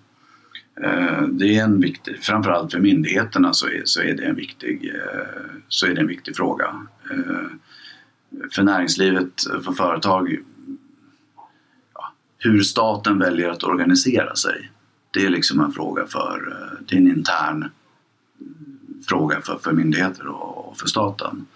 Eh, 0.82 1.22
det 1.22 1.56
är 1.56 1.64
en 1.64 1.80
viktig, 1.80 2.18
framförallt 2.20 2.72
för 2.72 2.80
myndigheterna 2.80 3.52
så 3.52 3.66
är, 3.66 3.82
så 3.84 4.02
är, 4.02 4.14
det, 4.14 4.24
en 4.24 4.36
viktig, 4.36 4.92
eh, 4.94 5.50
så 5.68 5.86
är 5.86 5.94
det 5.94 6.00
en 6.00 6.06
viktig 6.06 6.36
fråga. 6.36 6.86
För 8.52 8.62
näringslivet, 8.62 9.42
för 9.64 9.72
företag, 9.72 10.38
ja, 11.94 12.12
hur 12.38 12.62
staten 12.62 13.18
väljer 13.18 13.48
att 13.48 13.64
organisera 13.64 14.36
sig. 14.36 14.70
Det 15.10 15.26
är 15.26 15.30
liksom 15.30 15.60
en 15.60 15.72
fråga 15.72 16.06
för, 16.06 16.48
eh, 16.50 16.78
det 16.86 16.94
är 16.94 16.98
en 16.98 17.08
intern 17.08 17.70
fråga 19.08 19.40
för, 19.40 19.58
för 19.58 19.72
myndigheter 19.72 20.26
och, 20.26 20.78
för 20.78 20.86
staten. 20.88 21.46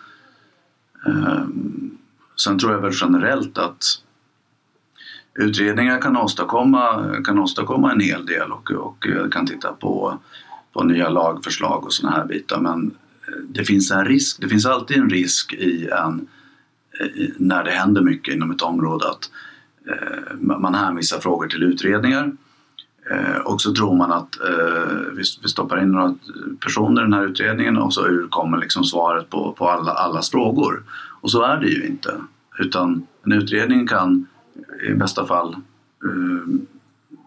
Um, 1.07 1.99
sen 2.45 2.59
tror 2.59 2.73
jag 2.73 2.81
väl 2.81 2.93
generellt 2.95 3.59
att 3.59 3.85
utredningar 5.35 6.01
kan 6.01 6.17
åstadkomma, 6.17 7.15
kan 7.25 7.39
åstadkomma 7.39 7.93
en 7.93 8.01
hel 8.01 8.27
del 8.27 8.53
och, 8.53 8.71
och 8.71 9.07
eh, 9.07 9.29
kan 9.29 9.47
titta 9.47 9.73
på, 9.73 10.19
på 10.73 10.85
nya 10.85 11.09
lagförslag 11.09 11.85
och 11.85 11.93
sådana 11.93 12.17
här 12.17 12.27
bitar. 12.27 12.61
Men 12.61 12.91
eh, 13.29 13.43
det 13.49 13.65
finns 13.65 13.91
en 13.91 14.05
risk, 14.05 14.41
det 14.41 14.49
finns 14.49 14.67
alltid 14.67 14.97
en 14.97 15.11
risk 15.11 15.53
i 15.53 15.89
en 15.89 16.29
Eh, 17.01 17.29
när 17.37 17.65
det 17.65 17.71
händer 17.71 18.01
mycket 18.01 18.35
inom 18.35 18.51
ett 18.51 18.63
område 18.63 19.09
att 19.11 19.31
eh, 19.89 20.35
man 20.39 20.75
hänvisar 20.75 21.19
frågor 21.19 21.47
till 21.47 21.63
utredningar 21.63 22.33
eh, 23.11 23.37
och 23.37 23.61
så 23.61 23.75
tror 23.75 23.97
man 23.97 24.13
att 24.13 24.37
vi 25.17 25.49
stoppar 25.49 25.83
in 25.83 25.93
några 25.93 26.15
personer 26.61 27.03
i 27.03 27.05
den 27.05 27.13
här 27.13 27.27
utredningen 27.27 27.79
och 27.79 27.95
så 27.95 28.27
kommer 28.31 28.59
liksom 28.59 28.85
svaret 28.85 29.31
på, 29.31 29.53
på 29.53 29.69
alla, 29.69 29.93
allas 29.93 30.31
frågor. 30.31 30.83
Och 31.21 31.31
så 31.31 31.43
är 31.43 31.57
det 31.57 31.69
ju 31.69 31.87
inte. 31.87 32.15
Utan 32.59 33.07
en 33.25 33.33
utredning 33.33 33.87
kan 33.87 34.27
i 34.89 34.95
bästa 34.95 35.27
fall 35.27 35.57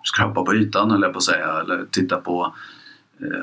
skrapa 0.04 0.44
på 0.44 0.56
ytan, 0.56 0.92
eller 0.92 1.10
på 1.10 1.22
säga, 1.22 1.60
eller 1.60 1.86
titta 1.92 2.18
på, 2.18 2.56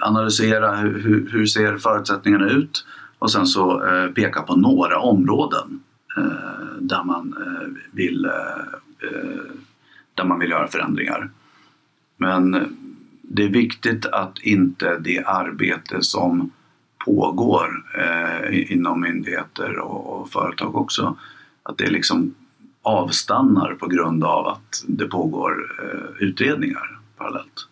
analysera 0.00 0.76
hur, 0.76 1.30
hur 1.32 1.46
ser 1.46 1.78
förutsättningarna 1.78 2.50
ut 2.50 2.86
och 3.18 3.30
sen 3.30 3.46
så 3.46 3.82
peka 4.14 4.42
på 4.42 4.56
några 4.56 4.98
områden 4.98 5.80
Eh, 6.16 6.76
där 6.80 7.04
man 7.04 7.34
eh, 7.40 7.82
vill 7.90 8.24
eh, 8.24 9.10
eh, 9.10 9.42
där 10.14 10.24
man 10.24 10.38
vill 10.38 10.50
göra 10.50 10.68
förändringar. 10.68 11.30
Men 12.16 12.76
det 13.22 13.42
är 13.42 13.48
viktigt 13.48 14.06
att 14.06 14.38
inte 14.38 14.98
det 14.98 15.24
arbete 15.24 16.02
som 16.02 16.50
pågår 17.04 17.84
eh, 17.98 18.72
inom 18.72 19.00
myndigheter 19.00 19.78
och, 19.78 20.20
och, 20.20 20.30
företag 20.30 20.76
också, 20.76 21.16
att 21.62 21.78
det 21.78 21.90
liksom 21.90 22.34
avstannar 22.82 23.74
på 23.74 23.86
grund 23.86 24.24
av 24.24 24.46
att 24.46 24.84
det 24.88 25.06
pågår 25.06 25.72
eh, 25.82 26.26
utredningar 26.26 26.98
parallellt. 27.16 27.68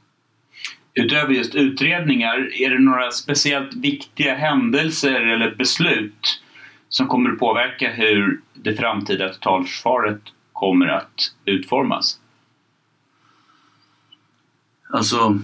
Utöver 0.95 1.35
just 1.35 1.55
utredningar, 1.55 2.63
är 2.63 2.71
det 2.71 2.79
några 2.79 3.11
speciellt 3.11 3.75
viktiga 3.75 4.35
händelser 4.35 5.21
eller 5.21 5.55
beslut 5.55 6.43
som 6.91 7.07
kommer 7.07 7.31
att 7.31 7.39
påverka 7.39 7.91
hur 7.91 8.41
det 8.55 8.75
framtida 8.75 9.29
totalförsvaret 9.29 10.21
kommer 10.53 10.87
att 10.87 11.35
utformas? 11.45 12.21
Alltså, 14.93 15.39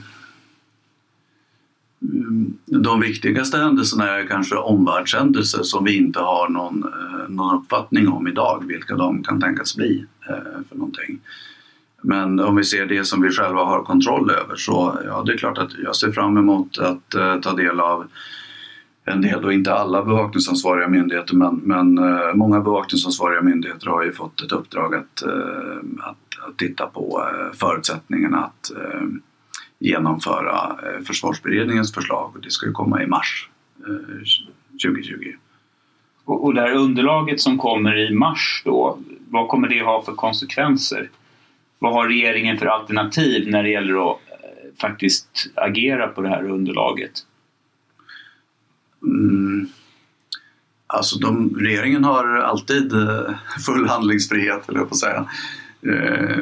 mm, 2.03 2.59
de 2.67 3.01
viktigaste 3.01 3.59
händelserna 3.59 4.11
är 4.11 4.27
kanske 4.27 4.57
omvärldshändelser 4.57 5.63
som 5.63 5.85
vi 5.85 5.97
inte 5.97 6.21
har 6.21 6.49
någon, 6.49 6.85
eh, 6.85 7.29
någon 7.29 7.57
uppfattning 7.57 8.09
om 8.09 8.29
idag, 8.29 8.65
vilka 8.67 8.97
de 8.97 9.23
kan 9.23 9.41
tänkas 9.41 9.77
bli 9.77 10.07
eh, 10.29 10.63
för 10.69 10.77
någonting. 10.77 11.21
Men 12.03 12.41
om 12.41 12.57
vi 12.57 12.65
ser 12.65 12.87
det 12.87 13.05
som 13.05 13.23
vi 13.23 13.31
själva 13.31 13.65
har 13.65 13.83
kontroll 13.83 14.31
över 14.31 14.57
så 14.57 14.99
ja, 15.05 15.23
det 15.27 15.33
är 15.33 15.39
klart 15.39 15.59
att 15.59 15.79
jag 15.79 15.97
ser 15.97 16.13
fram 16.13 16.37
emot 16.37 16.79
att 16.79 17.15
eh, 17.15 17.41
ta 17.41 17.53
del 17.53 17.81
av 17.81 18.07
en 19.09 19.21
del, 19.21 19.45
och 19.45 19.53
inte 19.53 19.75
alla 19.75 20.05
bevakningsansvariga 20.05 20.89
myndigheter, 20.89 21.35
men, 21.35 21.57
men 21.57 21.99
eh, 21.99 22.35
många 22.35 22.61
bevakningsansvariga 22.61 23.43
myndigheter 23.43 23.87
har 23.87 24.05
ju 24.05 24.13
fått 24.13 24.43
ett 24.43 24.53
uppdrag 24.53 24.95
att, 24.95 25.23
eh, 25.23 25.79
att, 26.01 26.49
att, 26.49 26.59
titta 26.59 26.87
på 26.87 27.23
eh, 27.31 27.53
förutsättningarna 27.53 28.45
att 28.45 28.71
eh, 28.77 29.01
genomföra 29.79 30.77
eh, 30.83 31.05
försvarsberedningens 31.05 31.95
förslag. 31.95 32.33
Det 32.43 32.51
ska 32.51 32.67
ju 32.67 32.73
komma 32.73 33.03
i 33.03 33.07
mars 33.07 33.49
2020. 34.83 35.33
Och, 36.25 36.45
och 36.45 36.55
det 36.55 36.61
här 36.61 36.75
underlaget 36.75 37.41
som 37.41 37.59
kommer 37.59 38.11
i 38.11 38.15
mars 38.15 38.63
då, 38.65 38.99
vad 39.29 39.49
kommer 39.49 39.69
det 39.69 39.83
ha 39.83 40.03
för 40.03 40.13
konsekvenser? 40.13 41.11
Vad 41.79 41.93
har 41.93 42.09
regeringen 42.09 42.59
för 42.59 42.67
alternativ 42.67 43.49
när 43.49 43.63
det 43.63 43.69
gäller 43.69 44.11
att 44.11 44.19
faktiskt 44.81 45.51
agera 45.55 46.09
på 46.09 46.21
det 46.21 46.29
här 46.29 46.51
underlaget? 46.51 47.13
Mm. 49.07 49.69
Alltså 50.87 51.19
de, 51.19 51.57
regeringen 51.61 52.05
har 52.05 52.37
alltid 52.37 52.93
eh, 52.93 53.35
full 53.67 53.89
handlingsfrihet, 53.89 54.69
eller 54.69 54.79
jag 54.79 54.89
på 54.89 54.95
att 54.95 54.99
säga. 54.99 55.27
Eh, 55.83 56.39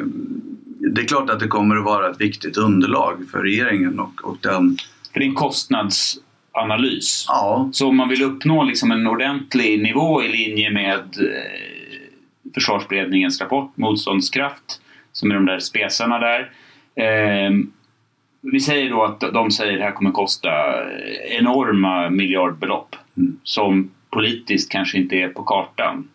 det 0.93 1.01
är 1.01 1.05
klart 1.05 1.29
att 1.29 1.39
det 1.39 1.47
kommer 1.47 1.75
att 1.75 1.83
vara 1.83 2.09
ett 2.09 2.21
viktigt 2.21 2.57
underlag 2.57 3.25
för 3.31 3.39
regeringen 3.39 3.99
och, 3.99 4.23
och 4.23 4.37
den... 4.41 4.77
För 5.13 5.19
det 5.19 5.25
är 5.25 5.29
en 5.29 5.35
kostnadsanalys. 5.35 7.25
Ja. 7.27 7.69
Så 7.73 7.87
om 7.87 7.97
man 7.97 8.09
vill 8.09 8.23
uppnå 8.23 8.63
liksom 8.63 8.91
en 8.91 9.07
ordentlig 9.07 9.81
nivå 9.81 10.23
i 10.23 10.27
linje 10.27 10.71
med 10.71 10.99
eh, 10.99 12.53
Försvarsberedningens 12.53 13.41
rapport 13.41 13.77
Motståndskraft, 13.77 14.81
som 15.11 15.31
är 15.31 15.35
de 15.35 15.45
där 15.45 15.59
spesarna 15.59 16.19
där, 16.19 16.51
vi 18.51 18.59
säger 18.59 18.89
då 18.89 19.03
att 19.03 19.19
de 19.19 19.51
säger 19.51 19.73
att 19.73 19.79
det 19.79 19.85
här 19.85 19.91
kommer 19.91 20.11
kosta 20.11 20.49
enorma 21.39 22.09
miljardbelopp 22.09 22.95
mm. 23.17 23.39
som 23.43 23.91
politiskt 24.09 24.71
kanske 24.71 24.97
inte 24.97 25.15
är 25.15 25.29
på 25.29 25.43
kartan. 25.43 26.07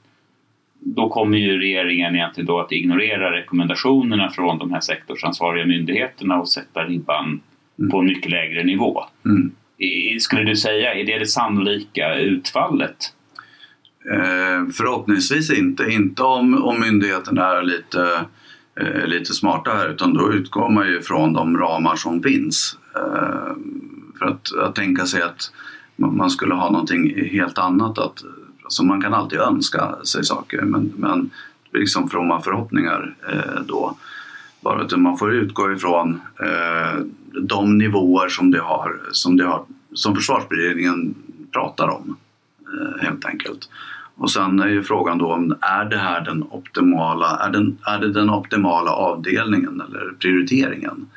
Då 0.78 1.08
kommer 1.08 1.38
ju 1.38 1.58
regeringen 1.58 2.16
egentligen 2.16 2.46
då 2.46 2.60
att 2.60 2.72
ignorera 2.72 3.32
rekommendationerna 3.32 4.30
från 4.30 4.58
de 4.58 4.72
här 4.72 4.80
sektorsansvariga 4.80 5.66
myndigheterna 5.66 6.40
och 6.40 6.48
sätta 6.48 6.84
ribban 6.84 7.40
mm. 7.78 7.90
på 7.90 7.98
en 7.98 8.06
mycket 8.06 8.30
lägre 8.30 8.64
nivå. 8.64 9.04
Mm. 9.24 9.52
Skulle 10.20 10.44
du 10.44 10.56
säga, 10.56 10.94
är 10.94 11.04
det 11.04 11.18
det 11.18 11.26
sannolika 11.26 12.14
utfallet? 12.14 12.96
Eh, 14.12 14.72
förhoppningsvis 14.76 15.58
inte. 15.58 15.84
Inte 15.90 16.22
om, 16.22 16.64
om 16.64 16.80
myndigheterna 16.80 17.58
är 17.58 17.62
lite 17.62 18.24
eh, 18.80 19.06
lite 19.06 19.34
smarta 19.34 19.70
här 19.70 19.88
utan 19.88 20.14
då 20.14 20.32
utgår 20.32 20.68
man 20.68 20.86
ju 20.86 21.02
från 21.02 21.32
de 21.32 21.58
ramar 21.58 21.96
som 21.96 22.22
finns. 22.22 22.78
Eh, 22.96 23.54
för 24.18 24.26
att, 24.26 24.52
att 24.58 24.74
tänka 24.74 25.06
sig 25.06 25.22
att 25.22 25.52
man 25.96 26.30
skulle 26.30 26.54
ha 26.54 26.70
någonting 26.70 27.30
helt 27.30 27.58
annat. 27.58 27.98
Att, 27.98 28.24
alltså 28.64 28.84
man 28.84 29.02
kan 29.02 29.14
alltid 29.14 29.38
önska 29.38 29.96
sig 30.04 30.24
saker 30.24 30.62
men, 30.62 30.92
men 30.96 31.30
liksom 31.72 32.08
fromma 32.08 32.40
förhoppningar 32.40 33.14
eh, 33.32 33.62
då. 33.66 33.96
Bara 34.60 34.82
att 34.82 34.98
man 34.98 35.18
får 35.18 35.32
utgå 35.32 35.72
ifrån 35.72 36.20
eh, 36.42 37.00
de 37.42 37.78
nivåer 37.78 38.28
som, 38.28 38.50
det 38.50 38.60
har, 38.60 39.00
som, 39.12 39.36
det 39.36 39.44
har, 39.44 39.64
som 39.94 40.14
försvarsberedningen 40.14 41.14
pratar 41.52 41.88
om 41.88 42.16
eh, 42.66 43.02
helt 43.02 43.24
enkelt. 43.24 43.68
Och 44.20 44.30
sen 44.30 44.60
är 44.60 44.68
ju 44.68 44.82
frågan 44.82 45.18
då 45.18 45.32
om 45.32 45.56
är 45.60 45.84
det 45.84 45.96
här 45.96 46.20
den 46.24 46.42
optimala, 46.42 47.38
är, 47.38 47.50
den, 47.50 47.78
är 47.82 47.98
det 47.98 48.12
den 48.12 48.30
optimala 48.30 48.90
avdelningen 48.90 49.82
eller 49.88 50.12
prioriteringen 50.18 51.10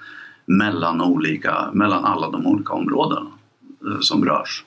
mellan, 0.46 1.02
olika, 1.02 1.70
mellan 1.74 2.06
alla 2.06 2.30
de 2.30 2.48
olika 2.48 2.74
områdena 2.74 3.28
eh, 3.86 4.00
som 4.00 4.26
rörs. 4.26 4.64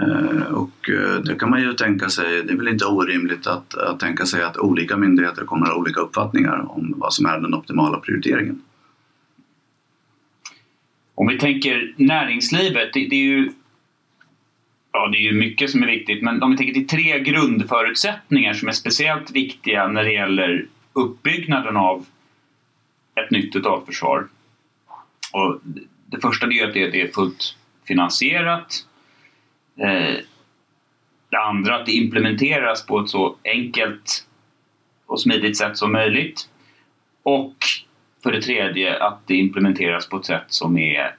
Eh, 0.00 0.52
och 0.52 0.90
eh, 0.90 1.20
det 1.20 1.34
kan 1.34 1.50
man 1.50 1.62
ju 1.62 1.72
tänka 1.72 2.08
sig, 2.08 2.42
det 2.42 2.52
är 2.52 2.56
väl 2.56 2.68
inte 2.68 2.86
orimligt 2.86 3.46
att, 3.46 3.74
att 3.74 4.00
tänka 4.00 4.26
sig 4.26 4.42
att 4.42 4.56
olika 4.56 4.96
myndigheter 4.96 5.44
kommer 5.44 5.66
att 5.66 5.72
ha 5.72 5.78
olika 5.78 6.00
uppfattningar 6.00 6.70
om 6.70 6.94
vad 6.96 7.12
som 7.12 7.26
är 7.26 7.40
den 7.40 7.54
optimala 7.54 7.98
prioriteringen. 7.98 8.62
Om 11.14 11.26
vi 11.26 11.38
tänker 11.38 11.94
näringslivet, 11.96 12.92
det, 12.92 13.08
det 13.10 13.16
är 13.16 13.24
ju 13.24 13.52
Ja, 14.92 15.08
det 15.08 15.18
är 15.18 15.22
ju 15.22 15.32
mycket 15.32 15.70
som 15.70 15.82
är 15.82 15.86
viktigt, 15.86 16.22
men 16.22 16.42
om 16.42 16.50
vi 16.50 16.56
tänker 16.56 16.74
till 16.74 16.86
tre 16.86 17.20
grundförutsättningar 17.20 18.52
som 18.52 18.68
är 18.68 18.72
speciellt 18.72 19.30
viktiga 19.30 19.88
när 19.88 20.04
det 20.04 20.12
gäller 20.12 20.66
uppbyggnaden 20.92 21.76
av 21.76 22.06
ett 23.14 23.30
nytt 23.30 23.52
totalförsvar. 23.52 24.28
Och 25.32 25.60
det 26.06 26.20
första 26.20 26.46
är 26.46 26.68
att 26.68 26.74
det 26.74 27.00
är 27.00 27.08
fullt 27.08 27.56
finansierat. 27.84 28.86
Eh, 29.76 30.16
det 31.30 31.38
andra 31.38 31.76
att 31.76 31.86
det 31.86 31.92
implementeras 31.92 32.86
på 32.86 33.00
ett 33.00 33.08
så 33.08 33.36
enkelt 33.44 34.26
och 35.06 35.20
smidigt 35.20 35.56
sätt 35.56 35.76
som 35.76 35.92
möjligt. 35.92 36.48
Och 37.22 37.56
för 38.22 38.32
det 38.32 38.42
tredje 38.42 39.02
att 39.02 39.26
det 39.26 39.34
implementeras 39.34 40.08
på 40.08 40.16
ett 40.16 40.26
sätt 40.26 40.44
som 40.46 40.78
är 40.78 41.16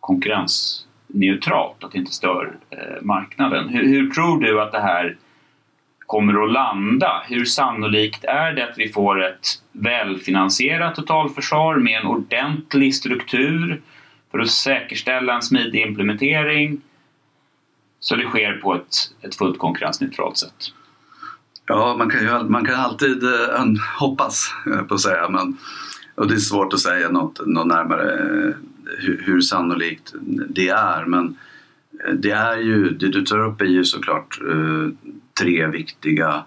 konkurrens 0.00 0.86
neutralt, 1.06 1.84
att 1.84 1.92
det 1.92 1.98
inte 1.98 2.12
stör 2.12 2.56
eh, 2.70 3.02
marknaden. 3.02 3.68
Hur, 3.68 3.88
hur, 3.88 4.10
tror 4.10 4.40
du 4.40 4.62
att 4.62 4.72
det 4.72 4.80
här 4.80 5.16
kommer 6.06 6.44
att 6.44 6.52
landa? 6.52 7.22
Hur 7.28 7.44
sannolikt 7.44 8.24
är 8.24 8.52
det 8.52 8.68
att 8.70 8.78
vi 8.78 8.88
får 8.88 9.24
ett 9.24 9.46
välfinansierat 9.72 10.94
totalförsvar 10.94 11.76
med 11.76 12.00
en 12.00 12.06
ordentlig 12.06 12.94
struktur 12.94 13.80
för 14.30 14.38
att 14.38 14.50
säkerställa 14.50 15.34
en 15.34 15.42
smidig 15.42 15.80
implementering 15.80 16.80
så 18.00 18.16
det 18.16 18.24
sker 18.24 18.52
på 18.52 18.74
ett, 18.74 18.94
ett 19.22 19.34
fullt 19.34 19.58
konkurrensneutralt 19.58 20.38
sätt? 20.38 20.72
Ja, 21.66 21.94
man 21.98 22.10
kan, 22.10 22.20
ju, 22.20 22.48
man 22.48 22.64
kan 22.64 22.74
alltid 22.74 23.24
eh, 23.24 23.64
hoppas 23.98 24.54
eh, 24.66 24.82
på 24.82 24.94
att 24.94 25.00
säga, 25.00 25.28
men 25.28 25.56
och 26.16 26.28
det 26.28 26.34
är 26.34 26.38
svårt 26.38 26.72
att 26.72 26.80
säga 26.80 27.08
något, 27.08 27.46
något 27.46 27.66
närmare 27.66 28.12
eh, 28.12 28.54
hur, 28.98 29.22
hur 29.26 29.40
sannolikt 29.40 30.14
det 30.48 30.68
är. 30.68 31.04
Men 31.04 31.36
eh, 32.04 32.14
det 32.14 32.30
är 32.30 32.56
ju, 32.56 32.90
det 32.90 33.08
du 33.08 33.22
tar 33.22 33.46
upp 33.46 33.60
är 33.60 33.64
ju 33.64 33.84
såklart 33.84 34.40
eh, 34.50 34.88
tre 35.40 35.66
viktiga 35.66 36.44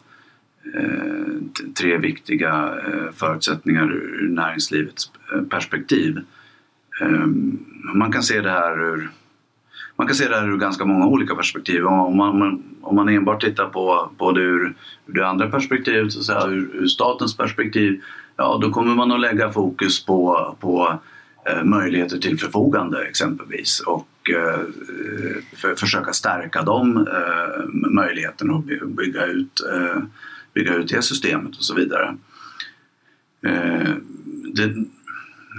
eh, 0.74 1.64
tre 1.78 1.98
viktiga 1.98 2.74
eh, 2.88 3.12
förutsättningar 3.14 3.92
ur 3.92 4.30
näringslivets 4.30 5.12
perspektiv. 5.50 6.20
Ehm, 7.02 7.66
man 7.94 8.12
kan 8.12 8.24
se 8.24 8.42
det 8.42 8.52
här 8.52 8.82
ur 8.82 9.10
man 10.00 10.08
kan 10.08 10.16
se 10.16 10.28
det 10.28 10.36
här 10.36 10.48
ur 10.48 10.58
ganska 10.58 10.86
många 10.86 11.08
olika 11.08 11.36
perspektiv. 11.36 11.86
Om 11.86 12.18
man, 12.18 12.64
om 12.82 12.96
man 12.96 13.10
enbart 13.10 13.42
tittar 13.42 13.66
på, 13.66 14.10
på 14.18 14.32
det 14.32 14.42
ur, 14.42 14.76
ur 15.08 15.14
det 15.14 15.28
andra 15.28 15.50
perspektivet, 15.50 16.14
så 16.14 16.20
att 16.20 16.26
säga, 16.26 16.48
ur, 16.48 16.76
ur 16.76 16.88
statens 16.88 17.38
perspektiv, 17.38 18.02
ja 18.36 18.60
då 18.62 18.70
kommer 18.70 18.96
man 18.96 19.12
att 19.12 19.20
lägga 19.20 19.52
fokus 19.52 20.06
på, 20.06 20.56
på 20.60 20.88
eh, 20.88 20.96
Eh, 21.50 21.64
möjligheter 21.64 22.18
till 22.18 22.40
förfogande 22.40 23.04
exempelvis 23.04 23.80
och 23.80 24.30
eh, 24.30 24.60
för, 25.56 25.76
försöka 25.76 26.14
stärka 26.14 26.62
de 26.62 26.98
eh, 26.98 27.66
möjligheterna 27.92 28.54
och 28.54 28.64
bygga 28.88 29.26
ut, 29.26 29.62
bygga 30.54 30.76
ut 30.76 30.88
det 30.88 31.02
systemet 31.02 31.58
och 31.58 31.64
så 31.64 31.76
vidare. 31.76 32.18
Det, 34.54 34.76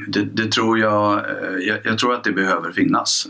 det, 0.09 0.25
det, 0.25 0.53
tror 0.53 0.79
jag, 0.79 1.25
jag, 1.61 1.79
jag, 1.85 1.99
tror 1.99 2.15
att 2.15 2.25
det 2.25 2.33
behöver 2.33 2.73
finnas. 2.73 3.29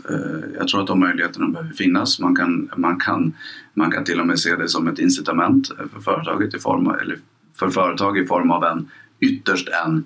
Jag 0.57 0.67
tror 0.67 0.81
att 0.81 0.87
de 0.87 0.99
möjligheterna 0.99 1.47
behöver 1.47 1.73
finnas. 1.73 2.19
Man 2.19 2.35
kan, 2.35 2.69
man 2.77 2.99
kan, 2.99 3.33
man 3.73 3.91
kan 3.91 4.03
till 4.03 4.19
och 4.19 4.27
med 4.27 4.39
se 4.39 4.55
det 4.55 4.67
som 4.67 4.87
ett 4.87 4.99
incitament 4.99 5.71
för 5.93 5.99
företaget 5.99 6.53
i 6.53 6.59
form 6.59 6.87
av, 6.87 6.99
eller 6.99 7.17
för 7.59 7.69
företag 7.69 8.17
i 8.17 8.25
form 8.25 8.51
av 8.51 8.63
en 8.63 8.89
ytterst 9.19 9.69
en, 9.85 10.03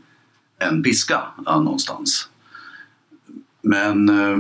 en 0.60 0.84
piska 0.84 1.22
någonstans. 1.46 2.30
Men 3.66 4.10
eh, 4.10 4.40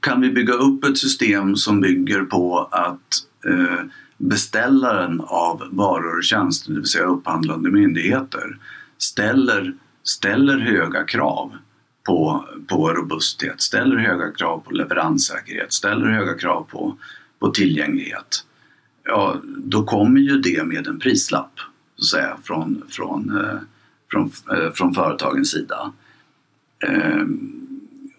kan 0.00 0.20
vi 0.20 0.30
bygga 0.30 0.52
upp 0.52 0.84
ett 0.84 0.98
system 0.98 1.56
som 1.56 1.80
bygger 1.80 2.22
på 2.22 2.58
att 2.58 3.26
eh, 3.48 3.84
beställaren 4.18 5.20
av 5.20 5.62
varor 5.70 6.16
och 6.16 6.24
tjänster, 6.24 6.72
det 6.72 6.78
vill 6.78 6.88
säga 6.88 7.04
upphandlande 7.04 7.70
myndigheter, 7.70 8.58
ställer, 8.98 9.74
ställer 10.02 10.58
höga 10.58 11.04
krav 11.04 11.56
på, 12.06 12.44
på 12.68 12.92
robusthet, 12.92 13.60
ställer 13.60 13.96
höga 13.96 14.32
krav 14.32 14.58
på 14.58 14.70
leveranssäkerhet, 14.70 15.72
ställer 15.72 16.06
höga 16.06 16.34
krav 16.34 16.66
på, 16.70 16.96
på 17.38 17.50
tillgänglighet. 17.50 18.44
Ja, 19.04 19.36
då 19.56 19.84
kommer 19.84 20.20
ju 20.20 20.38
det 20.38 20.64
med 20.64 20.86
en 20.86 20.98
prislapp 20.98 21.52
så 21.96 22.16
att 22.16 22.22
säga, 22.22 22.36
från, 22.42 22.82
från, 22.88 23.38
eh, 23.38 23.58
från, 24.10 24.30
eh, 24.52 24.72
från 24.72 24.94
företagens 24.94 25.50
sida. 25.50 25.92
Ehm, 26.86 27.50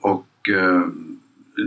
och 0.01 0.49
eh, 0.49 0.81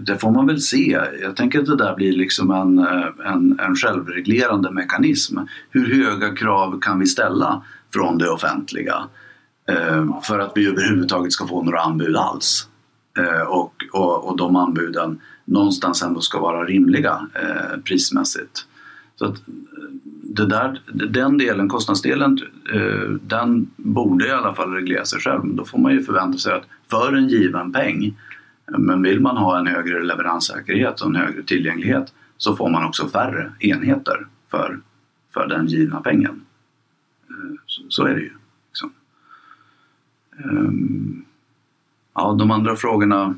det 0.03 0.19
får 0.19 0.31
man 0.31 0.47
väl 0.47 0.61
se. 0.61 1.01
Jag 1.23 1.37
tänker 1.37 1.59
att 1.59 1.67
det 1.67 1.77
där 1.77 1.97
blir 1.97 2.13
liksom 2.13 2.51
en, 2.51 2.79
eh, 2.79 3.33
en, 3.33 3.61
en 3.61 3.77
självreglerande 3.77 4.71
mekanism. 4.71 5.39
Hur 5.71 6.05
höga 6.05 6.35
krav 6.35 6.81
kan 6.81 6.99
vi 6.99 7.07
ställa 7.07 7.63
från 7.93 8.19
det 8.19 8.31
offentliga 8.31 9.05
ehm, 9.69 10.13
för 10.23 10.39
att 10.39 10.53
vi 10.55 10.67
överhuvudtaget 10.67 11.33
ska 11.33 11.47
få 11.47 11.63
några 11.63 11.81
anbud 11.81 12.17
alls? 12.17 12.69
Eh, 13.19 13.43
och, 13.43 13.85
och, 13.93 14.29
och 14.29 14.37
de 14.37 14.57
anbuden 14.57 15.21
någonstans 15.45 16.03
ändå 16.03 16.21
ska 16.21 16.41
vara 16.41 16.65
rimliga 16.65 17.29
eh, 17.35 17.81
prismässigt. 17.85 18.67
Så 19.17 19.25
att 19.25 19.37
det 20.33 20.47
där, 20.47 20.81
den 20.93 21.39
delen, 21.39 21.69
kostnadsdelen, 21.69 22.39
eh, 22.73 23.11
den 23.11 23.71
borde 23.77 24.27
i 24.27 24.31
alla 24.31 24.55
fall 24.55 24.73
reglera 24.73 25.05
sig 25.05 25.21
själv. 25.21 25.41
Då 25.45 25.65
får 25.65 25.79
man 25.79 25.93
ju 25.93 26.03
förvänta 26.03 26.39
sig 26.39 26.53
att 26.53 26.65
för 26.91 27.13
en 27.13 27.29
given 27.29 27.73
peng, 27.73 28.19
men 28.79 29.03
vill 29.03 29.21
man 29.21 29.37
ha 29.37 29.59
en 29.59 29.67
högre 29.67 30.03
leveranssäkerhet 30.03 31.01
och 31.01 31.09
en 31.09 31.17
högre 31.17 31.43
tillgänglighet 31.43 32.13
så 32.37 32.57
får 32.57 32.71
man 32.71 32.85
också 32.85 33.09
färre 33.09 33.53
enheter 33.59 34.27
för, 34.51 34.81
för 35.35 35.47
den 35.47 35.67
givna 35.67 36.01
pengen. 36.01 36.45
Eh, 37.31 37.55
så, 37.67 37.83
så, 37.89 38.05
är 38.07 38.15
det 38.15 38.21
ju. 38.21 38.33
Liksom. 38.69 38.93
Eh, 40.39 40.73
ja, 42.15 42.37
de 42.39 42.51
andra 42.51 42.77
frågorna 42.77 43.35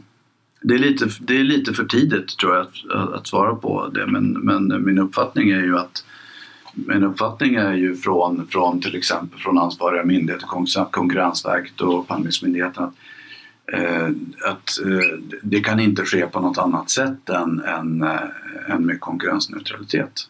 det 0.61 0.75
är, 0.75 0.79
lite, 0.79 1.09
det 1.21 1.41
är 1.41 1.45
lite 1.45 1.73
för 1.73 1.85
tidigt 1.85 2.39
tror 2.39 2.55
jag 2.55 2.67
att, 2.67 3.15
att 3.15 3.27
svara 3.27 3.55
på 3.55 3.89
det 3.89 4.07
men, 4.07 4.33
men 4.33 4.85
min 4.85 4.99
uppfattning 4.99 5.51
är 5.51 5.63
ju 5.63 5.79
att 5.79 6.05
min 6.73 7.05
uppfattning 7.05 7.55
är 7.55 7.73
ju 7.73 7.97
från, 7.97 8.47
från 8.47 8.81
till 8.81 8.97
exempel 8.97 9.41
från 9.41 9.59
ansvariga 9.59 10.05
myndigheter, 10.05 10.47
Konkurrensverket 10.91 11.81
och 11.81 12.01
Upphandlingsmyndigheten 12.01 12.85
att, 12.85 12.95
eh, 13.73 14.07
att 14.51 14.79
eh, 14.85 15.39
det 15.43 15.61
kan 15.61 15.81
inte 15.81 16.05
ske 16.05 16.27
på 16.27 16.41
något 16.41 16.59
annat 16.59 16.91
sätt 16.91 17.29
än, 17.29 17.61
än, 17.61 18.03
eh, 18.03 18.21
än 18.69 18.87
med 18.87 19.01
konkurrensneutralitet. 19.01 20.29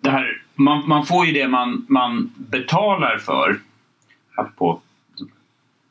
Det 0.00 0.10
här, 0.10 0.42
man, 0.54 0.88
man 0.88 1.06
får 1.06 1.26
ju 1.26 1.32
det 1.32 1.48
man, 1.48 1.86
man 1.88 2.32
betalar 2.36 3.18
för 3.18 3.60
på 4.56 4.80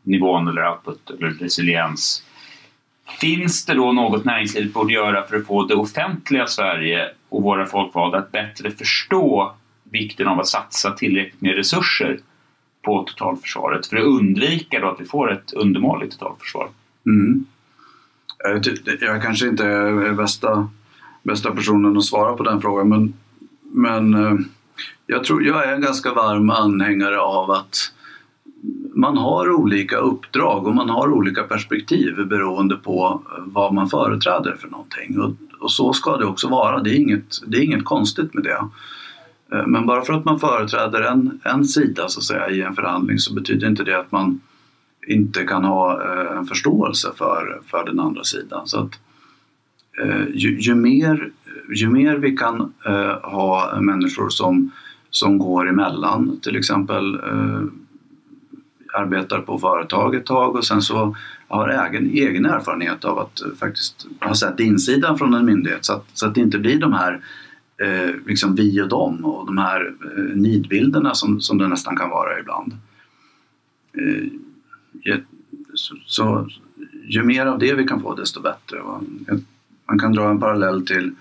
nivån 0.03 0.47
eller 0.47 0.69
output 0.69 1.09
eller 1.09 1.29
resiliens. 1.29 2.23
Finns 3.19 3.65
det 3.65 3.73
då 3.73 3.91
något 3.91 4.25
näringslivet 4.25 4.73
borde 4.73 4.93
göra 4.93 5.27
för 5.27 5.37
att 5.37 5.45
få 5.45 5.63
det 5.63 5.75
offentliga 5.75 6.47
Sverige 6.47 7.09
och 7.29 7.43
våra 7.43 7.65
folkvalda 7.65 8.17
att 8.17 8.31
bättre 8.31 8.71
förstå 8.71 9.55
vikten 9.83 10.27
av 10.27 10.39
att 10.39 10.47
satsa 10.47 10.91
tillräckligt 10.91 11.41
med 11.41 11.55
resurser 11.55 12.19
på 12.81 13.03
totalförsvaret 13.03 13.87
för 13.87 13.97
att 13.97 14.03
undvika 14.03 14.79
då 14.79 14.87
att 14.87 15.01
vi 15.01 15.05
får 15.05 15.31
ett 15.31 15.53
undermåligt 15.53 16.19
totalförsvar? 16.19 16.69
Mm. 17.05 17.45
Jag 19.01 19.23
kanske 19.23 19.47
inte 19.47 19.65
är 19.65 20.13
bästa, 20.13 20.69
bästa 21.23 21.51
personen 21.51 21.97
att 21.97 22.05
svara 22.05 22.33
på 22.33 22.43
den 22.43 22.61
frågan 22.61 22.89
men, 22.89 23.13
men 23.61 24.13
eh, 24.13 24.33
jag 25.07 25.23
tror 25.23 25.43
jag 25.43 25.67
är 25.67 25.73
en 25.73 25.81
ganska 25.81 26.13
varm 26.13 26.49
anhängare 26.49 27.19
av 27.19 27.51
att 27.51 27.93
man 28.95 29.17
har 29.17 29.51
olika 29.51 29.97
uppdrag 29.97 30.67
och 30.67 30.75
man 30.75 30.89
har 30.89 31.11
olika 31.11 31.43
perspektiv 31.43 32.27
beroende 32.27 32.75
på 32.75 33.21
vad 33.39 33.73
man 33.73 33.89
företräder 33.89 34.55
för 34.59 34.67
någonting. 34.67 35.19
Och, 35.19 35.31
och 35.59 35.71
så 35.71 35.93
ska 35.93 36.17
det 36.17 36.25
också 36.25 36.47
vara, 36.47 36.79
det 36.79 36.89
är, 36.89 36.95
inget, 36.95 37.41
det 37.47 37.57
är 37.57 37.61
inget 37.61 37.85
konstigt 37.85 38.33
med 38.33 38.43
det. 38.43 38.67
Eh, 39.51 39.67
men 39.67 39.85
bara 39.85 40.01
för 40.01 40.13
att 40.13 40.25
man 40.25 40.39
företräder 40.39 41.01
en, 41.01 41.39
en 41.43 41.65
sida 41.65 42.09
så 42.09 42.19
att 42.19 42.23
säga, 42.23 42.49
i 42.49 42.61
en 42.61 42.75
förhandling 42.75 43.19
så 43.19 43.33
betyder 43.33 43.67
inte 43.67 43.83
det 43.83 43.99
att 43.99 44.11
man 44.11 44.41
inte 45.07 45.43
kan 45.43 45.63
ha 45.63 46.03
eh, 46.03 46.37
en 46.37 46.45
förståelse 46.45 47.11
för, 47.15 47.61
för 47.67 47.85
den 47.85 47.99
andra 47.99 48.23
sidan. 48.23 48.67
Så 48.67 48.79
att, 48.79 48.91
eh, 50.01 50.25
ju, 50.33 50.59
ju, 50.59 50.75
mer, 50.75 51.31
ju 51.75 51.89
mer 51.89 52.15
vi 52.15 52.37
kan 52.37 52.73
ha 53.23 53.81
människor 53.81 54.29
som, 54.29 54.71
som 55.09 55.37
går 55.37 55.69
emellan, 55.69 56.39
till 56.41 56.55
exempel 56.55 57.19
arbetar 58.93 59.41
på 59.41 59.57
företag 59.57 60.15
ett 60.15 60.25
tag 60.25 60.55
och 60.55 60.65
sen 60.65 60.81
så 60.81 61.15
har 61.47 61.69
egen, 61.69 62.09
egen 62.09 62.45
erfarenhet 62.45 63.05
av 63.05 63.19
att 63.19 63.41
eh, 63.41 63.47
faktiskt 63.59 64.07
ha 64.21 64.35
sett 64.35 64.59
insidan 64.59 65.17
från 65.17 65.33
en 65.33 65.45
myndighet 65.45 65.85
så 65.85 65.93
att, 65.93 66.05
så 66.13 66.27
att 66.27 66.35
det 66.35 66.41
inte 66.41 66.59
blir 66.59 66.79
de 66.79 66.93
här 66.93 67.21
eh, 67.81 68.15
liksom 68.25 68.55
vi 68.55 68.81
och 68.81 68.87
dem 68.87 69.25
och 69.25 69.45
de 69.45 69.57
här 69.57 69.93
eh, 70.17 70.35
nidbilderna 70.35 71.13
som, 71.13 71.41
som 71.41 71.57
det 71.57 71.67
nästan 71.67 71.97
kan 71.97 72.09
vara 72.09 72.39
ibland. 72.39 72.73
Eh, 73.93 75.17
så, 75.73 75.95
så 76.05 76.49
ju 77.07 77.23
mer 77.23 77.45
av 77.45 77.59
det 77.59 77.73
vi 77.73 77.83
kan 77.83 78.01
få 78.01 78.15
desto 78.15 78.41
bättre. 78.41 78.77
Man 79.87 79.99
kan 79.99 80.13
dra 80.13 80.29
en 80.29 80.39
parallell 80.39 80.85
till, 80.85 81.11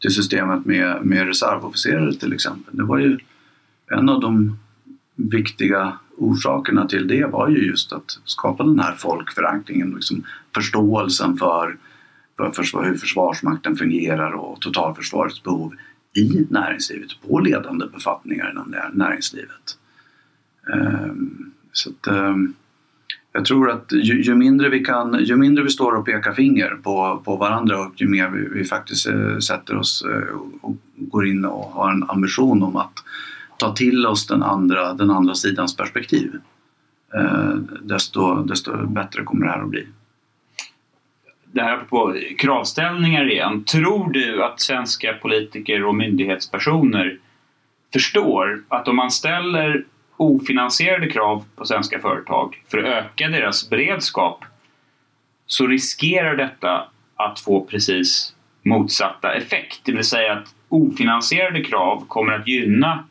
till 0.00 0.14
systemet 0.14 0.66
med, 0.66 1.04
med 1.04 1.26
reservofficerare 1.26 2.14
till 2.14 2.32
exempel. 2.32 2.76
Det 2.76 2.82
var 2.82 2.98
ju 2.98 3.18
en 3.90 4.08
av 4.08 4.20
de 4.20 4.58
viktiga 5.16 5.98
orsakerna 6.18 6.86
till 6.86 7.08
det 7.08 7.26
var 7.26 7.48
ju 7.48 7.66
just 7.66 7.92
att 7.92 8.18
skapa 8.24 8.64
den 8.64 8.78
här 8.78 8.94
folkförankringen, 8.94 9.90
liksom 9.90 10.24
förståelsen 10.54 11.36
för, 11.36 11.76
för 12.36 12.50
försvar, 12.50 12.84
hur 12.84 12.96
Försvarsmakten 12.96 13.76
fungerar 13.76 14.32
och 14.32 14.60
totalförsvarets 14.60 15.42
behov 15.42 15.74
i 16.16 16.46
näringslivet, 16.50 17.10
på 17.28 17.38
ledande 17.38 17.86
befattningar 17.86 18.50
inom 18.50 18.74
näringslivet. 18.92 19.78
Ehm, 20.72 21.52
så 21.72 21.90
att, 21.90 22.06
ehm, 22.06 22.54
jag 23.32 23.44
tror 23.44 23.70
att 23.70 23.92
ju, 23.92 24.22
ju, 24.22 24.34
mindre 24.34 24.68
vi 24.68 24.80
kan, 24.80 25.24
ju 25.24 25.36
mindre 25.36 25.64
vi 25.64 25.70
står 25.70 25.92
och 25.92 26.06
pekar 26.06 26.32
finger 26.32 26.70
på, 26.82 27.22
på 27.24 27.36
varandra 27.36 27.78
och 27.86 28.00
ju 28.00 28.08
mer 28.08 28.28
vi, 28.28 28.48
vi 28.58 28.64
faktiskt 28.64 29.06
eh, 29.06 29.38
sätter 29.38 29.76
oss 29.76 30.04
eh, 30.04 30.36
och 30.60 30.76
går 30.96 31.26
in 31.26 31.44
och 31.44 31.64
har 31.64 31.92
en 31.92 32.10
ambition 32.10 32.62
om 32.62 32.76
att 32.76 33.04
ta 33.58 33.72
till 33.72 34.06
oss 34.06 34.26
den 34.26 34.42
andra, 34.42 34.94
den 34.94 35.10
andra 35.10 35.34
sidans 35.34 35.76
perspektiv, 35.76 36.34
eh, 37.14 37.54
desto, 37.82 38.34
desto 38.34 38.86
bättre 38.86 39.22
kommer 39.22 39.46
det 39.46 39.52
här 39.52 39.62
att 39.62 39.68
bli. 39.68 39.86
Det 41.52 41.62
här 41.62 41.76
på 41.78 42.16
kravställningar 42.38 43.30
igen. 43.30 43.64
Tror 43.64 44.12
du 44.12 44.44
att 44.44 44.60
svenska 44.60 45.12
politiker 45.12 45.84
och 45.84 45.94
myndighetspersoner 45.94 47.18
förstår 47.92 48.62
att 48.68 48.88
om 48.88 48.96
man 48.96 49.10
ställer 49.10 49.84
ofinansierade 50.16 51.10
krav 51.10 51.44
på 51.56 51.64
svenska 51.64 51.98
företag 51.98 52.62
för 52.68 52.78
att 52.78 52.84
öka 52.84 53.28
deras 53.28 53.70
beredskap 53.70 54.44
så 55.46 55.66
riskerar 55.66 56.36
detta 56.36 56.88
att 57.16 57.40
få 57.40 57.64
precis 57.64 58.34
motsatta 58.64 59.34
effekt. 59.34 59.80
Det 59.84 59.92
vill 59.92 60.04
säga 60.04 60.32
att 60.32 60.54
ofinansierade 60.68 61.64
krav 61.64 62.04
kommer 62.08 62.32
att 62.32 62.48
gynna 62.48 63.04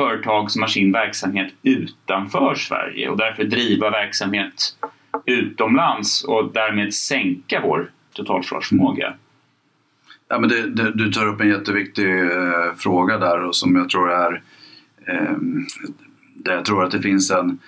företag 0.00 0.50
som 0.50 0.62
har 0.62 0.68
sin 0.68 0.92
verksamhet 0.92 1.52
utanför 1.62 2.54
Sverige 2.54 3.08
och 3.08 3.16
därför 3.16 3.44
driva 3.44 3.90
verksamhet 3.90 4.76
utomlands 5.26 6.24
och 6.24 6.52
därmed 6.52 6.94
sänka 6.94 7.60
vår 7.60 7.90
totalförsvarsförmåga. 8.12 9.14
Ja, 10.28 10.38
men 10.38 10.48
det, 10.48 10.70
det, 10.70 10.92
du 10.92 11.12
tar 11.12 11.26
upp 11.26 11.40
en 11.40 11.48
jätteviktig 11.48 12.20
eh, 12.20 12.74
fråga 12.76 13.18
där 13.18 13.44
och 13.44 13.56
som 13.56 13.76
jag 13.76 13.88
tror 13.88 14.10
är 14.10 14.42
eh, 15.06 15.36
där 16.34 16.54
jag 16.54 16.64
tror 16.64 16.84
att 16.84 16.90
det 16.90 17.02
finns 17.02 17.30
en, 17.30 17.58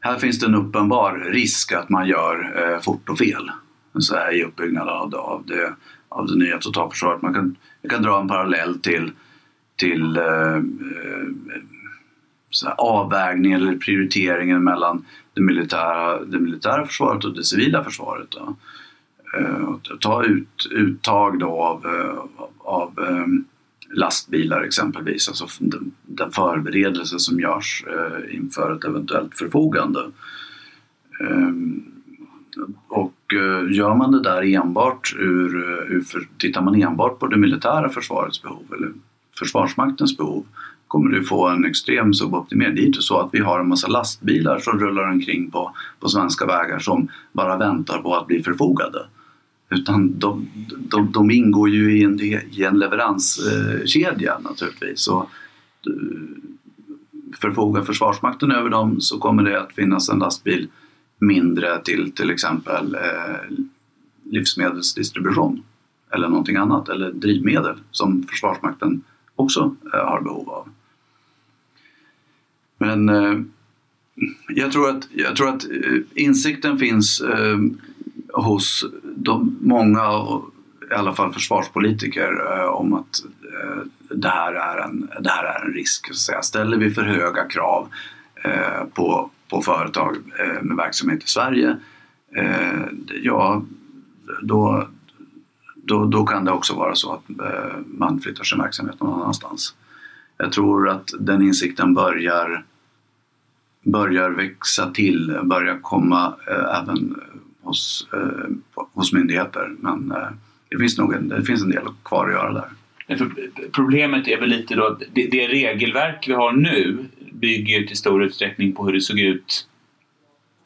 här 0.00 0.18
finns 0.18 0.38
det 0.38 0.46
en 0.46 0.54
uppenbar 0.54 1.30
risk 1.32 1.72
att 1.72 1.88
man 1.88 2.06
gör 2.08 2.62
eh, 2.62 2.80
fort 2.80 3.08
och 3.08 3.18
fel 3.18 3.50
så 3.98 4.14
här, 4.14 4.34
i 4.34 4.44
uppbyggnaden 4.44 4.94
av 4.94 5.10
det, 5.10 5.18
av 5.18 5.44
det, 5.46 5.74
av 6.08 6.26
det 6.26 6.36
nya 6.36 6.58
totalförsvaret. 6.58 7.22
Man 7.22 7.34
kan, 7.34 7.56
jag 7.82 7.90
kan 7.90 8.02
dra 8.02 8.20
en 8.20 8.28
parallell 8.28 8.80
till, 8.80 9.12
till 9.76 10.16
eh, 10.16 10.56
eh 10.56 10.62
avvägningen 12.76 13.62
eller 13.62 13.76
prioriteringen 13.76 14.64
mellan 14.64 15.04
det 15.34 15.40
militära, 15.40 16.24
det 16.24 16.38
militära 16.38 16.86
försvaret 16.86 17.24
och 17.24 17.34
det 17.34 17.44
civila 17.44 17.84
försvaret. 17.84 18.30
Då. 18.30 18.56
Eh, 19.36 19.74
ta 20.00 20.24
ut, 20.24 20.68
uttag 20.70 21.38
då 21.38 21.62
av, 21.62 21.86
eh, 21.86 22.44
av, 22.58 22.92
eh, 22.98 23.26
lastbilar 23.90 24.62
exempelvis, 24.62 25.28
alltså 25.28 25.46
den 26.02 26.30
förberedelse 26.30 27.18
som 27.18 27.40
görs 27.40 27.84
inför 28.30 28.76
ett 28.76 28.84
eventuellt 28.84 29.38
förfogande. 29.38 30.10
Och 32.88 33.14
gör 33.70 33.94
man 33.94 34.12
det 34.12 34.22
där 34.22 34.42
enbart 34.42 35.14
ur, 35.18 35.56
ur 35.90 36.28
tittar 36.38 36.62
man 36.62 36.82
enbart 36.82 37.18
på 37.18 37.26
det 37.26 37.36
militära 37.36 37.88
försvarets 37.88 38.42
behov 38.42 38.64
eller 38.76 38.92
Försvarsmaktens 39.38 40.16
behov 40.16 40.46
kommer 40.88 41.10
du 41.10 41.24
få 41.24 41.48
en 41.48 41.64
extrem 41.64 42.14
suboptimering. 42.14 42.74
Det 42.74 42.82
är 42.82 42.86
inte 42.86 43.02
så 43.02 43.18
att 43.18 43.30
vi 43.32 43.38
har 43.38 43.60
en 43.60 43.68
massa 43.68 43.88
lastbilar 43.88 44.58
som 44.58 44.80
rullar 44.80 45.10
omkring 45.10 45.50
på, 45.50 45.72
på 46.00 46.08
svenska 46.08 46.46
vägar 46.46 46.78
som 46.78 47.08
bara 47.32 47.56
väntar 47.56 47.98
på 47.98 48.14
att 48.14 48.26
bli 48.26 48.42
förfogade. 48.42 49.06
Utan 49.70 50.18
de, 50.18 50.48
de, 50.78 51.12
de 51.12 51.30
ingår 51.30 51.68
ju 51.68 51.98
i 51.98 52.04
en, 52.04 52.20
i 52.20 52.62
en 52.62 52.78
leveranskedja 52.78 54.34
eh, 54.34 54.40
naturligtvis. 54.40 55.00
Så 55.00 55.18
eh, 55.86 55.92
förfogar 57.40 57.82
Försvarsmakten 57.82 58.52
över 58.52 58.70
dem 58.70 59.00
så 59.00 59.18
kommer 59.18 59.42
det 59.42 59.60
att 59.60 59.72
finnas 59.72 60.08
en 60.08 60.18
lastbil 60.18 60.68
mindre 61.18 61.78
till 61.78 62.12
till 62.12 62.30
exempel 62.30 62.94
eh, 62.94 63.56
livsmedelsdistribution 64.24 65.62
eller 66.14 66.28
någonting 66.28 66.56
annat 66.56 66.88
eller 66.88 67.12
drivmedel 67.12 67.76
som 67.90 68.22
Försvarsmakten 68.22 69.02
också 69.36 69.74
eh, 69.94 70.00
har 70.00 70.20
behov 70.20 70.50
av. 70.50 70.68
Men 72.78 73.08
eh, 73.08 73.38
jag, 74.48 74.72
tror 74.72 74.90
att, 74.90 75.08
jag 75.10 75.36
tror 75.36 75.48
att 75.48 75.64
eh, 75.64 76.00
insikten 76.14 76.78
finns 76.78 77.20
eh, 77.20 77.58
hos 78.32 78.84
de 79.02 79.58
många, 79.60 80.02
i 80.90 80.94
alla 80.94 81.14
fall 81.14 81.32
försvarspolitiker, 81.32 82.58
eh, 82.58 82.68
om 82.68 82.94
att 82.94 83.24
eh, 83.42 83.82
det 84.10 84.28
här 84.28 84.52
är 84.52 84.78
en, 84.84 85.10
det 85.20 85.30
här 85.30 85.44
är 85.44 85.66
en 85.66 85.72
risk. 85.72 86.08
Så 86.08 86.14
säga. 86.14 86.42
Ställer 86.42 86.76
vi 86.76 86.90
för 86.90 87.02
höga 87.02 87.44
krav 87.44 87.88
eh, 88.44 88.84
på, 88.94 89.30
på 89.48 89.62
företag 89.62 90.16
eh, 90.38 90.62
med 90.62 90.76
verksamhet 90.76 91.24
i 91.24 91.26
Sverige, 91.26 91.76
eh, 92.36 92.86
ja, 93.22 93.62
då, 94.42 94.88
då, 95.74 96.04
då 96.04 96.26
kan 96.26 96.44
det 96.44 96.52
också 96.52 96.74
vara 96.74 96.94
så 96.94 97.12
att 97.12 97.24
man 97.86 98.20
flyttar 98.20 98.44
sin 98.44 98.58
verksamhet 98.58 99.00
någon 99.00 99.20
annanstans. 99.22 99.74
Jag 100.36 100.52
tror 100.52 100.88
att 100.88 101.10
den 101.20 101.42
insikten 101.42 101.94
börjar, 101.94 102.64
börjar 103.92 104.30
växa 104.30 104.90
till, 104.90 105.38
börjar 105.42 105.78
komma 105.82 106.34
eh, 106.46 106.82
även 106.82 106.96
eh, 106.96 107.40
hos, 107.62 108.08
eh, 108.12 108.80
hos 108.92 109.12
myndigheter. 109.12 109.70
Men 109.78 110.10
eh, 110.10 110.28
det 110.68 110.78
finns 110.78 110.98
nog 110.98 111.14
en, 111.14 111.28
det 111.28 111.44
finns 111.44 111.62
en 111.62 111.70
del 111.70 111.84
kvar 112.04 112.26
att 112.28 112.32
göra 112.32 112.52
där. 112.52 112.68
Problemet 113.72 114.28
är 114.28 114.40
väl 114.40 114.48
lite 114.48 114.74
då 114.74 114.86
att 114.86 115.02
det, 115.12 115.26
det 115.26 115.48
regelverk 115.48 116.28
vi 116.28 116.32
har 116.32 116.52
nu 116.52 116.98
bygger 117.32 117.86
till 117.86 117.96
stor 117.96 118.24
utsträckning 118.24 118.72
på 118.72 118.86
hur 118.86 118.92
det 118.92 119.00
såg 119.00 119.18
ut 119.18 119.66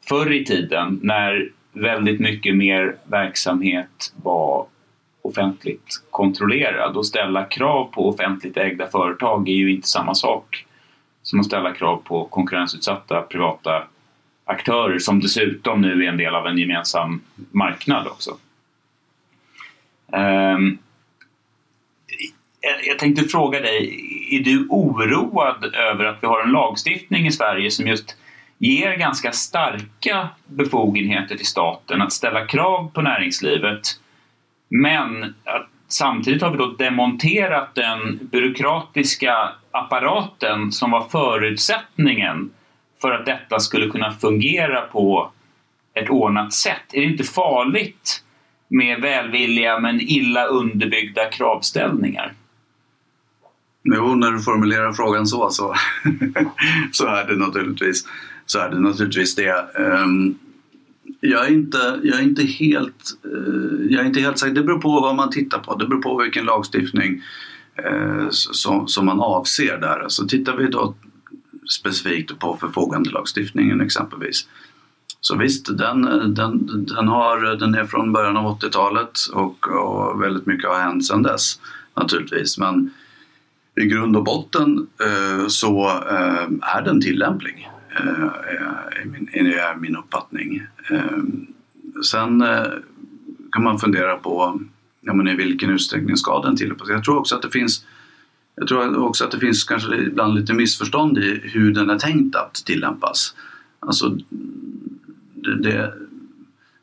förr 0.09 0.31
i 0.31 0.45
tiden 0.45 0.99
när 1.01 1.49
väldigt 1.73 2.19
mycket 2.19 2.55
mer 2.55 2.95
verksamhet 3.05 4.13
var 4.23 4.65
offentligt 5.21 6.03
kontrollerad 6.09 6.97
och 6.97 7.05
ställa 7.05 7.43
krav 7.43 7.85
på 7.85 8.09
offentligt 8.09 8.57
ägda 8.57 8.87
företag 8.87 9.49
är 9.49 9.53
ju 9.53 9.71
inte 9.71 9.87
samma 9.87 10.15
sak 10.15 10.65
som 11.23 11.39
att 11.39 11.45
ställa 11.45 11.73
krav 11.73 11.97
på 11.97 12.25
konkurrensutsatta 12.25 13.21
privata 13.21 13.83
aktörer 14.45 14.99
som 14.99 15.19
dessutom 15.19 15.81
nu 15.81 16.03
är 16.03 16.09
en 16.09 16.17
del 16.17 16.35
av 16.35 16.47
en 16.47 16.57
gemensam 16.57 17.21
marknad 17.51 18.07
också. 18.07 18.37
Ehm, 20.13 20.77
jag 22.87 22.99
tänkte 22.99 23.23
fråga 23.23 23.59
dig, 23.59 23.99
är 24.31 24.39
du 24.39 24.67
oroad 24.69 25.75
över 25.75 26.05
att 26.05 26.17
vi 26.21 26.27
har 26.27 26.43
en 26.43 26.51
lagstiftning 26.51 27.27
i 27.27 27.31
Sverige 27.31 27.71
som 27.71 27.87
just 27.87 28.15
ger 28.57 28.97
ganska 28.97 29.31
starka 29.31 30.29
befogenheter 30.45 31.35
till 31.35 31.45
staten 31.45 32.01
att 32.01 32.13
ställa 32.13 32.45
krav 32.45 32.91
på 32.93 33.01
näringslivet 33.01 33.99
men 34.69 35.23
att 35.43 35.69
samtidigt 35.93 36.41
har 36.41 36.51
vi 36.51 36.57
då 36.57 36.67
demonterat 36.67 37.75
den 37.75 38.19
byråkratiska 38.31 39.49
apparaten 39.71 40.71
som 40.71 40.91
var 40.91 41.09
förutsättningen 41.09 42.51
för 43.01 43.11
att 43.11 43.25
detta 43.25 43.59
skulle 43.59 43.89
kunna 43.89 44.11
fungera 44.11 44.81
på 44.81 45.31
ett 45.93 46.09
ordnat 46.09 46.53
sätt? 46.53 46.93
Är 46.93 47.01
det 47.01 47.07
inte 47.07 47.23
farligt 47.23 48.23
med 48.67 49.01
välvilliga 49.01 49.79
men 49.79 50.01
illa 50.01 50.45
underbyggda 50.45 51.25
kravställningar? 51.25 52.33
Jo, 53.83 54.15
när 54.15 54.31
du 54.31 54.39
formulerar 54.39 54.93
frågan 54.93 55.27
så, 55.27 55.49
så, 55.49 55.75
så, 56.91 57.07
är, 57.07 57.27
det 57.27 57.35
naturligtvis, 57.35 58.07
så 58.45 58.59
är 58.59 58.69
det 58.69 58.79
naturligtvis 58.79 59.35
det. 59.35 59.65
Um, 59.75 60.39
jag 61.25 61.47
är 61.47 61.51
inte, 61.51 61.99
jag 62.03 62.19
är 62.19 62.23
inte 62.23 62.43
helt, 62.43 63.17
eh, 63.25 63.85
jag 63.89 64.01
är 64.01 64.05
inte 64.05 64.19
helt 64.19 64.39
säker. 64.39 64.53
Det 64.53 64.63
beror 64.63 64.79
på 64.79 64.89
vad 64.89 65.15
man 65.15 65.29
tittar 65.29 65.59
på. 65.59 65.75
Det 65.75 65.87
beror 65.87 66.01
på 66.01 66.17
vilken 66.17 66.45
lagstiftning 66.45 67.21
eh, 67.75 68.27
som, 68.29 68.87
som 68.87 69.05
man 69.05 69.19
avser 69.19 69.77
där. 69.77 69.97
Så 69.97 70.03
alltså, 70.03 70.27
tittar 70.27 70.57
vi 70.57 70.67
då 70.67 70.95
specifikt 71.69 72.39
på 72.39 72.57
förfogandelagstiftningen 72.57 73.81
exempelvis. 73.81 74.47
Så 75.21 75.37
visst, 75.37 75.77
den, 75.77 76.01
den, 76.33 76.85
den, 76.85 77.07
har, 77.07 77.55
den 77.55 77.75
är 77.75 77.85
från 77.85 78.13
början 78.13 78.37
av 78.37 78.59
80-talet 78.59 79.19
och, 79.33 79.67
och 79.67 80.21
väldigt 80.21 80.45
mycket 80.45 80.69
har 80.69 80.79
hänt 80.79 81.05
sedan 81.05 81.23
dess 81.23 81.59
naturligtvis. 81.95 82.57
Men 82.57 82.91
i 83.81 83.85
grund 83.85 84.15
och 84.15 84.23
botten 84.23 84.87
eh, 85.03 85.47
så 85.47 85.87
eh, 85.87 86.75
är 86.75 86.81
den 86.81 87.01
tillämplig, 87.01 87.69
Eh, 87.95 88.23
eh, 88.23 89.01
är, 89.01 89.05
min, 89.05 89.27
är 89.33 89.75
min 89.75 89.95
uppfattning. 89.95 90.63
Ehm, 90.89 91.47
sen 92.05 92.41
eh, 92.41 92.71
kan 93.51 93.63
man 93.63 93.79
fundera 93.79 94.15
på 94.15 94.61
ja, 95.01 95.13
men 95.13 95.27
i 95.27 95.35
vilken 95.35 95.69
utsträckning 95.69 96.17
ska 96.17 96.41
den 96.41 96.55
tillämpas. 96.55 96.89
Jag 96.89 97.03
tror 97.03 97.17
också 97.17 97.35
att 97.35 97.41
det 97.41 97.51
finns 97.51 97.85
jag 98.55 98.67
tror 98.67 98.97
också 98.97 99.25
att 99.25 99.31
det 99.31 99.39
finns 99.39 99.63
kanske 99.63 99.95
ibland 99.95 100.35
lite 100.35 100.53
missförstånd 100.53 101.17
i 101.17 101.41
hur 101.43 101.73
den 101.73 101.89
är 101.89 101.99
tänkt 101.99 102.35
att 102.35 102.53
tillämpas. 102.53 103.35
Alltså, 103.79 104.17
det, 105.33 105.93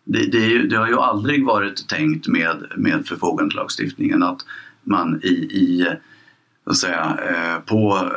det, 0.05 0.31
det, 0.31 0.63
det 0.63 0.77
har 0.77 0.89
ju 0.89 0.97
aldrig 0.97 1.47
varit 1.47 1.89
tänkt 1.89 2.29
med, 2.29 2.65
med 2.77 3.07
förfogandelagstiftningen 3.07 4.23
att 4.23 4.47
man 4.83 5.21
i, 5.23 5.29
i 5.29 5.87
att 6.65 6.77
säga, 6.77 7.19
eh, 7.31 7.61
på, 7.61 8.11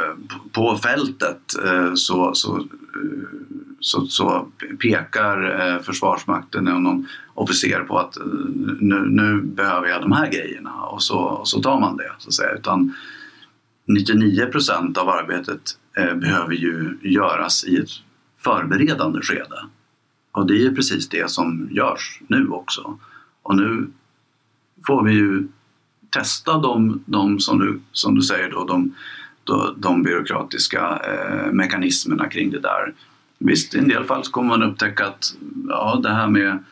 på 0.51 0.77
fältet 0.77 1.41
eh, 1.65 1.93
så, 1.93 2.33
så, 2.33 2.57
eh, 2.57 2.63
så, 3.79 4.05
så 4.05 4.47
pekar 4.79 5.79
Försvarsmakten 5.83 6.67
och 6.67 6.81
någon 6.81 7.07
officer 7.33 7.79
på 7.79 7.99
att 7.99 8.17
nu, 8.79 9.05
nu 9.09 9.41
behöver 9.41 9.87
jag 9.87 10.01
de 10.01 10.11
här 10.11 10.31
grejerna 10.31 10.73
och 10.73 11.03
så, 11.03 11.17
och 11.17 11.47
så 11.47 11.61
tar 11.61 11.79
man 11.79 11.97
det. 11.97 12.11
Så 12.17 12.27
att 12.27 12.33
säga. 12.33 12.51
Utan 12.51 12.95
99 13.87 14.45
procent 14.45 14.97
av 14.97 15.09
arbetet 15.09 15.77
behöver 16.15 16.53
ju 16.53 16.97
göras 17.01 17.65
i 17.65 17.77
ett 17.77 17.89
förberedande 18.43 19.21
skede. 19.21 19.65
Och 20.31 20.47
det 20.47 20.53
är 20.53 20.59
ju 20.59 20.75
precis 20.75 21.09
det 21.09 21.31
som 21.31 21.67
görs 21.71 22.21
nu 22.27 22.47
också. 22.47 22.99
Och 23.43 23.55
nu 23.55 23.87
får 24.87 25.03
vi 25.03 25.11
ju 25.13 25.47
testa 26.13 26.57
de, 26.57 27.03
de 27.05 27.39
som, 27.39 27.59
du, 27.59 27.79
som 27.91 28.15
du 28.15 28.21
säger 28.21 28.49
då, 28.51 28.65
de, 28.65 28.95
de, 29.43 29.75
de 29.77 30.03
byråkratiska 30.03 31.01
eh, 31.07 31.51
mekanismerna 31.51 32.27
kring 32.27 32.51
det 32.51 32.59
där. 32.59 32.93
Visst, 33.37 33.75
i 33.75 33.77
en 33.77 33.87
del 33.87 34.03
fall 34.03 34.23
så 34.23 34.31
kommer 34.31 34.49
man 34.49 34.63
upptäcka 34.63 35.05
att 35.05 35.35
ja, 35.69 35.99
det 36.03 36.09
här 36.09 36.27
med, 36.27 36.63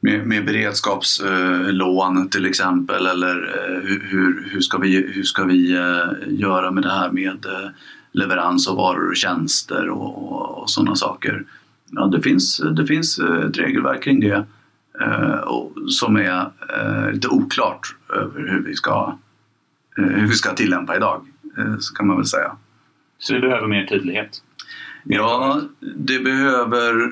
med, 0.00 0.26
med 0.26 0.44
beredskapslån 0.44 2.18
eh, 2.18 2.24
till 2.24 2.46
exempel 2.46 3.06
eller 3.06 3.36
eh, 3.36 3.98
hur, 4.10 4.50
hur 4.52 4.60
ska 4.60 4.78
vi, 4.78 5.12
hur 5.14 5.22
ska 5.22 5.44
vi 5.44 5.72
eh, 5.72 6.38
göra 6.40 6.70
med 6.70 6.82
det 6.82 6.92
här 6.92 7.10
med 7.10 7.46
eh, 7.46 7.70
leverans 8.12 8.68
av 8.68 8.76
varor 8.76 9.10
och 9.10 9.16
tjänster 9.16 9.88
och, 9.88 10.32
och, 10.32 10.62
och 10.62 10.70
sådana 10.70 10.96
saker. 10.96 11.44
Ja, 11.90 12.06
det 12.06 12.22
finns, 12.22 12.62
det 12.76 12.86
finns 12.86 13.18
eh, 13.18 13.40
ett 13.40 13.58
regelverk 13.58 14.02
kring 14.02 14.20
det 14.20 14.32
eh, 14.32 14.42
som 15.88 16.16
är 16.16 16.50
eh, 16.78 17.12
lite 17.12 17.28
oklart 17.28 17.96
över 18.08 18.48
hur 18.48 18.62
vi 18.62 18.74
ska, 18.74 19.18
eh, 19.98 20.04
hur 20.04 20.26
vi 20.26 20.34
ska 20.34 20.54
tillämpa 20.54 20.96
idag, 20.96 21.26
eh, 21.58 21.76
så 21.78 21.94
kan 21.94 22.06
man 22.06 22.16
väl 22.16 22.26
säga. 22.26 22.56
Så 23.18 23.34
det 23.34 23.40
behöver 23.40 23.68
mer 23.68 23.86
tydlighet? 23.86 24.42
Ja, 25.04 25.60
det 25.96 26.18
behöver, 26.18 27.10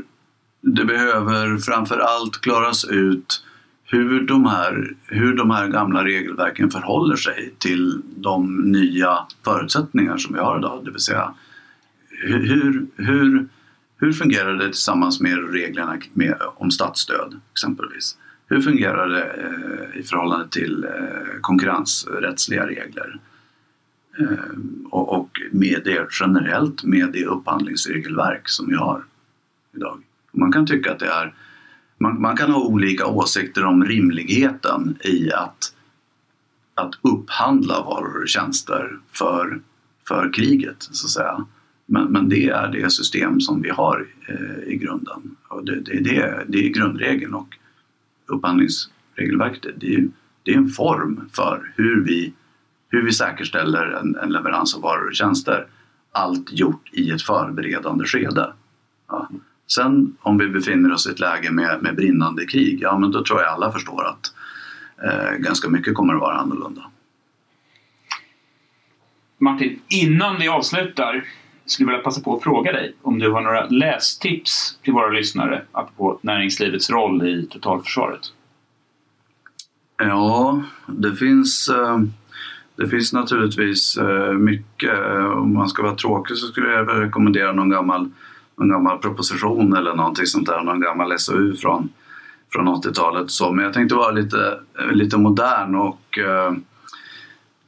det 0.61 0.85
behöver 0.85 1.57
framför 1.57 1.99
allt 1.99 2.41
klaras 2.41 2.85
ut 2.85 3.45
hur 3.85 4.21
de, 4.21 4.47
här, 4.47 4.95
hur 5.07 5.37
de 5.37 5.51
här 5.51 5.69
gamla 5.69 6.05
regelverken 6.05 6.71
förhåller 6.71 7.17
sig 7.17 7.55
till 7.59 8.03
de 8.17 8.57
nya 8.57 9.19
förutsättningar 9.45 10.17
som 10.17 10.35
vi 10.35 10.41
har 10.41 10.59
idag. 10.59 10.85
Det 10.85 10.91
vill 10.91 11.01
säga 11.01 11.35
hur, 12.11 12.87
hur, 12.97 13.49
hur 14.01 14.13
fungerar 14.13 14.55
det 14.55 14.67
tillsammans 14.67 15.21
med 15.21 15.53
reglerna 15.53 15.99
med, 16.13 16.37
om 16.57 16.71
statsstöd 16.71 17.41
exempelvis? 17.53 18.19
Hur 18.47 18.61
fungerar 18.61 19.09
det 19.09 19.25
eh, 19.25 20.01
i 20.01 20.03
förhållande 20.03 20.49
till 20.49 20.85
eh, 20.85 21.41
konkurrensrättsliga 21.41 22.67
regler? 22.67 23.21
Eh, 24.21 24.59
och, 24.91 25.19
och 25.19 25.41
med 25.53 25.81
det 25.85 26.07
generellt 26.21 26.85
med 26.85 27.13
det 27.13 27.27
upphandlingsregelverk 27.27 28.49
som 28.49 28.69
vi 28.69 28.75
har 28.75 29.05
idag. 29.77 30.03
Man 30.33 30.53
kan 30.53 30.67
tycka 30.67 30.93
att 30.93 30.99
det 30.99 31.07
är 31.07 31.35
man, 31.99 32.21
man, 32.21 32.37
kan 32.37 32.51
ha 32.51 32.61
olika 32.61 33.07
åsikter 33.07 33.65
om 33.65 33.85
rimligheten 33.85 34.97
i 35.01 35.33
att, 35.33 35.75
att 36.75 36.95
upphandla 37.03 37.83
varor 37.83 38.23
och 38.23 38.29
tjänster 38.29 38.99
för, 39.13 39.61
för 40.09 40.33
kriget, 40.33 40.77
så 40.79 41.07
att 41.07 41.11
säga. 41.11 41.47
Men, 41.91 42.13
men 42.13 42.29
det 42.29 42.49
är 42.49 42.69
det 42.69 42.91
system 42.91 43.41
som 43.41 43.63
vi 43.63 43.71
har 43.71 44.07
eh, 44.29 44.73
i 44.73 44.77
grunden. 44.77 45.37
Och 45.49 45.65
det, 45.65 45.81
det, 45.81 46.01
det, 46.01 46.45
det 46.49 46.67
är 46.67 46.69
grundregeln 46.69 47.35
och 47.35 47.59
upphandlingsregelverket 48.27 49.75
det 49.77 49.95
är, 49.95 50.09
det 50.43 50.53
är 50.53 50.57
en 50.57 50.69
form 50.69 51.29
för 51.33 51.73
hur 51.77 52.05
vi, 52.05 52.33
hur 52.89 53.03
vi 53.03 53.13
säkerställer 53.13 53.87
en, 53.87 54.17
en 54.17 54.33
leverans 54.33 54.75
av 54.75 54.83
varor 54.83 55.09
och 55.09 55.15
tjänster. 55.15 55.67
Allt 56.13 56.53
gjort 56.53 56.91
i 56.93 57.11
ett 57.11 57.23
förberedande 57.23 58.05
skede. 58.05 58.53
Ja. 59.09 59.29
Sen 59.67 60.17
om 60.21 60.39
vi 60.39 60.49
befinner 60.49 60.93
oss 60.93 61.07
i 61.07 61.11
ett 61.11 61.21
läge 61.21 61.51
med, 61.51 61.83
med 61.83 61.97
brinnande 61.97 62.47
krig, 62.47 62.79
ja 62.83 62.99
men 62.99 63.11
då 63.11 63.25
tror 63.25 63.41
jag 63.41 63.49
alla 63.49 63.73
förstår 63.73 64.07
att 64.07 64.35
eh, 65.05 65.37
ganska 65.39 65.69
mycket 65.69 65.95
kommer 65.95 66.15
att 66.15 66.21
vara 66.21 66.37
annorlunda. 66.37 66.91
Martin, 69.39 69.81
innan 69.89 70.39
vi 70.39 70.49
avslutar 70.49 71.25
skulle 71.71 71.87
vilja 71.87 72.03
passa 72.03 72.21
på 72.21 72.37
att 72.37 72.43
fråga 72.43 72.73
dig 72.73 72.95
om 73.03 73.19
du 73.19 73.31
har 73.31 73.41
några 73.41 73.67
lästips 73.67 74.79
till 74.83 74.93
våra 74.93 75.09
lyssnare 75.09 75.63
apropå 75.73 76.19
näringslivets 76.23 76.91
roll 76.91 77.29
i 77.29 77.47
totalförsvaret? 77.47 78.21
Ja, 79.99 80.63
det 80.87 81.17
finns, 81.17 81.69
eh, 81.69 81.99
det 82.77 82.89
finns 82.89 83.13
naturligtvis 83.13 83.97
eh, 83.97 84.33
mycket. 84.33 84.99
Om 85.35 85.55
man 85.55 85.69
ska 85.69 85.83
vara 85.83 85.95
tråkig 85.95 86.37
så 86.37 86.47
skulle 86.47 86.71
jag 86.71 87.03
rekommendera 87.03 87.53
någon 87.53 87.71
gammal, 87.71 88.11
någon 88.57 88.69
gammal 88.69 88.99
proposition 88.99 89.77
eller 89.77 89.95
någonting 89.95 90.27
sånt 90.27 90.47
där, 90.47 90.63
någon 90.63 90.81
gammal 90.81 91.19
SOU 91.19 91.57
från, 91.57 91.89
från 92.53 92.69
80-talet. 92.69 93.27
Men 93.55 93.65
jag 93.65 93.73
tänkte 93.73 93.95
vara 93.95 94.11
lite, 94.11 94.59
lite 94.93 95.17
modern 95.17 95.75
och 95.75 96.19
eh, 96.19 96.53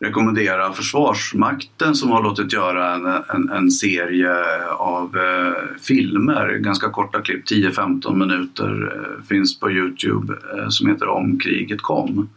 rekommendera 0.01 0.72
Försvarsmakten 0.72 1.94
som 1.94 2.11
har 2.11 2.22
låtit 2.22 2.53
göra 2.53 2.94
en, 2.94 3.07
en, 3.07 3.48
en 3.51 3.70
serie 3.70 4.64
av 4.70 5.16
eh, 5.16 5.78
filmer, 5.80 6.59
ganska 6.59 6.90
korta 6.90 7.20
klipp, 7.20 7.48
10-15 7.48 8.14
minuter, 8.14 8.92
eh, 8.92 9.24
finns 9.24 9.61
på 9.61 9.70
Youtube 9.70 10.32
eh, 10.32 10.68
som 10.68 10.88
heter 10.88 11.09
Om 11.09 11.38
kriget 11.38 11.82
kom. 11.82 12.28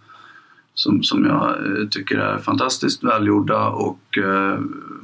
Som, 0.76 1.04
som 1.04 1.26
jag 1.26 1.50
eh, 1.50 1.88
tycker 1.88 2.18
är 2.18 2.38
fantastiskt 2.38 3.04
välgjorda 3.04 3.68
och 3.68 4.18
eh, 4.18 4.60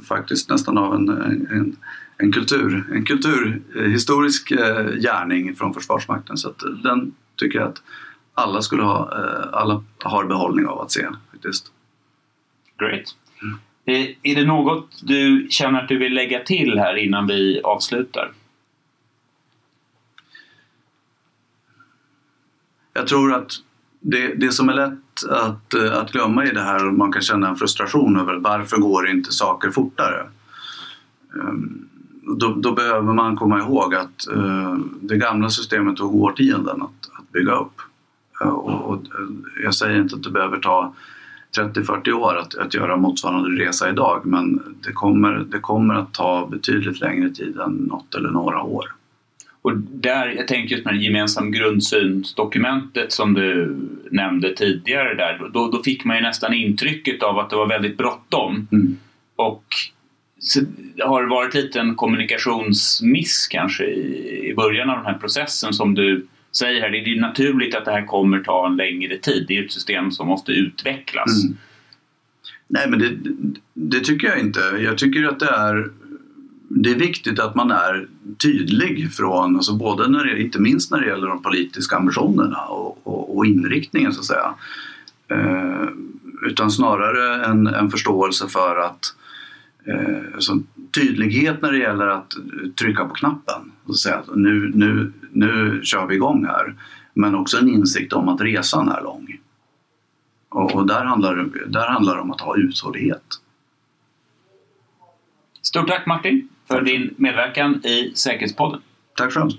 faktiskt 0.08 0.50
nästan 0.50 0.78
av 0.78 0.94
en, 0.94 1.08
en, 1.08 1.76
en, 2.16 2.32
kultur, 2.32 2.84
en 2.92 3.04
kulturhistorisk 3.04 4.50
eh, 4.50 4.86
gärning 4.86 5.56
från 5.56 5.74
Försvarsmakten. 5.74 6.36
Så 6.36 6.48
att 6.48 6.62
eh, 6.62 6.70
den 6.70 7.12
tycker 7.36 7.58
jag 7.58 7.68
att 7.68 7.82
alla, 8.34 8.62
skulle 8.62 8.82
ha, 8.82 9.18
eh, 9.18 9.48
alla 9.52 9.82
har 10.04 10.24
behållning 10.24 10.66
av 10.66 10.80
att 10.80 10.90
se. 10.90 11.06
faktiskt. 11.32 11.72
Great. 12.80 13.14
Mm. 13.42 14.14
Är 14.22 14.34
det 14.34 14.44
något 14.44 15.00
du 15.02 15.46
känner 15.50 15.82
att 15.82 15.88
du 15.88 15.98
vill 15.98 16.14
lägga 16.14 16.40
till 16.40 16.78
här 16.78 16.96
innan 16.96 17.26
vi 17.26 17.60
avslutar? 17.64 18.32
Jag 22.92 23.06
tror 23.06 23.34
att 23.34 23.52
det, 24.00 24.34
det 24.34 24.52
som 24.52 24.68
är 24.68 24.74
lätt 24.74 25.30
att, 25.30 25.74
eh, 25.74 25.98
att 25.98 26.12
glömma 26.12 26.44
i 26.44 26.50
det 26.50 26.62
här, 26.62 26.90
man 26.90 27.12
kan 27.12 27.22
känna 27.22 27.48
en 27.48 27.56
frustration 27.56 28.20
över 28.20 28.34
varför 28.34 28.76
går 28.76 29.08
inte 29.08 29.32
saker 29.32 29.70
fortare? 29.70 30.26
Ehm, 31.34 31.88
då, 32.22 32.54
då 32.54 32.72
behöver 32.72 33.12
man 33.12 33.36
komma 33.36 33.58
ihåg 33.58 33.94
att 33.94 34.28
eh, 34.36 34.78
det 35.00 35.16
gamla 35.16 35.50
systemet 35.50 35.96
tog 35.96 36.14
årtionden 36.14 36.82
att, 36.82 37.10
att 37.18 37.32
bygga 37.32 37.52
upp. 37.52 37.80
Och, 38.40 38.84
och, 38.84 39.02
jag 39.62 39.74
säger 39.74 40.00
inte 40.00 40.16
att 40.16 40.22
det 40.22 40.30
behöver 40.30 40.58
ta 40.58 40.94
30-40 41.58 42.12
år 42.12 42.36
att, 42.36 42.54
att 42.54 42.74
göra 42.74 42.96
motsvarande 42.96 43.64
resa 43.64 43.88
idag 43.88 44.26
men 44.26 44.62
det 44.84 44.92
kommer, 44.92 45.32
det 45.32 45.58
kommer 45.58 45.94
att 45.94 46.14
ta 46.14 46.46
betydligt 46.46 47.00
längre 47.00 47.30
tid 47.30 47.58
än 47.58 47.72
något 47.72 48.14
eller 48.14 48.30
några 48.30 48.62
år. 48.62 48.84
Och 49.62 49.76
där, 49.76 50.28
jag 50.28 50.48
tänker 50.48 50.74
just 50.74 50.84
med 50.84 50.94
det 50.94 51.00
gemensam 51.00 51.52
grundsynsdokumentet 51.52 53.12
som 53.12 53.34
du 53.34 53.76
nämnde 54.10 54.54
tidigare 54.54 55.14
där, 55.14 55.50
då, 55.52 55.70
då 55.70 55.82
fick 55.82 56.04
man 56.04 56.16
ju 56.16 56.22
nästan 56.22 56.54
intrycket 56.54 57.22
av 57.22 57.38
att 57.38 57.50
det 57.50 57.56
var 57.56 57.68
väldigt 57.68 57.96
bråttom. 57.96 58.68
Mm. 58.72 58.96
Och 59.36 59.64
så 60.38 60.60
har 61.04 61.22
det 61.22 61.28
varit 61.28 61.54
lite 61.54 61.80
en 61.80 61.94
kommunikationsmiss 61.94 63.48
kanske 63.50 63.84
i, 63.84 64.50
i 64.50 64.54
början 64.54 64.90
av 64.90 64.96
den 64.96 65.06
här 65.06 65.18
processen 65.18 65.72
som 65.72 65.94
du 65.94 66.26
säger 66.52 66.80
här, 66.80 66.90
det 66.90 66.98
är 66.98 67.20
naturligt 67.20 67.74
att 67.74 67.84
det 67.84 67.90
här 67.90 68.06
kommer 68.06 68.40
ta 68.40 68.66
en 68.66 68.76
längre 68.76 69.18
tid. 69.18 69.44
Det 69.48 69.58
är 69.58 69.64
ett 69.64 69.72
system 69.72 70.10
som 70.10 70.28
måste 70.28 70.52
utvecklas. 70.52 71.44
Mm. 71.44 71.56
Nej, 72.68 72.90
men 72.90 72.98
det, 72.98 73.16
det, 73.74 74.00
tycker 74.00 74.28
jag 74.28 74.38
inte. 74.38 74.60
Jag 74.60 74.98
tycker 74.98 75.24
att 75.24 75.40
det 75.40 75.50
är, 75.50 75.90
det 76.68 76.90
är 76.90 76.94
viktigt 76.94 77.38
att 77.38 77.54
man 77.54 77.70
är 77.70 78.08
tydlig 78.42 79.12
från, 79.12 79.56
alltså 79.56 79.74
både 79.74 80.08
när 80.08 80.24
det, 80.24 80.42
inte 80.42 80.60
minst 80.60 80.90
när 80.90 81.00
det 81.00 81.06
gäller 81.06 81.26
de 81.26 81.42
politiska 81.42 81.96
ambitionerna 81.96 82.64
och, 82.64 83.06
och, 83.06 83.36
och 83.36 83.46
inriktningen 83.46 84.12
så 84.12 84.20
att 84.20 84.26
säga. 84.26 84.54
Eh, 85.28 85.88
utan 86.46 86.70
snarare 86.70 87.44
en, 87.44 87.66
en 87.66 87.90
förståelse 87.90 88.48
för 88.48 88.76
att 88.76 89.14
eh, 89.84 90.34
alltså, 90.34 90.58
tydlighet 90.94 91.62
när 91.62 91.72
det 91.72 91.78
gäller 91.78 92.06
att 92.06 92.34
trycka 92.80 93.04
på 93.04 93.14
knappen 93.14 93.72
och 93.84 93.98
säga 93.98 94.22
nu, 94.34 94.72
nu, 94.74 95.12
nu 95.32 95.80
kör 95.82 96.06
vi 96.06 96.14
igång 96.14 96.46
här. 96.46 96.74
Men 97.14 97.34
också 97.34 97.58
en 97.58 97.68
insikt 97.68 98.12
om 98.12 98.28
att 98.28 98.40
resan 98.40 98.88
är 98.88 99.02
lång. 99.02 99.38
Och, 100.48 100.74
och 100.74 100.86
där, 100.86 101.04
handlar, 101.04 101.48
där 101.66 101.88
handlar 101.88 102.14
det 102.14 102.20
om 102.20 102.30
att 102.30 102.40
ha 102.40 102.56
uthållighet. 102.56 103.22
Stort 105.62 105.88
tack 105.88 106.06
Martin 106.06 106.48
för 106.68 106.82
din 106.82 107.14
medverkan 107.16 107.82
i 107.84 108.12
Säkerhetspodden. 108.14 108.80
Tack 109.16 109.32
själv. 109.32 109.50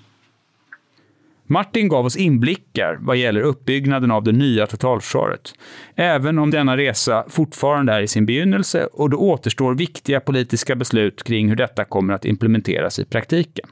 Martin 1.52 1.88
gav 1.88 2.06
oss 2.06 2.18
inblickar 2.18 2.98
vad 3.02 3.18
gäller 3.18 3.42
uppbyggnaden 3.42 4.12
av 4.12 4.24
det 4.24 4.32
nya 4.32 4.68
totalförsvaret. 4.68 5.54
Även 5.96 6.40
om 6.40 6.52
denna 6.52 6.78
resa 6.78 7.26
fortfarande 7.30 7.94
är 7.94 8.02
i 8.02 8.08
sin 8.08 8.26
begynnelse 8.26 8.86
och 8.86 9.10
det 9.10 9.16
återstår 9.16 9.76
viktiga 9.76 10.20
politiska 10.20 10.76
beslut 10.76 11.24
kring 11.24 11.50
hur 11.50 11.56
detta 11.56 11.86
kommer 11.86 12.14
att 12.14 12.26
implementeras 12.26 13.00
i 13.00 13.06
praktiken. 13.06 13.70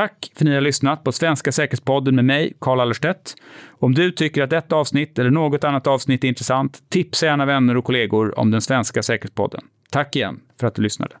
Tack 0.00 0.32
för 0.34 0.44
att 0.44 0.48
ni 0.48 0.54
har 0.54 0.60
lyssnat 0.60 1.04
på 1.04 1.12
Svenska 1.12 1.52
säkerhetspodden 1.52 2.14
med 2.14 2.24
mig, 2.24 2.52
Karl 2.60 2.80
Allerstedt. 2.80 3.34
Om 3.68 3.94
du 3.94 4.10
tycker 4.10 4.42
att 4.42 4.50
detta 4.50 4.76
avsnitt 4.76 5.18
eller 5.18 5.30
något 5.30 5.64
annat 5.64 5.86
avsnitt 5.86 6.24
är 6.24 6.28
intressant, 6.28 6.78
tipsa 6.88 7.26
gärna 7.26 7.46
vänner 7.46 7.76
och 7.76 7.84
kollegor 7.84 8.38
om 8.38 8.50
den 8.50 8.60
svenska 8.60 9.02
säkerhetspodden. 9.02 9.60
Tack 9.90 10.16
igen 10.16 10.40
för 10.60 10.66
att 10.66 10.74
du 10.74 10.82
lyssnade. 10.82 11.16